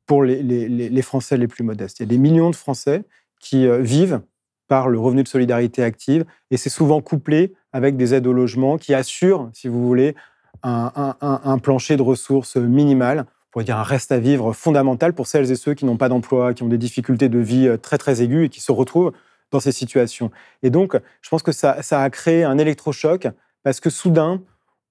pour 0.06 0.22
les, 0.22 0.42
les, 0.42 1.02
Français 1.02 1.36
les 1.36 1.48
plus 1.48 1.64
modestes. 1.64 1.98
Il 1.98 2.02
y 2.02 2.06
a 2.06 2.08
des 2.08 2.18
millions 2.18 2.50
de 2.50 2.56
Français 2.56 3.02
qui 3.40 3.66
vivent 3.80 4.20
par 4.68 4.88
le 4.88 4.98
revenu 4.98 5.22
de 5.22 5.28
solidarité 5.28 5.82
active 5.82 6.24
et 6.50 6.56
c'est 6.56 6.70
souvent 6.70 7.00
couplé 7.00 7.54
avec 7.72 7.96
des 7.96 8.14
aides 8.14 8.26
au 8.26 8.32
logement 8.32 8.78
qui 8.78 8.94
assurent, 8.94 9.50
si 9.52 9.68
vous 9.68 9.86
voulez, 9.86 10.14
un, 10.62 11.58
plancher 11.58 11.96
de 11.96 12.02
ressources 12.02 12.56
minimal, 12.56 13.26
pour 13.50 13.62
dire 13.62 13.76
un 13.76 13.82
reste 13.82 14.12
à 14.12 14.18
vivre 14.18 14.52
fondamental 14.52 15.12
pour 15.12 15.26
celles 15.26 15.50
et 15.50 15.56
ceux 15.56 15.74
qui 15.74 15.84
n'ont 15.84 15.96
pas 15.96 16.08
d'emploi, 16.08 16.54
qui 16.54 16.62
ont 16.62 16.68
des 16.68 16.78
difficultés 16.78 17.28
de 17.28 17.38
vie 17.38 17.68
euh, 17.68 17.76
très 17.76 17.98
très 17.98 18.22
aiguës 18.22 18.46
et 18.46 18.48
qui 18.48 18.60
se 18.60 18.72
retrouvent 18.72 19.12
dans 19.50 19.60
ces 19.60 19.72
situations. 19.72 20.30
Et 20.62 20.70
donc, 20.70 20.96
je 21.20 21.28
pense 21.28 21.42
que 21.42 21.52
ça, 21.52 21.76
a 21.78 22.10
créé 22.10 22.44
un 22.44 22.56
électrochoc 22.56 23.28
parce 23.62 23.78
que 23.78 23.90
soudain, 23.90 24.42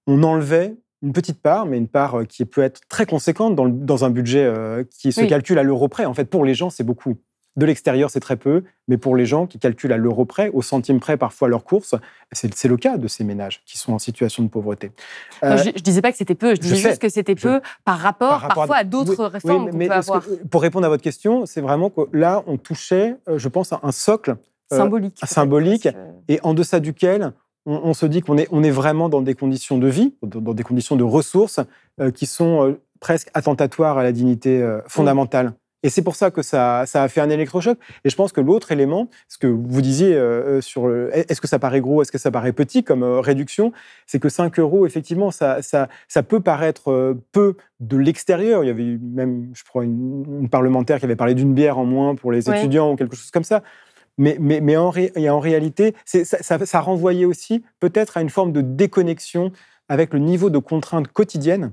on 0.06 0.22
enlevait 0.22 0.76
une 1.02 1.14
petite 1.14 1.42
part, 1.42 1.66
mais 1.66 1.78
une 1.78 1.88
part 1.88 2.20
euh, 2.20 2.26
qui 2.26 2.46
peut 2.46 2.62
être 2.62 2.82
très 2.88 3.08
conséquente 3.08 3.56
dans, 3.56 4.06
un 4.06 4.10
budget 4.12 4.44
euh, 4.46 4.84
qui 4.84 5.12
se 5.12 5.22
calcule 5.22 5.58
à 5.58 5.64
l'euro 5.64 5.88
près. 5.88 6.06
En 6.06 6.14
fait, 6.14 6.26
pour 6.26 6.46
les 6.46 6.54
gens, 6.54 6.70
c'est 6.70 6.84
beaucoup. 6.84 7.18
De 7.58 7.66
l'extérieur, 7.66 8.10
c'est 8.10 8.22
très 8.22 8.38
peu, 8.38 8.64
mais 8.88 8.96
pour 8.98 9.18
les 9.18 9.26
gens 9.26 9.46
qui 9.46 9.60
calculent 9.60 9.92
à 9.92 9.98
l'euro 9.98 10.24
près, 10.24 10.50
au 10.54 10.62
centime 10.62 11.02
près 11.02 11.18
parfois 11.18 11.50
leurs 11.50 11.66
courses, 11.66 11.96
c'est 12.32 12.66
le 12.66 12.78
cas 12.78 12.98
de 12.98 13.10
ces 13.10 13.26
ménages 13.26 13.62
qui 13.66 13.78
sont 13.78 13.92
en 13.92 14.00
situation 14.00 14.42
de 14.42 14.48
pauvreté. 14.48 14.92
Euh, 15.44 15.58
je 15.58 15.70
ne 15.70 15.72
disais 15.74 16.02
pas 16.02 16.14
que 16.14 16.18
c'était 16.18 16.36
peu, 16.36 16.56
je 16.56 16.62
disais 16.62 16.78
juste 16.78 17.02
que 17.02 17.10
c'était 17.10 17.36
peu 17.36 17.60
par 17.84 18.00
rapport, 18.00 18.48
parfois 18.48 18.78
à, 18.78 18.84
d'autres 18.86 19.26
réformes 19.26 19.70
qu'on 19.70 19.78
peut 19.78 19.92
avoir. 19.92 20.24
pour 20.50 20.62
répondre 20.62 20.86
à 20.86 20.90
votre 20.90 21.04
question, 21.04 21.46
c'est 21.46 21.60
vraiment 21.60 21.90
que 21.90 22.02
là, 22.14 22.42
on 22.48 22.56
touchait, 22.56 23.18
euh, 23.28 23.38
je 23.38 23.50
pense, 23.50 23.74
à 23.74 23.82
un 23.84 23.92
socle 23.92 24.38
symbolique. 24.72 25.20
symbolique, 25.22 25.90
et 26.30 26.40
en 26.44 26.54
deçà 26.54 26.80
duquel 26.80 27.34
on, 27.66 27.94
se 27.94 28.06
dit 28.06 28.22
qu'on 28.22 28.38
est, 28.38 28.48
on 28.52 28.64
est 28.64 28.72
vraiment 28.72 29.10
dans 29.10 29.22
des 29.22 29.36
conditions 29.36 29.78
de 29.78 29.88
vie, 29.88 30.16
dans, 30.24 30.54
des 30.54 30.64
conditions 30.64 30.96
de 30.96 31.04
ressources 31.04 31.60
qui 32.16 32.26
sont 32.26 32.78
presque 33.02 33.30
attentatoires 33.34 33.98
à 33.98 34.04
la 34.04 34.14
dignité 34.14 34.66
fondamentale. 34.88 35.54
Et 35.84 35.90
c'est 35.90 36.02
pour 36.02 36.16
ça 36.16 36.32
que 36.32 36.42
ça, 36.42 36.82
a 36.82 37.08
fait 37.08 37.22
un 37.22 37.30
électrochoc. 37.30 37.78
Et 38.04 38.10
je 38.10 38.16
pense 38.16 38.32
que 38.32 38.42
l'autre 38.42 38.72
élément, 38.72 39.08
ce 39.28 39.38
que 39.38 39.48
vous 39.48 39.82
disiez 39.82 40.14
euh, 40.14 40.58
euh, 40.58 40.62
sur 40.62 40.92
est-ce 41.12 41.42
que 41.42 41.48
ça 41.48 41.60
paraît 41.60 41.82
gros, 41.82 42.02
est-ce 42.02 42.12
que 42.12 42.18
ça 42.18 42.32
paraît 42.32 42.54
petit 42.54 42.84
comme 42.84 43.04
euh, 43.04 43.20
réduction, 43.20 43.72
c'est 44.06 44.20
que 44.20 44.30
5 44.30 44.60
euros, 44.60 44.86
effectivement, 44.86 45.32
ça, 45.32 45.62
ça, 45.62 45.90
ça 46.08 46.24
peut 46.24 46.40
paraître 46.40 47.16
peu 47.32 47.56
de 47.80 47.98
l'extérieur. 47.98 48.64
Il 48.64 48.68
y 48.68 48.70
avait 48.70 48.98
même, 49.02 49.50
je 49.54 49.64
crois, 49.64 49.84
une, 49.84 50.50
parlementaire 50.50 51.00
qui 51.00 51.06
avait 51.06 51.16
parlé 51.16 51.34
d'une 51.34 51.54
bière 51.54 51.78
en 51.78 51.86
moins 51.86 52.16
pour 52.16 52.32
les 52.32 52.50
étudiants 52.50 52.92
ou 52.92 52.96
quelque 52.96 53.16
chose 53.16 53.32
comme 53.32 53.44
ça. 53.44 53.64
Mais, 54.18 54.38
mais, 54.40 54.60
mais 54.60 54.76
en, 54.78 54.92
en 54.92 55.40
réalité, 55.40 55.96
ça, 56.06 56.24
ça, 56.26 56.66
ça 56.66 56.82
renvoyait 56.82 57.26
aussi 57.26 57.64
peut-être 57.80 58.18
à 58.18 58.22
une 58.22 58.30
forme 58.30 58.52
de 58.52 58.62
déconnexion 58.62 59.52
avec 59.88 60.14
le 60.14 60.20
niveau 60.20 60.50
de 60.50 60.58
contraintes 60.58 61.08
quotidiennes 61.08 61.72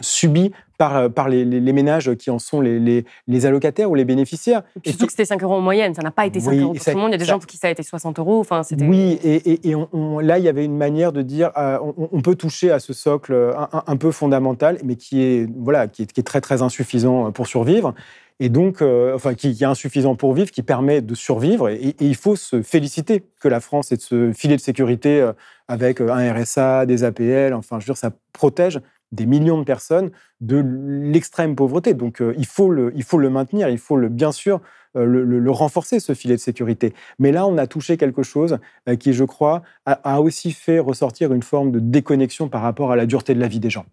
subi 0.00 0.52
par, 0.76 0.96
euh, 0.96 1.08
par 1.08 1.28
les, 1.28 1.44
ménages 1.72 2.14
qui 2.16 2.30
en 2.30 2.38
sont 2.38 2.60
les, 2.60 3.04
les, 3.28 3.46
allocataires 3.46 3.90
ou 3.90 3.94
les 3.94 4.04
bénéficiaires. 4.04 4.62
Et 4.84 4.90
surtout 4.90 5.06
que 5.06 5.12
c'était 5.12 5.24
5 5.24 5.42
euros 5.42 5.54
en 5.54 5.60
moyenne, 5.60 5.94
ça 5.94 6.02
n'a 6.02 6.10
pas 6.10 6.26
été 6.26 6.40
5 6.40 6.52
euros 6.52 6.74
pour 6.74 6.84
tout 6.84 6.90
le 6.90 6.96
monde. 6.96 7.10
Il 7.10 7.12
y 7.12 7.14
a 7.14 7.18
des 7.18 7.24
gens 7.24 7.38
pour 7.38 7.46
qui 7.46 7.56
ça 7.56 7.68
a 7.68 7.70
été 7.70 7.82
60 7.82 8.18
euros. 8.18 8.40
Enfin, 8.40 8.62
oui, 8.80 9.18
et, 9.22 9.68
et 9.68 9.74
là, 10.20 10.38
il 10.38 10.44
y 10.44 10.48
avait 10.48 10.64
une 10.64 10.76
manière 10.76 11.12
de 11.12 11.22
dire 11.22 11.50
euh, 11.56 11.78
on, 11.96 12.20
peut 12.22 12.34
toucher 12.34 12.70
à 12.70 12.80
ce 12.80 12.92
socle 12.92 13.32
euh, 13.32 13.52
un, 13.86 13.96
peu 13.96 14.10
fondamental, 14.10 14.78
mais 14.84 14.96
qui 14.96 15.22
est, 15.22 15.48
voilà, 15.56 15.86
qui 15.86 16.02
est, 16.02 16.12
qui 16.12 16.20
est, 16.20 16.24
très, 16.24 16.40
très 16.40 16.62
insuffisant 16.62 17.30
pour 17.30 17.46
survivre. 17.46 17.94
Et 18.40 18.48
donc, 18.48 18.82
enfin, 18.82 19.34
qui, 19.34 19.56
est 19.60 19.64
insuffisant 19.64 20.16
pour 20.16 20.34
vivre, 20.34 20.50
qui 20.50 20.64
permet 20.64 21.02
de 21.02 21.14
survivre. 21.14 21.68
Et, 21.68 21.94
il 22.00 22.16
faut 22.16 22.34
se 22.34 22.62
féliciter 22.62 23.22
que 23.40 23.46
la 23.46 23.60
France 23.60 23.92
ait 23.92 23.96
ce 24.00 24.32
filet 24.32 24.56
de 24.56 24.60
sécurité 24.60 25.30
avec 25.68 26.00
un 26.00 26.32
RSA, 26.32 26.84
des 26.84 27.04
APL. 27.04 27.54
Enfin, 27.54 27.78
je 27.78 27.84
veux 27.84 27.92
dire, 27.92 27.96
ça 27.96 28.10
protège 28.32 28.80
des 29.14 29.26
millions 29.26 29.58
de 29.58 29.64
personnes 29.64 30.10
de 30.40 30.62
l'extrême 31.10 31.56
pauvreté. 31.56 31.94
Donc 31.94 32.20
euh, 32.20 32.34
il, 32.36 32.46
faut 32.46 32.70
le, 32.70 32.92
il 32.94 33.02
faut 33.02 33.18
le 33.18 33.30
maintenir, 33.30 33.68
il 33.68 33.78
faut 33.78 33.96
le, 33.96 34.08
bien 34.08 34.32
sûr 34.32 34.60
euh, 34.96 35.04
le, 35.04 35.50
renforcer, 35.50 36.00
ce 36.00 36.14
filet 36.14 36.34
de 36.34 36.40
sécurité. 36.40 36.94
Mais 37.18 37.32
là, 37.32 37.46
on 37.46 37.58
a 37.58 37.66
touché 37.66 37.96
quelque 37.96 38.22
chose 38.22 38.58
euh, 38.88 38.96
qui, 38.96 39.12
je 39.12 39.24
crois, 39.24 39.62
a, 39.86 40.20
aussi 40.20 40.52
fait 40.52 40.78
ressortir 40.78 41.32
une 41.32 41.42
forme 41.42 41.72
de 41.72 41.80
déconnexion 41.80 42.48
par 42.48 42.62
rapport 42.62 42.92
à 42.92 42.96
la 42.96 43.06
dureté 43.06 43.34
de 43.34 43.40
la 43.40 43.48
vie 43.48 43.60
des 43.60 43.70
gens. 43.70 43.86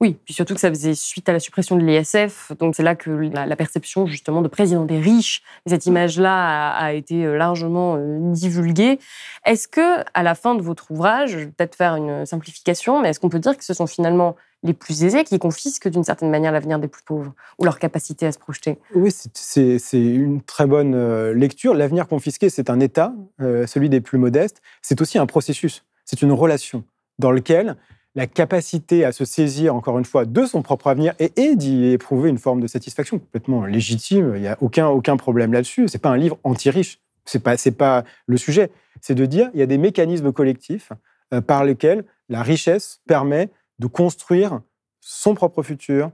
Oui, 0.00 0.16
puis 0.24 0.32
surtout 0.32 0.54
que 0.54 0.60
ça 0.60 0.68
faisait 0.68 0.94
suite 0.94 1.28
à 1.28 1.32
la 1.32 1.40
suppression 1.40 1.76
de 1.76 1.84
l'ISF, 1.84 2.52
donc 2.58 2.76
c'est 2.76 2.84
là 2.84 2.94
que 2.94 3.10
la, 3.10 3.56
perception 3.56 4.06
justement 4.06 4.42
de 4.42 4.48
président 4.48 4.84
des 4.84 5.00
riches, 5.00 5.42
cette 5.66 5.86
image-là 5.86 6.70
a, 6.70 6.92
été 6.92 7.26
largement 7.36 7.98
divulguée. 8.32 9.00
Est-ce 9.44 9.66
que, 9.66 10.04
à 10.14 10.22
la 10.22 10.36
fin 10.36 10.54
de 10.54 10.62
votre 10.62 10.92
ouvrage, 10.92 11.30
je 11.30 11.38
vais 11.38 11.46
peut-être 11.46 11.74
faire 11.74 11.96
une 11.96 12.24
simplification, 12.26 13.02
mais 13.02 13.08
est-ce 13.08 13.18
qu'on 13.18 13.28
peut 13.28 13.40
dire 13.40 13.56
que 13.56 13.64
ce 13.64 13.74
sont 13.74 13.88
finalement 13.88 14.36
les 14.62 14.72
plus 14.72 15.04
aisés 15.04 15.24
qui 15.24 15.38
confisquent 15.38 15.88
d'une 15.88 16.04
certaine 16.04 16.30
manière 16.30 16.52
l'avenir 16.52 16.78
des 16.78 16.88
plus 16.88 17.02
pauvres 17.02 17.32
ou 17.58 17.64
leur 17.64 17.78
capacité 17.78 18.26
à 18.26 18.32
se 18.32 18.38
projeter? 18.38 18.78
Oui, 18.94 19.12
c'est 19.34 19.78
une 19.92 20.42
très 20.42 20.66
bonne 20.66 20.94
euh, 20.94 21.32
lecture. 21.32 21.74
L'avenir 21.74 22.08
confisqué, 22.08 22.50
c'est 22.50 22.70
un 22.70 22.80
état, 22.80 23.14
euh, 23.40 23.66
celui 23.66 23.88
des 23.88 24.00
plus 24.00 24.18
modestes. 24.18 24.60
C'est 24.82 25.00
aussi 25.00 25.18
un 25.18 25.26
processus, 25.26 25.84
c'est 26.04 26.22
une 26.22 26.32
relation 26.32 26.84
dans 27.18 27.30
lequel 27.30 27.76
la 28.14 28.26
capacité 28.26 29.04
à 29.04 29.12
se 29.12 29.24
saisir, 29.24 29.74
encore 29.74 29.98
une 29.98 30.04
fois, 30.04 30.24
de 30.24 30.44
son 30.44 30.62
propre 30.62 30.88
avenir 30.88 31.14
et, 31.18 31.56
d'y 31.56 31.86
éprouver 31.86 32.30
une 32.30 32.38
forme 32.38 32.60
de 32.60 32.66
satisfaction 32.66 33.18
complètement 33.18 33.64
légitime. 33.64 34.32
Il 34.34 34.40
n'y 34.40 34.48
a 34.48 34.56
aucun, 34.60 34.88
aucun 34.88 35.16
problème 35.16 35.52
là-dessus. 35.52 35.88
Ce 35.88 35.96
n'est 35.96 36.00
pas 36.00 36.10
un 36.10 36.16
livre 36.16 36.38
anti-riche. 36.42 37.00
Ce 37.26 37.38
n'est 37.38 37.42
pas, 37.42 37.56
pas 37.76 38.04
le 38.26 38.36
sujet. 38.36 38.70
C'est 39.00 39.14
de 39.14 39.26
dire 39.26 39.50
il 39.54 39.60
y 39.60 39.62
a 39.62 39.66
des 39.66 39.78
mécanismes 39.78 40.32
collectifs 40.32 40.92
euh, 41.34 41.40
par 41.40 41.64
lesquels 41.64 42.04
la 42.28 42.42
richesse 42.42 43.00
permet 43.06 43.50
de 43.78 43.86
construire 43.86 44.60
son 45.00 45.34
propre 45.34 45.62
futur 45.62 46.10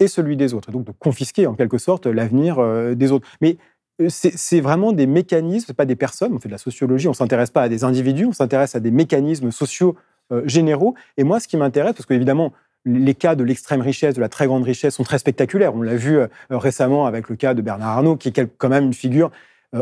et 0.00 0.08
celui 0.08 0.36
des 0.36 0.54
autres, 0.54 0.70
donc 0.70 0.84
de 0.84 0.92
confisquer 0.92 1.46
en 1.46 1.54
quelque 1.54 1.78
sorte 1.78 2.06
l'avenir 2.06 2.58
euh, 2.58 2.94
des 2.94 3.12
autres. 3.12 3.26
Mais 3.40 3.56
euh, 4.00 4.08
c'est 4.10 4.60
vraiment 4.60 4.92
des 4.92 5.06
mécanismes, 5.06 5.72
pas 5.74 5.86
des 5.86 5.96
personnes, 5.96 6.34
on 6.34 6.38
fait 6.38 6.48
de 6.48 6.54
la 6.54 6.58
sociologie, 6.58 7.06
on 7.06 7.12
ne 7.12 7.16
s'intéresse 7.16 7.50
pas 7.50 7.62
à 7.62 7.68
des 7.68 7.84
individus, 7.84 8.26
on 8.26 8.32
s'intéresse 8.32 8.74
à 8.74 8.80
des 8.80 8.90
mécanismes 8.90 9.50
sociaux 9.50 9.96
généraux. 10.44 10.94
Et 11.16 11.24
moi, 11.24 11.40
ce 11.40 11.48
qui 11.48 11.56
m'intéresse, 11.56 11.94
parce 11.94 12.06
qu'évidemment, 12.06 12.52
les 12.84 13.14
cas 13.14 13.34
de 13.34 13.44
l'extrême 13.44 13.80
richesse, 13.80 14.14
de 14.14 14.20
la 14.20 14.28
très 14.28 14.46
grande 14.46 14.64
richesse 14.64 14.94
sont 14.94 15.02
très 15.02 15.18
spectaculaires. 15.18 15.74
On 15.74 15.82
l'a 15.82 15.96
vu 15.96 16.18
récemment 16.50 17.06
avec 17.06 17.28
le 17.28 17.36
cas 17.36 17.54
de 17.54 17.62
Bernard 17.62 17.98
Arnault, 17.98 18.16
qui 18.16 18.28
est 18.28 18.56
quand 18.58 18.68
même 18.68 18.84
une 18.84 18.94
figure 18.94 19.30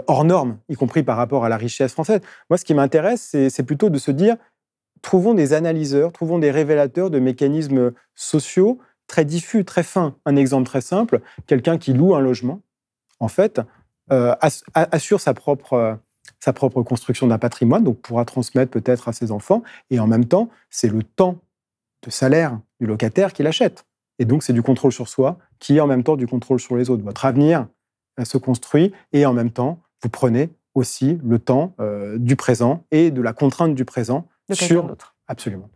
hors 0.06 0.24
norme, 0.24 0.56
y 0.68 0.74
compris 0.74 1.02
par 1.02 1.16
rapport 1.16 1.44
à 1.44 1.48
la 1.48 1.56
richesse 1.56 1.92
française. 1.92 2.20
Moi, 2.50 2.56
ce 2.58 2.64
qui 2.64 2.74
m'intéresse, 2.74 3.36
c'est 3.48 3.62
plutôt 3.62 3.90
de 3.90 3.98
se 3.98 4.10
dire, 4.10 4.36
trouvons 5.02 5.34
des 5.34 5.52
analyseurs, 5.52 6.12
trouvons 6.12 6.38
des 6.38 6.50
révélateurs 6.50 7.10
de 7.10 7.18
mécanismes 7.18 7.92
sociaux 8.14 8.78
très 9.06 9.26
diffus, 9.26 9.66
très 9.66 9.82
fins. 9.82 10.16
Un 10.24 10.36
exemple 10.36 10.66
très 10.66 10.80
simple, 10.80 11.20
quelqu'un 11.46 11.76
qui 11.76 11.92
loue 11.92 12.14
un 12.14 12.20
logement, 12.20 12.62
en 13.20 13.28
fait, 13.28 13.60
euh, 14.12 14.34
assure 14.74 15.20
sa 15.20 15.34
propre, 15.34 15.98
sa 16.44 16.52
propre 16.52 16.82
construction 16.82 17.26
d'un 17.26 17.38
patrimoine, 17.38 17.82
donc 17.82 18.02
pourra 18.02 18.26
transmettre 18.26 18.70
peut-être 18.70 19.08
à 19.08 19.14
ses 19.14 19.32
enfants, 19.32 19.62
et 19.88 19.98
en 19.98 20.06
même 20.06 20.26
temps, 20.26 20.50
c'est 20.68 20.88
le 20.88 21.02
temps 21.02 21.38
de 22.04 22.10
salaire 22.10 22.60
du 22.80 22.86
locataire 22.86 23.32
qui 23.32 23.42
l'achète. 23.42 23.86
Et 24.18 24.26
donc, 24.26 24.42
c'est 24.42 24.52
du 24.52 24.60
contrôle 24.60 24.92
sur 24.92 25.08
soi 25.08 25.38
qui 25.58 25.78
est 25.78 25.80
en 25.80 25.86
même 25.86 26.04
temps 26.04 26.16
du 26.16 26.26
contrôle 26.26 26.60
sur 26.60 26.76
les 26.76 26.90
autres. 26.90 27.02
Votre 27.02 27.24
avenir 27.24 27.66
euh, 28.20 28.26
se 28.26 28.36
construit 28.36 28.92
et 29.14 29.24
en 29.24 29.32
même 29.32 29.50
temps, 29.50 29.80
vous 30.02 30.10
prenez 30.10 30.50
aussi 30.74 31.18
le 31.24 31.38
temps 31.38 31.74
euh, 31.80 32.18
du 32.18 32.36
présent 32.36 32.84
et 32.90 33.10
de 33.10 33.22
la 33.22 33.32
contrainte 33.32 33.74
du 33.74 33.86
présent 33.86 34.28
de 34.50 34.54
sur 34.54 34.84
d'autre. 34.84 35.16
Absolument. 35.28 35.70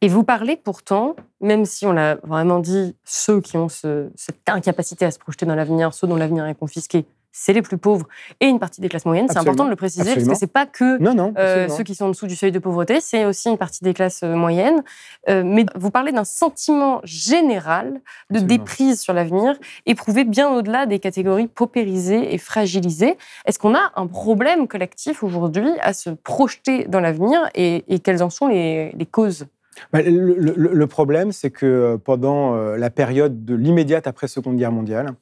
Et 0.00 0.08
vous 0.08 0.24
parlez 0.24 0.56
pourtant, 0.56 1.16
même 1.42 1.66
si 1.66 1.84
on 1.84 1.92
l'a 1.92 2.14
vraiment 2.22 2.60
dit, 2.60 2.96
ceux 3.04 3.42
qui 3.42 3.58
ont 3.58 3.68
cette 3.68 4.48
incapacité 4.48 5.04
à 5.04 5.10
se 5.10 5.18
projeter 5.18 5.44
dans 5.44 5.56
l'avenir, 5.56 5.92
ceux 5.92 6.06
dont 6.06 6.16
l'avenir 6.16 6.46
est 6.46 6.54
confisqué, 6.54 7.04
c'est 7.38 7.52
les 7.52 7.62
plus 7.62 7.78
pauvres 7.78 8.06
et 8.40 8.46
une 8.46 8.58
partie 8.58 8.80
des 8.80 8.88
classes 8.88 9.04
moyennes. 9.04 9.28
C'est 9.28 9.38
important 9.38 9.64
de 9.64 9.70
le 9.70 9.76
préciser 9.76 10.12
parce 10.12 10.26
que 10.26 10.34
c'est 10.34 10.52
pas 10.52 10.66
que 10.66 10.98
euh, 11.38 11.68
ceux 11.68 11.84
qui 11.84 11.94
sont 11.94 12.06
en 12.06 12.08
dessous 12.08 12.26
du 12.26 12.34
seuil 12.34 12.50
de 12.50 12.58
pauvreté, 12.58 13.00
c'est 13.00 13.24
aussi 13.24 13.48
une 13.48 13.58
partie 13.58 13.84
des 13.84 13.94
classes 13.94 14.22
euh, 14.24 14.34
moyennes. 14.34 14.82
Euh, 15.28 15.44
mais 15.44 15.64
vous 15.76 15.90
parlez 15.90 16.10
d'un 16.10 16.24
sentiment 16.24 17.00
général 17.04 18.00
de 18.30 18.40
déprise 18.40 19.00
sur 19.00 19.12
l'avenir, 19.12 19.54
éprouvé 19.86 20.24
bien 20.24 20.50
au-delà 20.50 20.86
des 20.86 20.98
catégories 20.98 21.46
paupérisées 21.46 22.34
et 22.34 22.38
fragilisées. 22.38 23.16
Est-ce 23.46 23.58
qu'on 23.60 23.74
a 23.74 23.92
un 23.94 24.08
problème 24.08 24.66
collectif 24.66 25.22
aujourd'hui 25.22 25.70
à 25.80 25.92
se 25.92 26.10
projeter 26.10 26.86
dans 26.86 27.00
l'avenir 27.00 27.48
et, 27.54 27.84
quelles 28.02 28.22
en 28.22 28.30
sont 28.30 28.48
les, 28.48 28.92
causes? 29.10 29.46
Bah, 29.92 30.00
le, 30.02 30.86
problème, 30.86 31.30
c'est 31.30 31.50
que 31.50 31.96
pendant 32.04 32.54
la 32.54 32.90
période 32.90 33.44
de 33.44 33.54
l'immédiate 33.54 34.06
après 34.06 34.26
Seconde 34.26 34.56
Guerre 34.56 34.72
mondiale, 34.72 35.14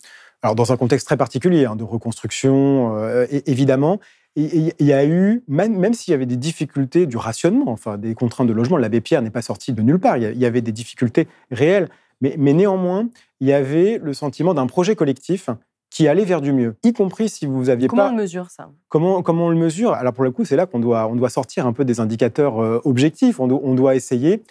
alors 0.43 0.55
dans 0.55 0.72
un 0.72 0.76
contexte 0.76 1.07
très 1.07 1.16
particulier, 1.16 1.64
hein, 1.64 1.76
de 1.76 1.84
reconstruction, 1.84 2.97
euh, 2.97 3.26
évidemment, 3.47 3.99
il 4.37 4.74
y 4.80 4.93
a 4.93 5.07
eu, 5.07 5.43
même, 5.49 5.78
même 5.78 5.95
s'il 5.95 6.12
y 6.12 6.14
avait 6.14 6.26
des 6.26 6.37
difficultés 6.37 7.07
du 7.07 7.16
rationnement, 7.16 7.72
enfin 7.72 7.97
des 7.97 8.14
contraintes 8.14 8.47
de 8.47 8.53
logement, 8.53 8.76
l'abbé 8.76 9.01
Pierre 9.01 9.22
n'est 9.22 9.30
pas 9.30 9.41
sorti 9.41 9.72
de 9.72 9.80
nulle 9.80 9.99
part, 9.99 10.18
il 10.18 10.37
y 10.37 10.45
avait 10.45 10.61
des 10.61 10.72
difficultés 10.72 11.26
réelles, 11.51 11.89
mais, 12.20 12.34
mais 12.39 12.53
néanmoins, 12.53 13.09
il 13.41 13.49
y 13.49 13.55
avait 13.55 13.99
le 14.03 14.12
sentiment 14.12 14.53
d'un 14.53 14.66
projet 14.66 14.95
collectif 14.95 15.49
qui 15.89 16.07
allait 16.07 16.26
vers 16.26 16.43
du 16.43 16.53
mieux, 16.53 16.76
y 16.82 16.93
compris 16.93 17.30
si 17.30 17.47
vous 17.47 17.70
aviez 17.70 17.89
comment 17.89 18.03
pas... 18.03 18.09
Comment 18.09 18.18
on 18.18 18.22
mesure 18.22 18.51
ça? 18.51 18.68
Comment, 18.89 19.22
comment 19.22 19.47
on 19.47 19.51
le 19.51 19.57
mesure? 19.57 19.93
Alors 19.95 20.12
pour 20.12 20.24
le 20.24 20.30
coup, 20.30 20.45
c'est 20.45 20.57
là 20.57 20.66
qu'on 20.66 20.80
doit, 20.80 21.07
on 21.09 21.16
doit 21.16 21.30
sortir 21.30 21.66
un 21.66 21.72
peu 21.72 21.87
des 21.87 22.01
indicateurs 22.01 22.62
euh, 22.62 22.82
objectifs, 22.84 23.41
on, 23.41 23.49
on 23.49 23.74
doit 23.74 23.95
essayer 23.95 24.43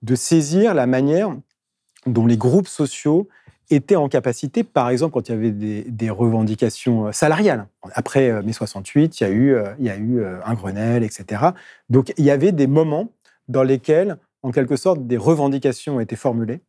de 0.00 0.14
saisir 0.14 0.72
la 0.72 0.86
manière 0.86 1.36
dont 2.06 2.26
les 2.26 2.38
groupes 2.38 2.68
sociaux 2.68 3.28
étaient 3.70 3.96
en 3.96 4.08
capacité, 4.08 4.64
par 4.64 4.90
exemple, 4.90 5.14
quand 5.14 5.28
il 5.28 5.32
y 5.32 5.34
avait 5.34 5.50
des, 5.50 6.10
revendications 6.10 7.06
euh, 7.06 7.12
salariales. 7.12 7.66
Après 7.94 8.30
euh, 8.30 8.42
mai 8.42 8.52
68, 8.52 9.20
il 9.20 9.24
y 9.24 9.26
a 9.26 9.30
eu, 9.30 9.54
euh, 9.54 9.74
il 9.78 9.86
y 9.86 9.90
a 9.90 9.96
eu 9.96 10.24
un 10.24 10.54
Grenelle, 10.54 11.02
etc. 11.02 11.42
Donc 11.88 12.12
il 12.16 12.24
y 12.24 12.30
avait 12.30 12.52
des 12.52 12.66
moments 12.66 13.10
dans 13.48 13.62
lesquels, 13.62 14.18
en 14.42 14.50
quelque 14.50 14.76
sorte, 14.76 15.06
des 15.06 15.16
revendications 15.16 16.00
étaient 16.00 16.16
formulées. 16.16 16.60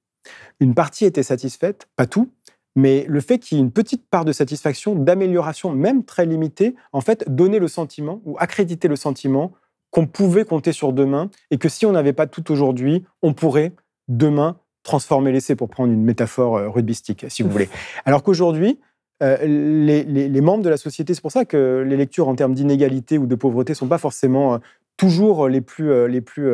Une 0.60 0.74
partie 0.74 1.06
était 1.06 1.24
satisfaite, 1.24 1.88
pas 1.96 2.08
tout, 2.08 2.32
mais 2.76 3.06
le 3.08 3.22
fait 3.22 3.40
qu'il 3.40 3.58
y 3.58 3.62
ait 3.62 3.64
une 3.64 3.72
petite 3.72 4.08
part 4.10 4.26
de 4.26 4.32
satisfaction, 4.32 4.96
d'amélioration, 4.96 5.72
même 5.72 6.04
très 6.04 6.26
limitée, 6.26 6.76
en 6.92 7.02
fait, 7.02 7.24
donnait 7.28 7.60
le 7.60 7.68
sentiment 7.68 8.22
ou 8.26 8.36
accréditait 8.40 8.88
le 8.88 8.96
sentiment 8.96 9.54
qu'on 9.92 10.08
pouvait 10.08 10.44
compter 10.44 10.74
sur 10.74 10.92
demain 10.92 11.30
et 11.52 11.58
que 11.58 11.70
si 11.70 11.86
on 11.86 11.94
n'avait 11.94 12.14
pas 12.14 12.28
tout 12.28 12.52
aujourd'hui, 12.52 13.06
on 13.22 13.34
pourrait 13.34 13.74
demain 14.10 14.58
transformer 14.86 15.34
l'essai, 15.34 15.56
pour 15.56 15.68
prendre 15.68 15.92
une 15.92 16.04
métaphore 16.04 16.56
euh, 16.56 16.70
rugbystique, 16.70 17.26
si 17.28 17.44
vous 17.44 17.50
voulez. 17.50 17.68
Alors 18.06 18.24
qu'aujourd'hui, 18.24 18.80
euh, 19.22 19.38
les, 19.46 20.42
membres 20.42 20.64
de 20.64 20.70
la 20.70 20.78
société, 20.78 21.14
c'est 21.14 21.22
pour 21.22 21.32
ça 21.32 21.44
que 21.44 21.84
les 21.86 21.98
lectures 21.98 22.30
en 22.30 22.36
termes 22.36 22.54
d'inégalité 22.54 23.18
ou 23.18 23.26
de 23.26 23.36
pauvreté 23.36 23.74
ne 23.74 23.76
sont 23.76 23.88
pas 23.88 23.98
forcément 23.98 24.54
euh, 24.54 24.58
toujours 24.98 25.50
les 25.50 25.60
plus, 25.60 26.08
les 26.08 26.22
plus 26.22 26.50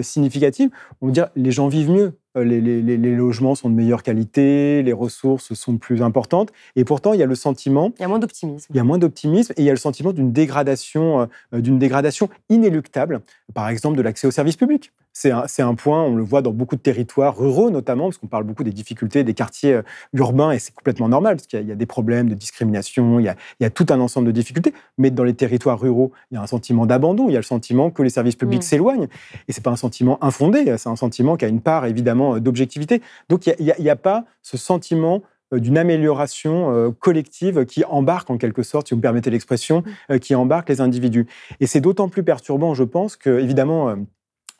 significatives. 0.00 0.70
On 1.02 1.06
veut 1.08 1.12
dire 1.12 1.28
les 1.36 1.50
gens 1.50 1.68
vivent 1.68 1.90
mieux. 1.90 2.14
les, 2.36 2.58
les- 2.58 3.16
logements 3.16 3.54
sont 3.54 3.68
de 3.68 3.74
meilleure 3.74 4.02
qualité, 4.02 4.82
les 4.82 4.94
ressources 4.94 5.52
sont 5.52 5.76
plus 5.76 6.00
importantes. 6.00 6.54
Et 6.74 6.84
pourtant, 6.86 7.12
il 7.12 7.20
y 7.20 7.22
a 7.22 7.26
le 7.26 7.34
sentiment, 7.34 7.92
Il 7.98 8.02
y 8.02 8.04
a 8.06 8.08
moins 8.08 8.18
d'optimisme. 8.18 8.66
il 8.70 8.76
y 8.76 8.80
a 8.80 8.84
moins 8.84 8.96
d'optimisme 8.96 9.52
et 9.58 9.60
il 9.60 9.66
y 9.66 9.68
a 9.68 9.72
le 9.72 9.78
sentiment 9.78 10.14
d'une 10.14 10.32
dégradation, 10.32 11.28
d'une 11.52 11.78
dégradation 11.78 12.30
inéluctable, 12.48 13.20
par 13.52 13.68
exemple 13.68 13.98
de 13.98 14.02
l'accès 14.02 14.26
aux 14.26 14.30
services 14.30 14.56
publics. 14.56 14.90
C'est 15.14 15.30
un, 15.30 15.74
point, 15.74 16.02
on 16.02 16.16
le 16.16 16.22
voit 16.22 16.40
dans 16.40 16.52
beaucoup 16.52 16.74
de 16.74 16.80
territoires 16.80 17.36
ruraux 17.36 17.70
notamment, 17.70 18.04
parce 18.04 18.16
qu'on 18.18 18.28
parle 18.28 18.44
beaucoup 18.44 18.64
des 18.64 18.72
difficultés 18.72 19.24
des 19.24 19.34
quartiers 19.34 19.74
euh, 19.74 19.82
urbains, 20.14 20.52
et 20.52 20.58
c'est 20.58 20.74
complètement 20.74 21.08
normal, 21.08 21.36
parce 21.36 21.46
qu'il 21.46 21.58
y, 21.58 21.60
a- 21.60 21.64
il 21.64 21.68
y 21.68 21.72
a 21.72 21.74
des 21.76 21.86
problèmes 21.86 22.28
de 22.28 22.34
discrimination, 22.34 23.20
il 23.20 23.24
y, 23.24 23.28
a, 23.28 23.36
il 23.60 23.64
y 23.64 23.66
a 23.66 23.70
tout 23.70 23.86
un 23.90 24.00
ensemble 24.00 24.26
de 24.28 24.32
difficultés. 24.32 24.72
Mais 24.96 25.10
dans 25.10 25.24
les 25.24 25.34
territoires 25.34 25.78
ruraux, 25.78 26.12
il 26.30 26.34
y 26.34 26.38
a 26.38 26.42
un 26.42 26.46
sentiment 26.46 26.86
d'abandon, 26.86 27.28
il 27.28 27.32
y 27.32 27.36
a 27.36 27.40
le 27.40 27.44
sentiment 27.44 27.90
que 27.90 28.02
les 28.02 28.10
services 28.10 28.36
publics 28.36 28.60
Mm. 28.60 28.62
s'éloignent. 28.62 29.08
Et 29.48 29.52
c'est 29.52 29.62
pas 29.62 29.70
un 29.70 29.76
sentiment 29.76 30.22
infondé, 30.24 30.74
c'est 30.78 30.88
un 30.88 30.96
sentiment 30.96 31.36
qui 31.36 31.44
a 31.44 31.48
une 31.48 31.60
part 31.60 31.84
évidemment 31.86 32.36
euh, 32.36 32.40
d'objectivité. 32.40 33.02
Donc 33.28 33.46
il 33.46 33.74
n'y 33.78 33.90
a, 33.90 33.96
pas 33.96 34.24
ce 34.40 34.56
sentiment 34.56 35.22
euh, 35.52 35.58
d'une 35.60 35.76
amélioration 35.78 36.94
collective 36.98 37.66
qui 37.66 37.84
embarque 37.84 38.30
en 38.30 38.38
quelque 38.38 38.62
sorte, 38.62 38.88
si 38.88 38.94
vous 38.94 38.98
me 38.98 39.02
permettez 39.02 39.30
l'expression, 39.30 39.82
euh, 40.10 40.18
qui 40.18 40.34
embarque 40.34 40.68
les 40.70 40.80
individus. 40.80 41.26
Et 41.60 41.66
c'est 41.66 41.80
d'autant 41.80 42.08
plus 42.08 42.22
perturbant, 42.22 42.72
je 42.74 42.84
pense, 42.84 43.16
que 43.16 43.38
évidemment, 43.38 43.94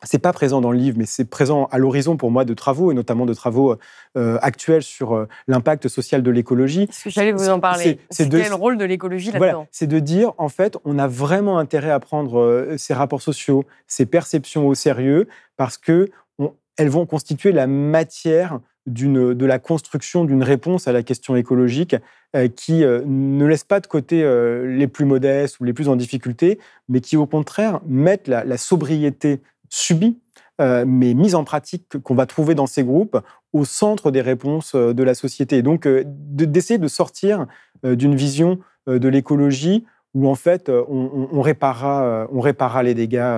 c'est 0.04 0.18
pas 0.18 0.32
présent 0.32 0.60
dans 0.60 0.72
le 0.72 0.78
livre, 0.78 0.96
mais 0.98 1.06
c'est 1.06 1.24
présent 1.24 1.68
à 1.70 1.78
l'horizon 1.78 2.16
pour 2.16 2.30
moi 2.30 2.44
de 2.44 2.54
travaux, 2.54 2.90
et 2.90 2.94
notamment 2.94 3.26
de 3.26 3.34
travaux 3.34 3.76
euh, 4.16 4.38
actuels 4.42 4.82
sur 4.82 5.14
euh, 5.14 5.28
l'impact 5.48 5.88
social 5.88 6.22
de 6.22 6.30
l'écologie. 6.30 6.86
Parce 6.86 7.02
que 7.02 7.10
j'allais 7.10 7.32
vous 7.32 7.48
en 7.48 7.60
parler. 7.60 7.98
C'est- 8.10 8.26
de- 8.26 8.38
quel 8.38 8.48
le 8.48 8.54
rôle 8.54 8.78
de 8.78 8.84
l'écologie 8.84 9.26
là-dedans? 9.32 9.38
Voilà, 9.38 9.66
c'est 9.70 9.86
de 9.86 9.98
dire, 9.98 10.32
en 10.38 10.48
fait, 10.48 10.76
on 10.84 10.98
a 10.98 11.06
vraiment 11.06 11.58
intérêt 11.58 11.90
à 11.90 12.00
prendre 12.00 12.38
euh, 12.40 12.76
ces 12.76 12.94
rapports 12.94 13.22
sociaux, 13.22 13.64
ces 13.86 14.06
perceptions 14.06 14.66
au 14.68 14.74
sérieux, 14.74 15.28
parce 15.56 15.78
que 15.78 16.08
on- 16.38 16.52
elles 16.76 16.88
vont 16.90 17.06
constituer 17.06 17.52
la 17.52 17.66
matière 17.66 18.58
de 18.86 19.46
la 19.46 19.60
construction 19.60 20.24
d'une 20.24 20.42
réponse 20.42 20.88
à 20.88 20.92
la 20.92 21.04
question 21.04 21.36
écologique 21.36 21.94
euh, 22.34 22.48
qui 22.48 22.82
euh, 22.82 23.02
ne 23.06 23.46
laisse 23.46 23.62
pas 23.62 23.78
de 23.78 23.86
côté 23.86 24.24
euh, 24.24 24.66
les 24.76 24.88
plus 24.88 25.04
modestes 25.04 25.60
ou 25.60 25.64
les 25.64 25.72
plus 25.72 25.88
en 25.88 25.94
difficulté, 25.94 26.58
mais 26.88 27.00
qui, 27.00 27.16
au 27.16 27.26
contraire, 27.26 27.80
mettent 27.86 28.26
la, 28.26 28.42
la 28.42 28.56
sobriété 28.56 29.40
subie, 29.72 30.18
euh, 30.60 30.84
mais 30.86 31.14
mise 31.14 31.34
en 31.34 31.44
pratique 31.44 31.98
qu'on 32.02 32.14
va 32.14 32.26
trouver 32.26 32.54
dans 32.54 32.66
ces 32.66 32.84
groupes 32.84 33.18
au 33.54 33.64
centre 33.64 34.10
des 34.10 34.20
réponses 34.20 34.74
euh, 34.74 34.92
de 34.92 35.02
la 35.02 35.14
société. 35.14 35.56
Et 35.56 35.62
donc, 35.62 35.86
euh, 35.86 36.04
de- 36.06 36.44
d'essayer 36.44 36.78
de 36.78 36.88
sortir 36.88 37.46
d'une 37.82 38.14
vision 38.14 38.58
de 38.86 39.08
l'écologie 39.08 39.84
où 40.14 40.28
en 40.28 40.36
fait 40.36 40.68
on, 40.68 41.40
réparera, 41.40 42.28
on 42.30 42.38
réparera 42.40 42.84
les 42.84 42.94
dégâts 42.94 43.34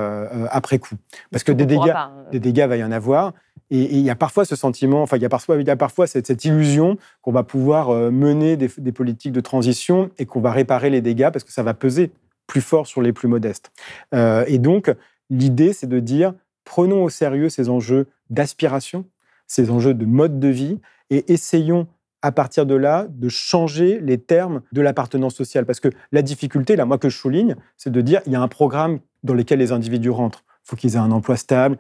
après 0.51 0.78
coup. 0.78 0.97
Parce 1.30 1.45
que 1.45 1.53
des 1.53 1.64
dégâts, 1.64 1.93
pas, 1.93 2.12
des 2.30 2.41
dégâts 2.41 2.66
va 2.66 2.76
y 2.76 2.85
en 2.85 2.93
avoir. 2.93 3.32
Et 3.70 3.97
il 3.97 4.01
y 4.01 4.11
a 4.11 4.16
parfois 4.16 4.45
ce 4.45 4.55
sentiment, 4.57 5.01
enfin 5.01 5.16
il 5.16 5.22
y 5.22 5.24
a 5.24 5.30
parfois, 5.30 5.57
il 5.57 5.66
y 5.66 5.70
a 5.70 5.76
parfois 5.76 6.07
cette, 6.07 6.26
cette 6.26 6.45
illusion 6.45 6.99
qu'on 7.22 7.32
va 7.32 7.43
pouvoir 7.43 7.89
mener 8.11 8.59
des, 8.59 8.68
des 8.76 8.93
politiques 8.93 9.32
de 9.32 9.41
transition 9.41 10.11
et 10.18 10.26
qu'on 10.26 10.41
va 10.41 10.53
réparer 10.53 10.91
les 10.91 11.01
dégâts 11.01 11.30
parce 11.30 11.45
que 11.45 11.53
ça 11.53 11.62
va 11.62 11.72
peser 11.72 12.12
plus 12.47 12.61
fort 12.61 12.87
sur 12.87 13.01
les 13.01 13.12
plus 13.12 13.28
modestes. 13.28 13.72
Euh, 14.14 14.45
et 14.47 14.59
donc 14.59 14.95
l'idée 15.30 15.72
c'est 15.72 15.86
de 15.86 16.00
dire 16.00 16.34
prenons 16.64 17.04
au 17.04 17.08
sérieux 17.08 17.48
ces 17.48 17.68
enjeux 17.68 18.06
d'aspiration, 18.30 19.04
ces 19.46 19.70
enjeux 19.70 19.94
de 19.94 20.06
mode 20.06 20.40
de 20.40 20.48
vie 20.48 20.80
et 21.10 21.32
essayons 21.32 21.86
à 22.22 22.32
partir 22.32 22.64
de 22.64 22.74
là, 22.74 23.06
de 23.10 23.28
changer 23.28 24.00
les 24.00 24.16
termes 24.16 24.62
de 24.72 24.80
l'appartenance 24.80 25.34
sociale. 25.34 25.66
Parce 25.66 25.78
que 25.78 25.90
la 26.10 26.22
difficulté, 26.22 26.74
là, 26.74 26.86
moi 26.86 26.96
que 26.96 27.10
je 27.10 27.18
souligne, 27.18 27.54
c'est 27.76 27.92
de 27.92 28.00
dire 28.00 28.22
il 28.24 28.32
y 28.32 28.36
a 28.36 28.40
un 28.40 28.48
programme 28.48 29.00
dans 29.24 29.34
lequel 29.34 29.58
les 29.58 29.72
individus 29.72 30.08
rentrent. 30.08 30.42
Il 30.64 30.70
faut 30.70 30.76
qu'ils 30.76 30.94
aient 30.94 30.98
un 30.98 31.10
emploi 31.10 31.36
stable. 31.36 31.76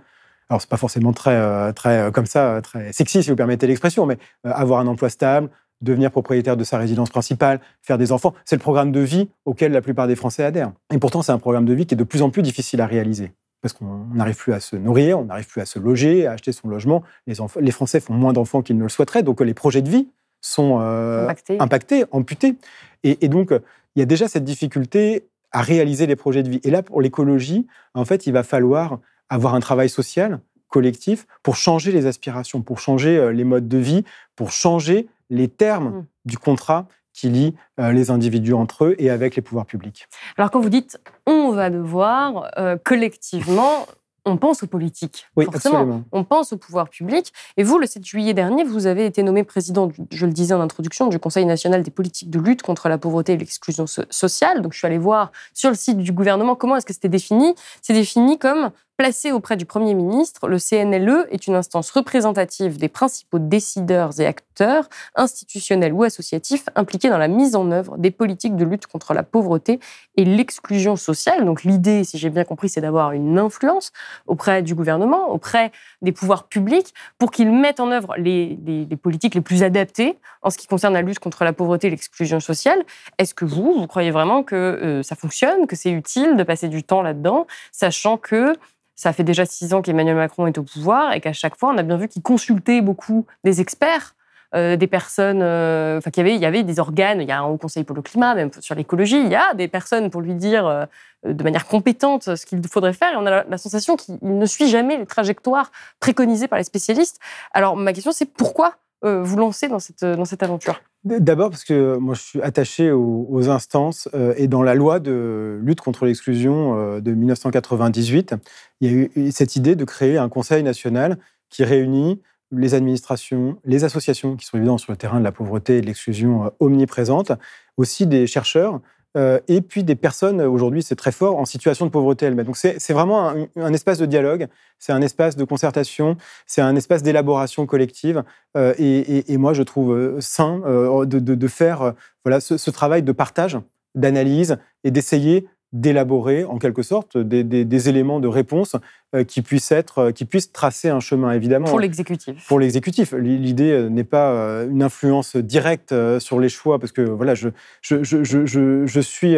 Alors, 0.50 0.60
c'est 0.60 0.68
pas 0.68 0.76
forcément 0.76 1.14
très, 1.14 1.34
euh, 1.34 1.72
très 1.72 1.98
euh, 1.98 2.10
comme 2.10 2.26
ça, 2.26 2.56
euh, 2.56 2.60
très 2.60 2.92
sexy, 2.92 3.22
si 3.22 3.30
vous 3.30 3.36
permettez 3.36 3.66
l'expression, 3.66 4.04
mais 4.04 4.18
avoir 4.44 4.80
un 4.80 4.86
emploi 4.86 5.08
stable, 5.08 5.48
devenir 5.80 6.10
propriétaire 6.10 6.56
de 6.56 6.64
sa 6.64 6.78
résidence 6.78 7.10
principale, 7.10 7.60
faire 7.82 7.98
des 7.98 8.12
enfants, 8.12 8.34
c'est 8.44 8.56
le 8.56 8.60
programme 8.60 8.92
de 8.92 9.00
vie 9.00 9.28
auquel 9.44 9.72
la 9.72 9.82
plupart 9.82 10.06
des 10.06 10.16
Français 10.16 10.44
adhèrent. 10.44 10.72
Et 10.92 10.98
pourtant, 10.98 11.22
c'est 11.22 11.32
un 11.32 11.38
programme 11.38 11.64
de 11.64 11.74
vie 11.74 11.86
qui 11.86 11.94
est 11.94 11.96
de 11.96 12.04
plus 12.04 12.22
en 12.22 12.30
plus 12.30 12.42
difficile 12.42 12.80
à 12.80 12.86
réaliser. 12.86 13.32
Parce 13.60 13.72
qu'on 13.72 14.06
n'arrive 14.12 14.36
plus 14.36 14.52
à 14.52 14.60
se 14.60 14.76
nourrir, 14.76 15.18
on 15.18 15.24
n'arrive 15.24 15.46
plus 15.46 15.60
à 15.60 15.66
se 15.66 15.78
loger, 15.78 16.26
à 16.26 16.32
acheter 16.32 16.52
son 16.52 16.68
logement. 16.68 17.02
Les, 17.26 17.70
Français 17.70 18.00
font 18.00 18.12
moins 18.12 18.32
d'enfants 18.32 18.62
qu'ils 18.62 18.76
ne 18.76 18.82
le 18.82 18.88
souhaiteraient, 18.88 19.22
donc 19.22 19.40
euh, 19.40 19.44
les 19.44 19.54
projets 19.54 19.80
de 19.80 19.88
vie 19.88 20.08
sont 20.42 20.80
euh, 20.80 21.24
Impacté. 21.24 21.56
impactés, 21.58 22.04
amputés. 22.10 22.56
Et, 23.04 23.24
et 23.24 23.28
donc, 23.28 23.52
euh, 23.52 23.60
il 23.96 24.00
y 24.00 24.02
a 24.02 24.06
déjà 24.06 24.28
cette 24.28 24.44
difficulté 24.44 25.26
à 25.50 25.62
réaliser 25.62 26.06
les 26.06 26.16
projets 26.16 26.42
de 26.42 26.50
vie. 26.50 26.60
Et 26.62 26.70
là, 26.70 26.82
pour 26.82 27.00
l'écologie, 27.00 27.66
en 27.94 28.04
fait, 28.04 28.26
il 28.26 28.32
va 28.32 28.42
falloir 28.42 28.98
avoir 29.30 29.54
un 29.54 29.60
travail 29.60 29.88
social, 29.88 30.40
collectif, 30.68 31.26
pour 31.42 31.56
changer 31.56 31.92
les 31.92 32.04
aspirations, 32.04 32.60
pour 32.60 32.80
changer 32.80 33.32
les 33.32 33.44
modes 33.44 33.68
de 33.68 33.78
vie, 33.78 34.04
pour 34.36 34.50
changer 34.50 35.06
les 35.30 35.48
termes 35.48 35.88
Mm. 35.88 36.06
du 36.26 36.38
contrat 36.38 36.86
qui 37.12 37.28
lie 37.28 37.54
euh, 37.78 37.92
les 37.92 38.10
individus 38.10 38.54
entre 38.54 38.86
eux 38.86 38.94
et 38.98 39.08
avec 39.10 39.36
les 39.36 39.42
pouvoirs 39.42 39.66
publics. 39.66 40.08
Alors 40.36 40.50
quand 40.50 40.60
vous 40.60 40.68
dites 40.70 40.98
on 41.26 41.52
va 41.52 41.70
devoir, 41.70 42.50
euh, 42.58 42.76
collectivement, 42.84 43.86
on 44.26 44.36
pense 44.38 44.62
aux 44.62 44.66
politiques. 44.66 45.26
Oui, 45.36 45.44
forcément. 45.44 45.74
absolument. 45.76 46.04
On 46.10 46.24
pense 46.24 46.52
au 46.54 46.56
pouvoir 46.56 46.88
public. 46.88 47.30
Et 47.58 47.62
vous, 47.62 47.78
le 47.78 47.86
7 47.86 48.04
juillet 48.06 48.32
dernier, 48.32 48.64
vous 48.64 48.86
avez 48.86 49.04
été 49.04 49.22
nommé 49.22 49.44
président, 49.44 49.90
je 50.10 50.24
le 50.26 50.32
disais 50.32 50.54
en 50.54 50.60
introduction, 50.62 51.08
du 51.08 51.18
Conseil 51.18 51.44
national 51.44 51.82
des 51.82 51.90
politiques 51.90 52.30
de 52.30 52.40
lutte 52.40 52.62
contre 52.62 52.88
la 52.88 52.96
pauvreté 52.96 53.34
et 53.34 53.36
l'exclusion 53.36 53.86
so- 53.86 54.02
sociale. 54.08 54.62
Donc 54.62 54.72
je 54.72 54.78
suis 54.78 54.86
allée 54.86 54.96
voir 54.98 55.30
sur 55.52 55.68
le 55.68 55.76
site 55.76 55.98
du 55.98 56.10
gouvernement 56.12 56.56
comment 56.56 56.76
est-ce 56.76 56.86
que 56.86 56.94
c'était 56.94 57.10
défini. 57.10 57.54
C'est 57.82 57.92
défini 57.92 58.38
comme 58.38 58.70
placé 58.96 59.32
auprès 59.32 59.56
du 59.56 59.66
Premier 59.66 59.94
ministre, 59.94 60.48
le 60.48 60.58
CNLE 60.58 61.26
est 61.30 61.46
une 61.46 61.56
instance 61.56 61.90
représentative 61.90 62.78
des 62.78 62.88
principaux 62.88 63.40
décideurs 63.40 64.20
et 64.20 64.26
acteurs 64.26 64.88
institutionnels 65.16 65.92
ou 65.92 66.04
associatifs 66.04 66.66
impliqués 66.76 67.10
dans 67.10 67.18
la 67.18 67.26
mise 67.26 67.56
en 67.56 67.70
œuvre 67.72 67.98
des 67.98 68.12
politiques 68.12 68.54
de 68.54 68.64
lutte 68.64 68.86
contre 68.86 69.12
la 69.12 69.24
pauvreté 69.24 69.80
et 70.16 70.24
l'exclusion 70.24 70.94
sociale. 70.94 71.44
Donc 71.44 71.64
l'idée, 71.64 72.04
si 72.04 72.18
j'ai 72.18 72.30
bien 72.30 72.44
compris, 72.44 72.68
c'est 72.68 72.80
d'avoir 72.80 73.12
une 73.12 73.38
influence 73.38 73.92
auprès 74.26 74.62
du 74.62 74.76
gouvernement, 74.76 75.28
auprès 75.30 75.72
des 76.02 76.12
pouvoirs 76.12 76.44
publics, 76.44 76.94
pour 77.18 77.32
qu'ils 77.32 77.50
mettent 77.50 77.80
en 77.80 77.90
œuvre 77.90 78.14
les, 78.16 78.56
politiques 79.02 79.34
les 79.34 79.40
plus 79.40 79.64
adaptées 79.64 80.18
en 80.42 80.50
ce 80.50 80.58
qui 80.58 80.68
concerne 80.68 80.94
la 80.94 81.02
lutte 81.02 81.18
contre 81.18 81.42
la 81.42 81.52
pauvreté 81.52 81.88
et 81.88 81.90
l'exclusion 81.90 82.38
sociale. 82.38 82.84
Est-ce 83.18 83.34
que 83.34 83.44
vous, 83.44 83.74
vous 83.74 83.86
croyez 83.88 84.12
vraiment 84.12 84.44
que 84.44 84.54
euh, 84.54 85.02
ça 85.02 85.16
fonctionne, 85.16 85.66
que 85.66 85.74
c'est 85.74 85.90
utile 85.90 86.36
de 86.36 86.42
passer 86.44 86.68
du 86.68 86.84
temps 86.84 87.02
là-dedans, 87.02 87.46
sachant 87.72 88.18
que 88.18 88.54
ça 88.96 89.12
fait 89.12 89.24
déjà 89.24 89.44
six 89.46 89.74
ans 89.74 89.82
qu'Emmanuel 89.82 90.16
Macron 90.16 90.46
est 90.46 90.58
au 90.58 90.62
pouvoir 90.62 91.12
et 91.12 91.20
qu'à 91.20 91.32
chaque 91.32 91.56
fois, 91.56 91.72
on 91.74 91.78
a 91.78 91.82
bien 91.82 91.96
vu 91.96 92.08
qu'il 92.08 92.22
consultait 92.22 92.80
beaucoup 92.80 93.26
des 93.42 93.60
experts 93.60 94.14
euh, 94.54 94.76
des 94.76 94.86
personnes, 94.86 95.42
euh, 95.42 95.98
enfin 95.98 96.12
qu'il 96.12 96.24
y 96.24 96.26
avait, 96.26 96.36
il 96.36 96.40
y 96.40 96.46
avait 96.46 96.62
des 96.62 96.78
organes, 96.78 97.20
il 97.20 97.26
y 97.26 97.32
a 97.32 97.40
un 97.40 97.44
haut 97.44 97.56
conseil 97.56 97.82
pour 97.82 97.96
le 97.96 98.02
climat, 98.02 98.36
même 98.36 98.50
sur 98.60 98.76
l'écologie, 98.76 99.18
il 99.18 99.28
y 99.28 99.34
a 99.34 99.52
des 99.54 99.66
personnes 99.66 100.10
pour 100.10 100.20
lui 100.20 100.34
dire 100.34 100.64
euh, 100.64 100.84
de 101.26 101.42
manière 101.42 101.66
compétente 101.66 102.36
ce 102.36 102.46
qu'il 102.46 102.64
faudrait 102.68 102.92
faire, 102.92 103.14
et 103.14 103.16
on 103.16 103.26
a 103.26 103.42
la, 103.42 103.58
sensation 103.58 103.96
qu'il 103.96 104.16
ne 104.22 104.46
suit 104.46 104.68
jamais 104.68 104.96
les 104.96 105.06
trajectoires 105.06 105.72
préconisées 105.98 106.46
par 106.46 106.58
les 106.58 106.64
spécialistes. 106.64 107.18
Alors 107.52 107.74
ma 107.74 107.92
question 107.92 108.12
c'est 108.12 108.26
pourquoi 108.26 108.76
vous 109.02 109.36
lancez 109.36 109.68
dans 109.68 109.80
cette, 109.80 110.04
dans 110.04 110.24
cette 110.24 110.42
aventure? 110.42 110.80
D'abord 111.04 111.50
parce 111.50 111.64
que 111.64 111.98
moi 111.98 112.14
je 112.14 112.22
suis 112.22 112.40
attaché 112.40 112.90
aux, 112.90 113.50
instances 113.50 114.08
euh, 114.14 114.32
et 114.38 114.48
dans 114.48 114.62
la 114.62 114.74
loi 114.74 115.00
de 115.00 115.60
lutte 115.62 115.82
contre 115.82 116.06
l'exclusion 116.06 116.78
euh, 116.78 117.00
de 117.00 117.12
1998, 117.12 118.34
il 118.80 118.90
y 118.90 118.94
a 118.94 119.08
eu 119.14 119.30
cette 119.30 119.54
idée 119.54 119.76
de 119.76 119.84
créer 119.84 120.16
un 120.16 120.30
conseil 120.30 120.62
national 120.62 121.18
qui 121.50 121.62
réunit 121.62 122.22
les 122.52 122.72
administrations, 122.72 123.58
les 123.64 123.84
associations 123.84 124.36
qui 124.36 124.46
sont 124.46 124.56
évidemment 124.56 124.78
sur 124.78 124.92
le 124.92 124.96
terrain 124.96 125.18
de 125.18 125.24
la 125.24 125.32
pauvreté 125.32 125.76
et 125.76 125.80
de 125.82 125.86
l'exclusion 125.86 126.46
euh, 126.46 126.48
omniprésente, 126.58 127.32
aussi 127.76 128.06
des 128.06 128.26
chercheurs 128.26 128.80
euh, 129.16 129.38
et 129.48 129.60
puis 129.60 129.84
des 129.84 129.94
personnes, 129.94 130.40
aujourd'hui 130.40 130.82
c'est 130.82 130.96
très 130.96 131.12
fort, 131.12 131.38
en 131.38 131.44
situation 131.44 131.86
de 131.86 131.90
pauvreté 131.90 132.26
elles-mêmes. 132.26 132.46
Donc 132.46 132.56
c'est 132.56 132.92
vraiment 132.92 133.32
un, 133.56 133.72
espace 133.72 133.98
de 133.98 134.06
dialogue, 134.06 134.48
c'est 134.78 134.92
un 134.92 135.02
espace 135.02 135.36
de 135.36 135.44
concertation, 135.44 136.16
c'est 136.46 136.62
un 136.62 136.74
espace 136.76 137.02
d'élaboration 137.02 137.66
collective. 137.66 138.24
Euh, 138.56 138.74
et, 138.78 139.36
moi, 139.36 139.52
je 139.52 139.62
trouve 139.62 139.92
euh, 139.92 140.20
sain 140.20 140.60
de, 141.06 141.48
faire 141.48 141.94
voilà, 142.24 142.40
ce 142.40 142.70
travail 142.70 143.02
de 143.02 143.12
partage, 143.12 143.58
d'analyse 143.94 144.58
et 144.82 144.90
d'essayer 144.90 145.46
d'élaborer 145.74 146.44
en 146.44 146.58
quelque 146.58 146.82
sorte 146.82 147.18
des, 147.18 147.44
des- 147.44 147.64
des 147.66 147.88
éléments 147.90 148.20
de 148.20 148.28
réponse 148.28 148.76
euh, 149.14 149.24
qui 149.24 149.42
puissent 149.42 149.72
être, 149.72 149.98
euh, 149.98 150.10
qui 150.12 150.24
puissent 150.24 150.50
tracer 150.52 150.88
un 150.88 151.00
chemin 151.00 151.32
évidemment 151.32 151.66
pour 151.66 151.80
l'exécutif 151.80 152.46
pour 152.48 152.58
l'exécutif. 152.60 153.12
L'idée 153.12 153.72
euh, 153.72 153.88
n'est 153.90 154.04
pas 154.04 154.62
une 154.64 154.82
influence 154.82 155.36
directe 155.36 155.92
sur 156.20 156.40
les 156.40 156.48
choix, 156.48 156.78
parce 156.78 156.92
que 156.92 157.02
voilà, 157.02 157.34
je, 157.34 157.48
je, 157.82 158.02
je, 158.02 158.22
je, 158.24 158.46
je- 158.86 159.00
suis 159.00 159.36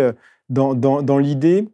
dans, 0.48 0.74
dans, 0.74 1.02
dans 1.02 1.18
l'idée 1.18 1.66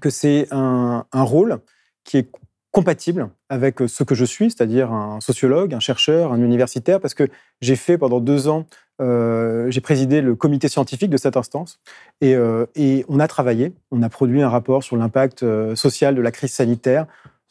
que 0.00 0.08
c'est 0.08 0.46
un, 0.52 1.04
un 1.12 1.22
rôle 1.22 1.58
qui 2.04 2.16
est 2.18 2.30
compatible 2.70 3.28
avec 3.50 3.82
euh, 3.82 3.88
ce 3.88 4.02
que 4.04 4.14
je 4.14 4.24
suis, 4.24 4.50
c'est-à-dire 4.50 4.92
un 4.92 5.20
sociologue, 5.20 5.74
un 5.74 5.80
chercheur, 5.80 6.32
un 6.32 6.40
universitaire, 6.40 7.00
parce 7.00 7.12
que 7.12 7.28
j'ai 7.60 7.76
fait 7.76 7.98
pendant 7.98 8.20
deux 8.20 8.48
ans, 8.48 8.64
euh, 9.02 9.70
j'ai 9.70 9.80
présidé 9.80 10.22
le 10.22 10.36
comité 10.36 10.68
scientifique 10.68 11.10
de 11.10 11.16
cette 11.16 11.36
instance, 11.36 11.80
et, 12.22 12.34
euh, 12.34 12.64
et 12.76 13.04
on 13.08 13.20
a 13.20 13.28
travaillé, 13.28 13.74
on 13.90 14.02
a 14.02 14.08
produit 14.08 14.40
un 14.40 14.48
rapport 14.48 14.82
sur 14.82 14.96
l'impact 14.96 15.44
social 15.74 16.14
de 16.14 16.22
la 16.22 16.30
crise 16.30 16.52
sanitaire 16.52 17.06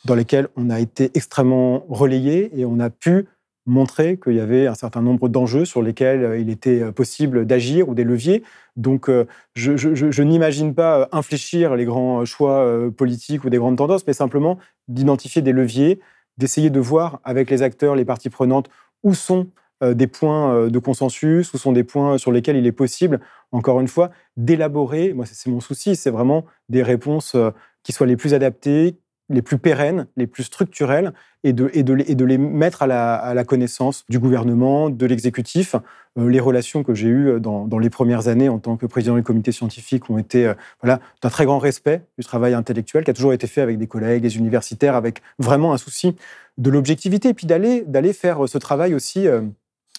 dans 0.06 0.16
lesquels 0.16 0.47
on 0.56 0.70
a 0.70 0.80
été 0.80 1.12
extrêmement 1.14 1.86
relayé 1.89 2.58
et 2.58 2.66
on 2.66 2.80
a 2.80 2.89
pu 2.89 3.28
montrer 3.70 4.18
qu'il 4.18 4.34
y 4.34 4.40
avait 4.40 4.68
un 4.68 4.74
certain 4.74 5.02
nombre 5.02 5.30
d'enjeux 5.30 5.64
sur 5.64 5.82
lesquels 5.82 6.24
euh, 6.24 6.40
il 6.40 6.50
était 6.50 6.82
euh, 6.82 6.92
possible 6.92 7.46
d'agir 7.46 7.88
ou 7.88 7.94
des 7.94 8.04
leviers. 8.04 8.44
Donc, 8.76 9.10
euh, 9.10 9.26
je, 9.56 10.22
n'imagine 10.22 10.74
pas 10.74 11.08
infléchir 11.12 11.76
les 11.76 11.86
grands 11.86 12.26
choix 12.26 12.90
politiques 12.96 13.44
ou 13.44 13.50
des 13.50 13.58
grandes 13.58 13.78
tendances, 13.78 14.06
mais 14.08 14.14
simplement 14.14 14.58
d'identifier 14.88 15.42
des 15.42 15.52
leviers, 15.52 16.00
d'essayer 16.38 16.70
de 16.70 16.80
voir 16.80 17.20
avec 17.24 17.50
les 17.50 17.62
acteurs, 17.62 17.96
les 17.96 18.06
parties 18.06 18.30
prenantes, 18.30 18.70
où 19.04 19.14
sont 19.14 19.48
des 19.82 20.08
points 20.08 20.68
de 20.68 20.80
consensus, 20.80 21.54
où 21.54 21.58
sont 21.58 21.72
des 21.72 21.84
points 21.84 22.18
sur 22.18 22.32
lesquels 22.32 22.58
il 22.58 22.66
est 22.68 22.74
possible, 22.74 23.20
encore 23.52 23.82
une 23.82 23.88
fois, 23.88 24.12
d'élaborer, 24.38 25.14
moi 25.14 25.26
c'est 25.26 25.50
mon 25.50 25.60
souci, 25.62 25.96
c'est 25.96 26.12
vraiment 26.12 26.46
des 26.70 26.84
réponses 26.84 27.36
qui 27.84 27.92
soient 27.92 28.08
les 28.08 28.18
plus 28.18 28.34
adaptées, 28.34 28.98
les 29.30 29.42
plus 29.42 29.58
pérennes, 29.58 30.08
les 30.18 30.28
plus 30.28 30.44
structurelles, 30.44 31.14
et 31.44 31.54
de, 31.54 32.24
les 32.24 32.38
mettre 32.38 32.82
à 32.82 32.88
la, 32.88 33.44
connaissance 33.46 34.04
du 34.10 34.20
gouvernement, 34.20 34.90
de 34.90 35.06
l'exécutif. 35.06 35.76
Euh, 36.18 36.30
les 36.30 36.40
relations 36.40 36.84
que 36.84 36.94
j'ai 36.94 37.08
eues 37.08 37.40
dans, 37.40 37.66
dans, 37.66 37.80
les 37.80 37.90
premières 37.90 38.28
années 38.28 38.50
en 38.50 38.60
tant 38.60 38.76
que 38.76 38.86
président 38.86 39.16
du 39.16 39.24
comité 39.24 39.52
scientifique 39.52 40.10
ont 40.10 40.18
été 40.18 40.48
euh, 40.48 40.54
voilà, 40.82 41.00
d'un 41.22 41.30
très 41.30 41.46
grand 41.46 41.60
respect 41.60 42.02
du 42.18 42.26
travail 42.26 42.54
intellectuel 42.54 43.06
qui 43.06 43.12
a 43.12 43.14
toujours 43.14 43.32
été 43.32 43.48
fait 43.48 43.62
avec 43.62 43.78
des 43.78 43.88
collègues, 43.88 44.22
des 44.22 44.38
universitaires, 44.38 44.96
avec 44.96 45.22
vraiment 45.38 45.74
un 45.74 45.78
souci 45.78 46.16
de 46.58 46.70
l'objectivité, 46.70 47.30
et 47.30 47.34
puis 47.34 47.48
d'aller 47.48 48.14
faire 48.14 48.50
ce 48.50 48.58
travail 48.58 48.94
aussi. 48.94 49.28
Euh, 49.28 49.42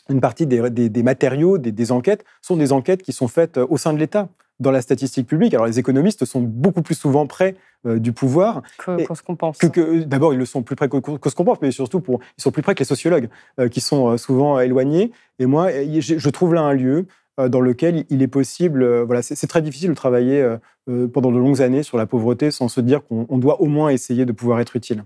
une 0.09 0.21
partie 0.21 0.45
des, 0.45 1.03
matériaux, 1.05 1.57
des 1.57 1.93
enquêtes, 1.93 2.25
sont 2.43 2.57
des 2.57 2.73
enquêtes 2.73 3.01
qui 3.01 3.13
sont 3.13 3.29
faites 3.29 3.59
au 3.59 3.77
sein 3.77 3.93
de 3.93 3.99
l'État 3.99 4.29
dans 4.61 4.71
la 4.71 4.83
statistique 4.83 5.27
publique. 5.27 5.55
Alors 5.55 5.67
les 5.67 5.79
économistes 5.79 6.25
sont 6.25 6.41
beaucoup 6.41 6.83
plus 6.83 6.95
souvent 6.95 7.27
près 7.27 7.57
euh, 7.87 7.99
du 7.99 8.13
pouvoir. 8.13 8.63
Que, 8.79 9.15
ce 9.15 9.23
qu'on 9.23 9.37
pense. 9.37 9.59
Que, 9.59 10.03
D'abord, 10.05 10.35
ils 10.35 10.39
le 10.39 10.45
sont 10.45 10.63
plus 10.63 10.77
près 10.77 10.89
que, 10.89 10.99
ce 10.99 11.35
qu'on 11.35 11.45
pense, 11.45 11.59
mais 11.63 11.71
surtout, 11.71 12.01
pour, 12.01 12.21
ils 12.39 12.43
sont 12.43 12.51
plus 12.51 12.63
près 12.63 12.75
que 12.75 12.81
les 12.81 12.85
sociologues, 12.85 13.31
euh, 13.59 13.69
qui 13.69 13.81
sont 13.81 14.11
euh, 14.11 14.17
souvent 14.19 14.61
éloignés. 14.61 15.13
Et 15.39 15.47
moi, 15.47 15.71
je 15.71 16.29
trouve 16.29 16.55
là 16.55 16.61
un 16.61 16.75
lieu 16.75 17.07
dans 17.39 17.63
lequel 17.63 18.05
il 18.11 18.21
est 18.21 18.29
possible, 18.29 18.85
voilà, 19.05 19.23
c'est 19.23 19.47
très 19.47 19.63
difficile 19.63 19.89
de 19.89 19.95
travailler 19.95 20.47
pendant 21.15 21.33
de 21.33 21.39
longues 21.39 21.63
années 21.63 21.83
sur 21.83 21.97
la 21.97 22.05
pauvreté 22.05 22.51
sans 22.51 22.69
se 22.69 22.83
dire 22.83 23.03
qu'on 23.03 23.39
doit 23.39 23.63
au 23.63 23.65
moins 23.65 23.89
essayer 23.89 24.27
de 24.27 24.33
pouvoir 24.33 24.61
être 24.61 24.77
utile. 24.77 25.05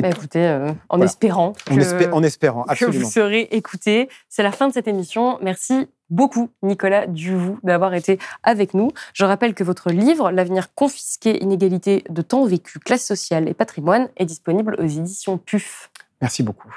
Bah, 0.00 0.08
écoutez, 0.10 0.46
euh, 0.46 0.72
en 0.88 1.00
espérant, 1.00 1.52
que, 1.52 2.12
en 2.12 2.22
espérant 2.22 2.64
absolument. 2.68 2.98
que 2.98 3.04
vous 3.04 3.10
serez 3.10 3.48
écouté. 3.52 4.08
C'est 4.28 4.42
la 4.42 4.52
fin 4.52 4.68
de 4.68 4.72
cette 4.72 4.88
émission. 4.88 5.38
Merci 5.42 5.88
beaucoup, 6.10 6.50
Nicolas 6.62 7.06
Duvou, 7.06 7.58
d'avoir 7.62 7.94
été 7.94 8.18
avec 8.42 8.74
nous. 8.74 8.90
Je 9.12 9.24
rappelle 9.24 9.54
que 9.54 9.64
votre 9.64 9.90
livre, 9.90 10.30
L'avenir 10.30 10.74
confisqué, 10.74 11.42
inégalité 11.42 12.04
de 12.08 12.22
temps 12.22 12.44
vécu, 12.44 12.78
classe 12.78 13.04
sociale 13.04 13.48
et 13.48 13.54
patrimoine, 13.54 14.08
est 14.16 14.24
disponible 14.24 14.76
aux 14.78 14.86
éditions 14.86 15.38
PUF. 15.38 15.90
Merci 16.20 16.42
beaucoup. 16.42 16.74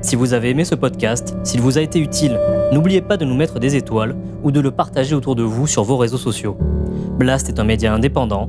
Si 0.00 0.16
vous 0.16 0.32
avez 0.32 0.50
aimé 0.50 0.64
ce 0.64 0.74
podcast, 0.74 1.34
s'il 1.42 1.60
vous 1.60 1.76
a 1.76 1.80
été 1.80 1.98
utile, 1.98 2.38
n'oubliez 2.72 3.02
pas 3.02 3.16
de 3.16 3.24
nous 3.24 3.34
mettre 3.34 3.58
des 3.58 3.76
étoiles 3.76 4.16
ou 4.42 4.50
de 4.50 4.60
le 4.60 4.70
partager 4.70 5.14
autour 5.14 5.34
de 5.34 5.42
vous 5.42 5.66
sur 5.66 5.82
vos 5.82 5.96
réseaux 5.96 6.18
sociaux. 6.18 6.56
Blast 7.18 7.48
est 7.48 7.58
un 7.58 7.64
média 7.64 7.92
indépendant 7.92 8.48